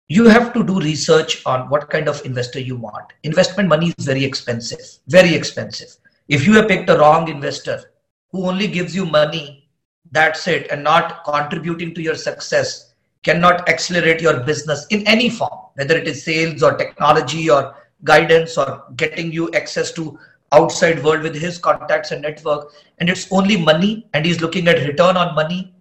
you 0.09 0.25
have 0.25 0.53
to 0.53 0.63
do 0.63 0.79
research 0.79 1.43
on 1.47 1.71
what 1.71 1.89
kind 1.89 2.07
of 2.07 2.23
investor 2.23 2.59
you 2.59 2.75
want. 2.75 3.13
Investment 3.23 3.67
money 3.67 3.95
is 3.97 4.05
very 4.05 4.23
expensive, 4.23 4.99
very 5.07 5.33
expensive. 5.33 5.89
If 6.27 6.45
you 6.45 6.53
have 6.53 6.67
picked 6.67 6.89
a 6.89 6.97
wrong 6.97 7.29
investor 7.29 7.83
who 8.31 8.47
only 8.47 8.67
gives 8.67 8.95
you 8.95 9.05
money, 9.05 9.69
that's 10.11 10.47
it, 10.47 10.67
and 10.71 10.83
not 10.83 11.23
contributing 11.23 11.93
to 11.95 12.01
your 12.01 12.15
success, 12.15 12.93
cannot 13.23 13.67
accelerate 13.69 14.21
your 14.21 14.41
business 14.41 14.85
in 14.89 15.05
any 15.07 15.29
form, 15.29 15.59
whether 15.75 15.97
it 15.97 16.07
is 16.07 16.23
sales 16.23 16.63
or 16.63 16.75
technology 16.75 17.49
or 17.49 17.75
guidance 18.03 18.57
or 18.57 18.83
getting 18.95 19.31
you 19.31 19.51
access 19.53 19.91
to 19.93 20.17
outside 20.53 21.03
world 21.03 21.23
with 21.23 21.35
his 21.35 21.57
contacts 21.57 22.11
and 22.11 22.21
network 22.21 22.73
and 22.99 23.09
it's 23.09 23.29
only 23.31 23.57
money 23.57 24.07
and 24.13 24.25
he's 24.25 24.41
looking 24.41 24.67
at 24.67 24.85
return 24.87 25.17
on 25.17 25.35
money 25.35 25.73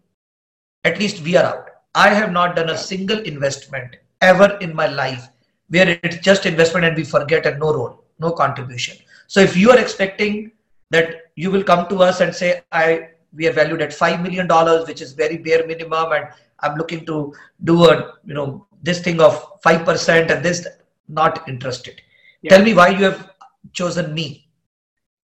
at 0.84 0.98
least 0.98 1.22
we 1.22 1.36
are 1.36 1.44
out. 1.44 1.68
I 1.94 2.08
have 2.10 2.32
not 2.32 2.56
done 2.56 2.70
a 2.70 2.78
single 2.78 3.18
investment 3.20 3.96
ever 4.20 4.58
in 4.60 4.74
my 4.74 4.86
life 4.86 5.28
where 5.68 5.98
it's 6.02 6.18
just 6.18 6.46
investment 6.46 6.84
and 6.84 6.96
we 6.96 7.04
forget 7.04 7.46
and 7.46 7.60
no 7.60 7.72
role 7.72 8.04
no 8.18 8.32
contribution 8.32 8.96
so 9.26 9.40
if 9.40 9.56
you 9.56 9.70
are 9.70 9.78
expecting 9.78 10.50
that 10.90 11.32
you 11.34 11.50
will 11.50 11.64
come 11.64 11.86
to 11.88 12.02
us 12.02 12.20
and 12.20 12.34
say 12.34 12.62
i 12.72 13.08
we 13.34 13.46
are 13.46 13.52
valued 13.52 13.82
at 13.82 13.92
5 13.92 14.22
million 14.22 14.46
dollars 14.46 14.86
which 14.88 15.02
is 15.02 15.12
very 15.12 15.38
bare 15.38 15.66
minimum 15.66 16.12
and 16.12 16.28
i'm 16.60 16.76
looking 16.76 17.04
to 17.06 17.32
do 17.64 17.84
a 17.90 18.14
you 18.24 18.34
know 18.34 18.66
this 18.82 19.00
thing 19.00 19.20
of 19.20 19.60
5% 19.62 20.30
and 20.30 20.44
this 20.44 20.66
not 21.08 21.48
interested. 21.48 22.00
Yeah. 22.42 22.50
tell 22.50 22.64
me 22.64 22.74
why 22.74 22.88
you 22.88 23.04
have 23.04 23.30
chosen 23.72 24.14
me. 24.14 24.48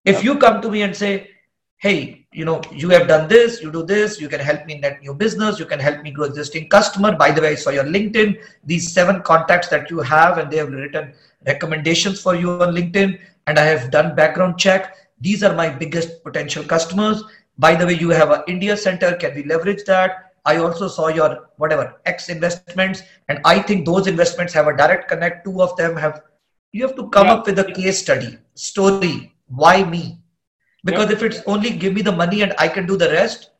If 0.04 0.24
you 0.24 0.38
come 0.38 0.60
to 0.62 0.70
me 0.70 0.82
and 0.82 0.96
say, 0.96 1.30
hey, 1.76 2.26
you 2.32 2.44
know, 2.44 2.60
you 2.72 2.88
have 2.90 3.08
done 3.08 3.28
this, 3.28 3.60
you 3.62 3.70
do 3.70 3.82
this, 3.82 4.20
you 4.20 4.28
can 4.28 4.40
help 4.40 4.66
me 4.66 4.78
net 4.78 5.00
new 5.02 5.14
business, 5.14 5.58
you 5.58 5.66
can 5.66 5.80
help 5.80 6.02
me 6.02 6.10
grow 6.10 6.24
existing 6.24 6.68
customer. 6.68 7.14
By 7.16 7.30
the 7.30 7.40
way, 7.42 7.48
I 7.48 7.54
saw 7.56 7.70
your 7.70 7.84
LinkedIn, 7.84 8.40
these 8.64 8.92
seven 8.92 9.20
contacts 9.22 9.68
that 9.68 9.90
you 9.90 10.00
have, 10.00 10.38
and 10.38 10.50
they 10.50 10.58
have 10.58 10.70
written 10.70 11.12
recommendations 11.46 12.20
for 12.20 12.34
you 12.34 12.50
on 12.62 12.74
LinkedIn, 12.74 13.18
and 13.46 13.58
I 13.58 13.64
have 13.64 13.90
done 13.90 14.14
background 14.14 14.58
check. 14.58 14.96
These 15.20 15.42
are 15.42 15.54
my 15.54 15.68
biggest 15.68 16.22
potential 16.24 16.64
customers. 16.64 17.22
By 17.58 17.74
the 17.74 17.86
way, 17.86 17.94
you 17.94 18.10
have 18.10 18.30
an 18.30 18.42
India 18.48 18.76
center. 18.76 19.14
Can 19.16 19.34
we 19.34 19.44
leverage 19.44 19.84
that? 19.84 20.32
I 20.44 20.56
also 20.56 20.88
saw 20.88 21.08
your 21.08 21.50
whatever 21.56 22.00
X 22.06 22.28
investments, 22.28 23.02
and 23.28 23.38
I 23.44 23.60
think 23.60 23.86
those 23.86 24.06
investments 24.06 24.52
have 24.54 24.66
a 24.66 24.76
direct 24.76 25.08
connect. 25.08 25.44
Two 25.44 25.62
of 25.62 25.76
them 25.76 25.96
have. 25.96 26.22
You 26.72 26.86
have 26.86 26.96
to 26.96 27.08
come 27.10 27.26
yeah. 27.26 27.34
up 27.34 27.46
with 27.46 27.58
a 27.58 27.70
case 27.72 28.00
study, 28.00 28.38
story, 28.54 29.32
why 29.54 29.84
me 29.84 30.18
because 30.84 31.10
if 31.10 31.22
it's 31.22 31.40
only 31.46 31.70
give 31.70 31.94
me 31.94 32.02
the 32.02 32.12
money 32.20 32.42
and 32.42 32.54
i 32.58 32.68
can 32.68 32.86
do 32.86 32.96
the 32.96 33.10
rest 33.10 33.50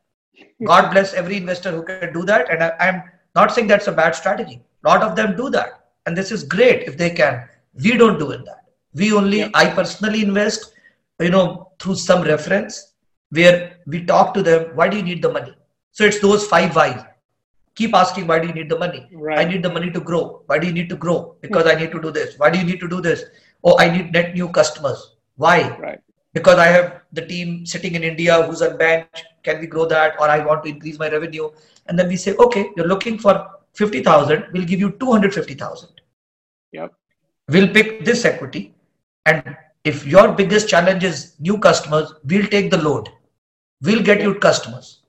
god 0.65 0.91
bless 0.91 1.13
every 1.15 1.37
investor 1.37 1.71
who 1.71 1.83
can 1.83 2.13
do 2.13 2.25
that 2.25 2.51
and 2.51 2.63
I, 2.63 2.73
i'm 2.81 3.03
not 3.35 3.53
saying 3.53 3.67
that's 3.67 3.89
a 3.89 3.93
bad 3.93 4.15
strategy 4.15 4.63
a 4.85 4.89
lot 4.89 5.03
of 5.03 5.17
them 5.17 5.37
do 5.37 5.51
that 5.51 5.85
and 6.07 6.17
this 6.17 6.33
is 6.33 6.45
great 6.45 6.83
if 6.89 6.97
they 6.97 7.11
can 7.11 7.49
we 7.83 7.97
don't 7.97 8.19
do 8.19 8.31
in 8.33 8.45
that 8.45 8.62
we 8.95 9.13
only 9.13 9.41
yeah. 9.41 9.51
i 9.55 9.69
personally 9.69 10.23
invest 10.23 10.73
you 11.21 11.31
know 11.31 11.71
through 11.79 11.95
some 11.95 12.23
reference 12.23 12.95
where 13.31 13.79
we 13.87 14.05
talk 14.05 14.35
to 14.35 14.43
them 14.43 14.67
why 14.75 14.89
do 14.89 14.97
you 14.97 15.03
need 15.03 15.23
the 15.23 15.33
money 15.39 15.55
so 15.93 16.05
it's 16.05 16.21
those 16.21 16.47
five 16.47 16.75
whys 16.77 17.01
keep 17.75 17.95
asking 17.95 18.27
why 18.27 18.39
do 18.39 18.49
you 18.49 18.55
need 18.55 18.69
the 18.69 18.79
money 18.79 19.09
right. 19.13 19.39
i 19.39 19.45
need 19.45 19.63
the 19.63 19.73
money 19.79 19.91
to 19.91 20.01
grow 20.01 20.43
why 20.47 20.59
do 20.59 20.67
you 20.67 20.73
need 20.73 20.89
to 20.89 20.97
grow 20.97 21.35
because 21.41 21.65
hmm. 21.65 21.71
i 21.71 21.75
need 21.75 21.91
to 21.91 22.01
do 22.01 22.11
this 22.11 22.39
why 22.39 22.51
do 22.51 22.59
you 22.59 22.65
need 22.65 22.81
to 22.81 22.89
do 22.89 23.01
this 23.01 23.25
oh 23.65 23.79
i 23.79 23.91
need 23.91 24.13
net 24.13 24.35
new 24.35 24.49
customers 24.49 25.13
why? 25.37 25.77
Right. 25.79 26.01
Because 26.35 26.59
I 26.59 26.67
have 26.67 27.03
the 27.13 27.27
team 27.27 27.67
sitting 27.67 27.95
in 27.95 28.03
India 28.03 28.43
who's 28.43 28.63
on 28.63 28.77
bench. 28.79 29.23
Can 29.43 29.61
we 29.61 29.67
grow 29.67 29.87
that? 29.87 30.15
Or 30.19 30.29
I 30.29 30.45
want 30.45 30.65
to 30.65 30.71
increase 30.71 30.99
my 30.99 31.09
revenue. 31.11 31.51
And 31.87 31.99
then 31.99 32.09
we 32.09 32.17
say, 32.17 32.35
okay, 32.37 32.71
you're 32.77 32.87
looking 32.87 33.19
for 33.19 33.35
50,000. 33.75 34.47
We'll 34.53 34.65
give 34.65 34.81
you 34.81 34.93
250,000. 34.93 35.89
Yep. 36.73 36.95
We'll 37.49 37.69
pick 37.69 38.05
this 38.05 38.25
equity. 38.25 38.75
And 39.27 39.57
if 39.85 40.07
your 40.07 40.33
biggest 40.33 40.69
challenge 40.69 41.05
is 41.05 41.35
new 41.39 41.59
customers, 41.59 42.13
we'll 42.25 42.47
take 42.47 42.71
the 42.71 42.83
load. 42.83 43.09
We'll 43.83 44.03
get 44.03 44.21
you 44.21 44.35
customers. 44.35 45.03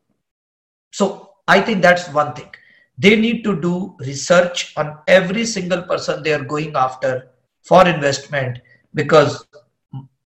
So 0.91 1.31
I 1.47 1.61
think 1.61 1.81
that's 1.81 2.09
one 2.09 2.33
thing. 2.33 2.49
They 2.97 3.15
need 3.15 3.43
to 3.43 3.59
do 3.59 3.95
research 3.99 4.73
on 4.77 4.99
every 5.07 5.45
single 5.45 5.81
person 5.81 6.21
they 6.21 6.33
are 6.33 6.43
going 6.43 6.75
after 6.75 7.29
for 7.63 7.87
investment 7.87 8.59
because 8.93 9.45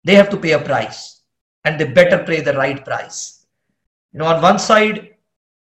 they 0.04 0.14
have 0.14 0.30
to 0.30 0.36
pay 0.36 0.52
a 0.52 0.58
price 0.58 1.22
and 1.64 1.78
they 1.78 1.84
better 1.84 2.24
pay 2.24 2.40
the 2.40 2.54
right 2.54 2.84
price. 2.84 3.46
You 4.12 4.20
know, 4.20 4.26
on 4.26 4.42
one 4.42 4.58
side, 4.58 5.14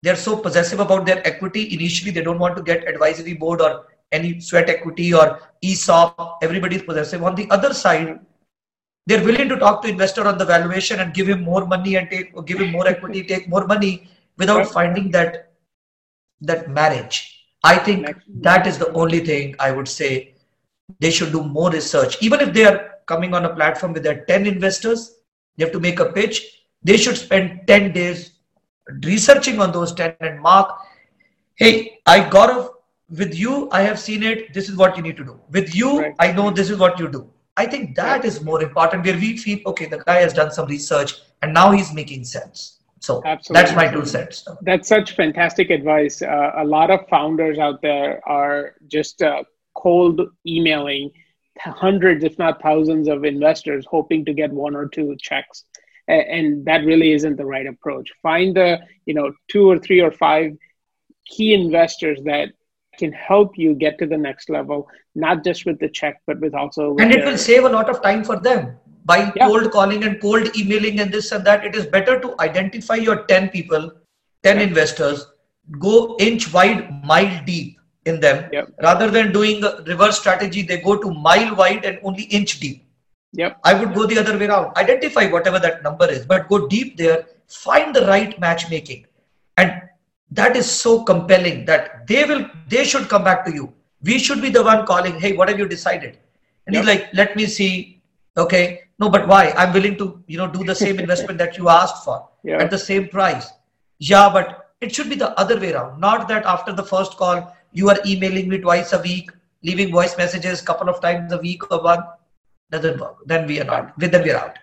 they're 0.02 0.16
so 0.16 0.38
possessive 0.38 0.80
about 0.80 1.06
their 1.06 1.26
equity. 1.28 1.74
Initially, 1.74 2.12
they 2.12 2.24
don't 2.24 2.39
want 2.39 2.56
to 2.58 2.64
get 2.64 2.88
advisory 2.88 3.34
board 3.34 3.62
or 3.62 3.86
any 4.12 4.39
sweat 4.39 4.70
equity 4.70 5.14
or 5.14 5.39
ESOP. 5.64 6.39
Everybody's 6.41 6.84
possessive. 6.84 7.24
On 7.24 7.36
the 7.36 7.49
other 7.49 7.74
side, 7.74 8.20
they're 9.07 9.24
willing 9.24 9.49
to 9.49 9.57
talk 9.57 9.82
to 9.82 9.89
investor 9.89 10.28
on 10.28 10.38
the 10.38 10.45
valuation 10.45 10.99
and 10.99 11.14
give 11.14 11.28
him 11.28 11.41
more 11.41 11.66
money 11.66 11.95
and 11.95 12.09
take 12.09 12.32
or 12.34 12.43
give 12.43 12.59
him 12.59 12.72
more 12.72 12.88
equity, 12.88 13.24
take 13.34 13.49
more 13.49 13.66
money 13.66 14.07
without 14.38 14.68
finding 14.68 15.12
that 15.12 15.53
that 16.41 16.70
marriage. 16.70 17.45
I 17.64 17.78
think 17.78 18.07
that 18.41 18.66
is 18.66 18.78
the 18.78 18.91
only 18.93 19.20
thing 19.20 19.55
I 19.59 19.72
would 19.72 19.88
say 19.88 20.34
they 20.99 21.12
should 21.12 21.32
do 21.32 21.43
more 21.43 21.70
research. 21.70 22.18
Even 22.22 22.39
if 22.41 22.53
they 22.53 22.66
are 22.66 22.95
coming 23.05 23.34
on 23.34 23.45
a 23.45 23.55
platform 23.55 23.93
with 23.93 24.03
their 24.03 24.26
10 24.26 24.47
investors, 24.47 25.20
they 25.55 25.64
have 25.64 25.74
to 25.74 25.80
make 25.80 25.99
a 25.99 26.12
pitch. 26.12 26.64
They 26.84 26.97
should 26.97 27.18
spend 27.18 27.68
10 27.68 27.91
days 27.91 28.32
researching 29.03 29.59
on 29.59 29.72
those 29.72 29.93
10 29.93 30.16
and 30.22 30.41
mark, 30.41 30.76
hey, 31.55 31.99
I 32.05 32.28
got 32.28 32.49
a, 32.49 32.70
with 33.18 33.36
you, 33.38 33.70
I 33.72 33.82
have 33.82 33.99
seen 33.99 34.24
it. 34.24 34.53
This 34.53 34.70
is 34.70 34.76
what 34.76 34.95
you 34.97 35.03
need 35.03 35.18
to 35.18 35.26
do. 35.26 35.39
With 35.51 35.76
you, 35.76 35.99
right. 35.99 36.16
I 36.20 36.32
know 36.32 36.49
this 36.49 36.70
is 36.70 36.78
what 36.78 36.99
you 36.99 37.09
do. 37.09 37.30
I 37.57 37.66
think 37.66 37.95
that 37.95 38.24
is 38.24 38.41
more 38.43 38.64
important 38.64 39.05
where 39.05 39.16
we 39.16 39.38
feel, 39.38 39.59
okay, 39.66 39.86
the 39.86 39.99
guy 39.99 40.22
has 40.22 40.34
done 40.34 40.51
some 40.51 40.68
research 40.68 41.16
and 41.41 41.53
now 41.53 41.72
he's 41.72 41.93
making 41.93 42.24
sense. 42.24 42.80
So 43.01 43.22
Absolutely. 43.26 43.62
that's 43.62 43.76
my 43.76 43.91
two 43.91 44.05
cents. 44.05 44.47
That's 44.62 44.88
such 44.88 45.16
fantastic 45.16 45.70
advice. 45.70 46.22
Uh, 46.22 46.51
a 46.57 46.64
lot 46.64 46.91
of 46.91 47.07
founders 47.09 47.57
out 47.57 47.82
there 47.82 48.22
are 48.28 48.76
just 48.88 49.22
uh, 49.22 49.43
cold 49.74 50.22
emailing 50.45 51.12
hundreds, 51.59 52.24
if 52.24 52.38
not 52.38 52.62
thousands, 52.62 53.07
of 53.07 53.26
investors 53.26 53.86
hoping 53.89 54.24
to 54.26 54.34
get 54.34 54.51
one 54.51 54.76
or 54.76 54.88
two 54.88 55.16
checks, 55.20 55.66
and 56.07 56.66
that 56.66 56.86
really 56.86 57.12
isn't 57.12 57.38
the 57.38 57.45
right 57.45 57.68
approach. 57.68 58.09
Find 58.22 58.55
the 58.55 58.80
you 59.05 59.14
know 59.14 59.34
two 59.49 59.70
or 59.70 59.80
three 59.80 60.01
or 60.01 60.12
five 60.12 60.51
key 61.26 61.53
investors 61.53 62.20
that 62.26 62.49
can 63.02 63.12
help 63.12 63.58
you 63.64 63.74
get 63.84 63.97
to 63.99 64.08
the 64.14 64.18
next 64.28 64.49
level, 64.49 64.88
not 65.16 65.43
just 65.43 65.66
with 65.66 65.80
the 65.80 65.89
check, 65.89 66.22
but 66.28 66.39
with 66.39 66.56
also. 66.62 66.93
With 66.93 67.04
and 67.04 67.14
it 67.14 67.26
will 67.26 67.38
save 67.38 67.66
a 67.66 67.74
lot 67.78 67.89
of 67.89 68.02
time 68.02 68.24
for 68.24 68.39
them 68.47 68.78
by 69.06 69.18
yeah. 69.36 69.47
cold 69.47 69.72
calling 69.72 70.04
and 70.04 70.22
cold 70.22 70.56
emailing 70.56 71.02
and 71.02 71.12
this 71.12 71.32
and 71.32 71.45
that. 71.45 71.66
It 71.66 71.76
is 71.76 71.86
better 71.97 72.20
to 72.20 72.34
identify 72.39 72.95
your 73.10 73.24
10 73.34 73.49
people, 73.49 73.91
10 74.43 74.58
yeah. 74.58 74.64
investors, 74.64 75.28
go 75.80 76.16
inch 76.20 76.52
wide, 76.54 76.89
mile 77.14 77.45
deep 77.45 77.78
in 78.06 78.20
them 78.20 78.49
yep. 78.52 78.70
rather 78.82 79.10
than 79.10 79.32
doing 79.32 79.64
a 79.64 79.84
reverse 79.88 80.20
strategy 80.20 80.62
they 80.62 80.80
go 80.82 80.97
to 80.97 81.14
mile 81.14 81.56
wide 81.56 81.86
and 81.86 81.99
only 82.04 82.24
inch 82.24 82.60
deep 82.60 82.84
yep 83.34 83.60
i 83.64 83.74
would 83.74 83.93
go 83.93 84.06
the 84.08 84.18
other 84.18 84.38
way 84.38 84.47
around 84.47 84.76
identify 84.76 85.28
whatever 85.28 85.60
that 85.60 85.84
number 85.84 86.10
is 86.10 86.26
but 86.26 86.47
go 86.49 86.68
deep 86.68 86.97
there 86.97 87.26
find 87.47 87.95
the 87.95 88.06
right 88.08 88.39
matchmaking 88.39 89.06
and 89.58 89.82
that 90.32 90.56
is 90.56 90.70
so 90.70 91.04
compelling 91.04 91.66
that 91.66 92.08
they 92.08 92.24
will 92.26 92.46
they 92.68 92.84
should 92.84 93.10
come 93.10 93.24
back 93.24 93.46
to 93.46 93.54
you. 93.54 93.74
We 94.04 94.18
should 94.18 94.42
be 94.42 94.50
the 94.50 94.64
one 94.64 94.86
calling 94.86 95.20
hey 95.20 95.34
what 95.34 95.50
have 95.50 95.60
you 95.60 95.68
decided? 95.68 96.18
And 96.66 96.76
yep. 96.76 96.84
he's 96.84 96.94
like 96.94 97.14
let 97.14 97.36
me 97.36 97.46
see. 97.46 98.02
Okay. 98.38 98.84
No 99.00 99.10
but 99.10 99.28
why? 99.28 99.52
I'm 99.52 99.74
willing 99.74 99.98
to 99.98 100.24
you 100.28 100.38
know 100.38 100.48
do 100.48 100.64
the 100.64 100.76
same 100.76 101.00
investment 101.06 101.38
that 101.40 101.58
you 101.58 101.70
asked 101.70 102.04
for 102.06 102.28
at 102.48 102.72
the 102.72 102.78
same 102.78 103.08
price. 103.10 103.52
Yeah 104.00 104.32
but 104.32 104.74
it 104.80 104.96
should 104.96 105.10
be 105.10 105.16
the 105.16 105.38
other 105.40 105.60
way 105.60 105.74
around. 105.74 106.00
Not 106.00 106.28
that 106.30 106.46
after 106.46 106.74
the 106.74 106.84
first 106.84 107.18
call 107.18 107.56
you 107.74 107.90
are 107.90 108.00
emailing 108.06 108.50
me 108.50 108.58
twice 108.58 108.94
a 108.94 109.02
week, 109.02 109.32
leaving 109.64 109.92
voice 109.92 110.18
messages 110.18 110.62
couple 110.62 110.90
of 110.90 111.02
times 111.02 111.32
a 111.32 111.38
week 111.38 111.72
or 111.72 111.82
one, 111.82 112.04
doesn't 112.72 113.00
work. 113.00 113.18
Then 113.26 113.48
we 113.48 113.60
are 113.60 113.66
not. 113.66 114.00
Then 114.00 114.24
we 114.24 114.32
are 114.32 114.38
out. 114.38 114.60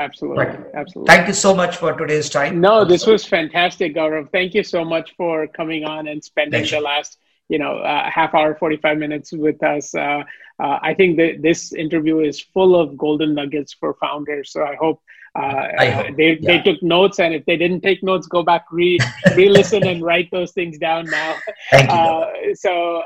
Absolutely. 0.00 0.46
Absolutely. 0.74 1.14
Thank 1.14 1.28
you 1.28 1.34
so 1.34 1.54
much 1.54 1.76
for 1.76 1.92
today's 1.92 2.30
time. 2.30 2.60
No, 2.60 2.84
this 2.86 3.06
was 3.06 3.24
fantastic, 3.24 3.94
Gaurav. 3.94 4.32
Thank 4.32 4.54
you 4.54 4.64
so 4.64 4.82
much 4.82 5.14
for 5.14 5.46
coming 5.46 5.84
on 5.84 6.08
and 6.08 6.24
spending 6.24 6.62
Thank 6.62 6.70
the 6.70 6.80
last 6.80 7.18
you 7.50 7.58
know 7.58 7.78
uh, 7.78 8.08
half 8.08 8.32
hour 8.34 8.54
45 8.54 8.96
minutes 8.96 9.32
with 9.32 9.62
us 9.62 9.94
uh, 9.94 10.22
uh, 10.62 10.78
i 10.82 10.94
think 10.94 11.16
that 11.16 11.42
this 11.42 11.72
interview 11.72 12.20
is 12.20 12.40
full 12.40 12.74
of 12.80 12.96
golden 12.96 13.34
nuggets 13.34 13.72
for 13.74 13.94
founders 13.94 14.52
so 14.52 14.62
i 14.62 14.76
hope, 14.76 15.02
uh, 15.36 15.66
I 15.78 15.88
uh, 15.88 16.02
hope 16.02 16.16
they, 16.16 16.38
yeah. 16.38 16.46
they 16.48 16.62
took 16.62 16.82
notes 16.82 17.18
and 17.18 17.34
if 17.34 17.44
they 17.46 17.56
didn't 17.56 17.80
take 17.80 18.02
notes 18.02 18.28
go 18.28 18.42
back 18.42 18.66
re 18.70 18.98
re-listen 19.36 19.84
and 19.86 20.00
write 20.02 20.28
those 20.30 20.52
things 20.52 20.78
down 20.78 21.06
now 21.06 21.34
thank 21.72 21.90
you, 21.90 21.96
uh, 21.96 22.30
so 22.54 23.02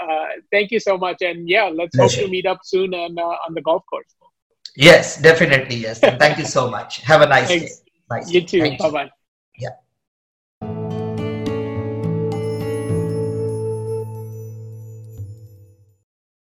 thank 0.53 0.71
you 0.71 0.79
so 0.79 0.99
much 0.99 1.23
and 1.23 1.49
yeah 1.49 1.65
let's 1.65 1.97
Pleasure. 1.97 2.21
hope 2.21 2.27
to 2.27 2.31
meet 2.31 2.47
up 2.47 2.61
soon 2.63 2.93
and 2.93 3.19
on 3.19 3.55
the 3.55 3.63
golf 3.63 3.83
course 3.91 4.15
Yes, 4.77 5.21
definitely. 5.21 5.77
Yes. 5.77 6.03
And 6.03 6.19
thank 6.19 6.39
you 6.39 6.45
so 6.45 6.71
much. 6.71 7.01
Have 7.03 7.23
a 7.23 7.27
nice 7.27 7.49
Thanks. 7.49 7.81
day. 7.81 7.93
Nice 8.11 8.31
you 8.31 8.41
day. 8.41 8.77
too. 8.77 8.77
Bye 8.79 8.91
bye. 8.91 9.11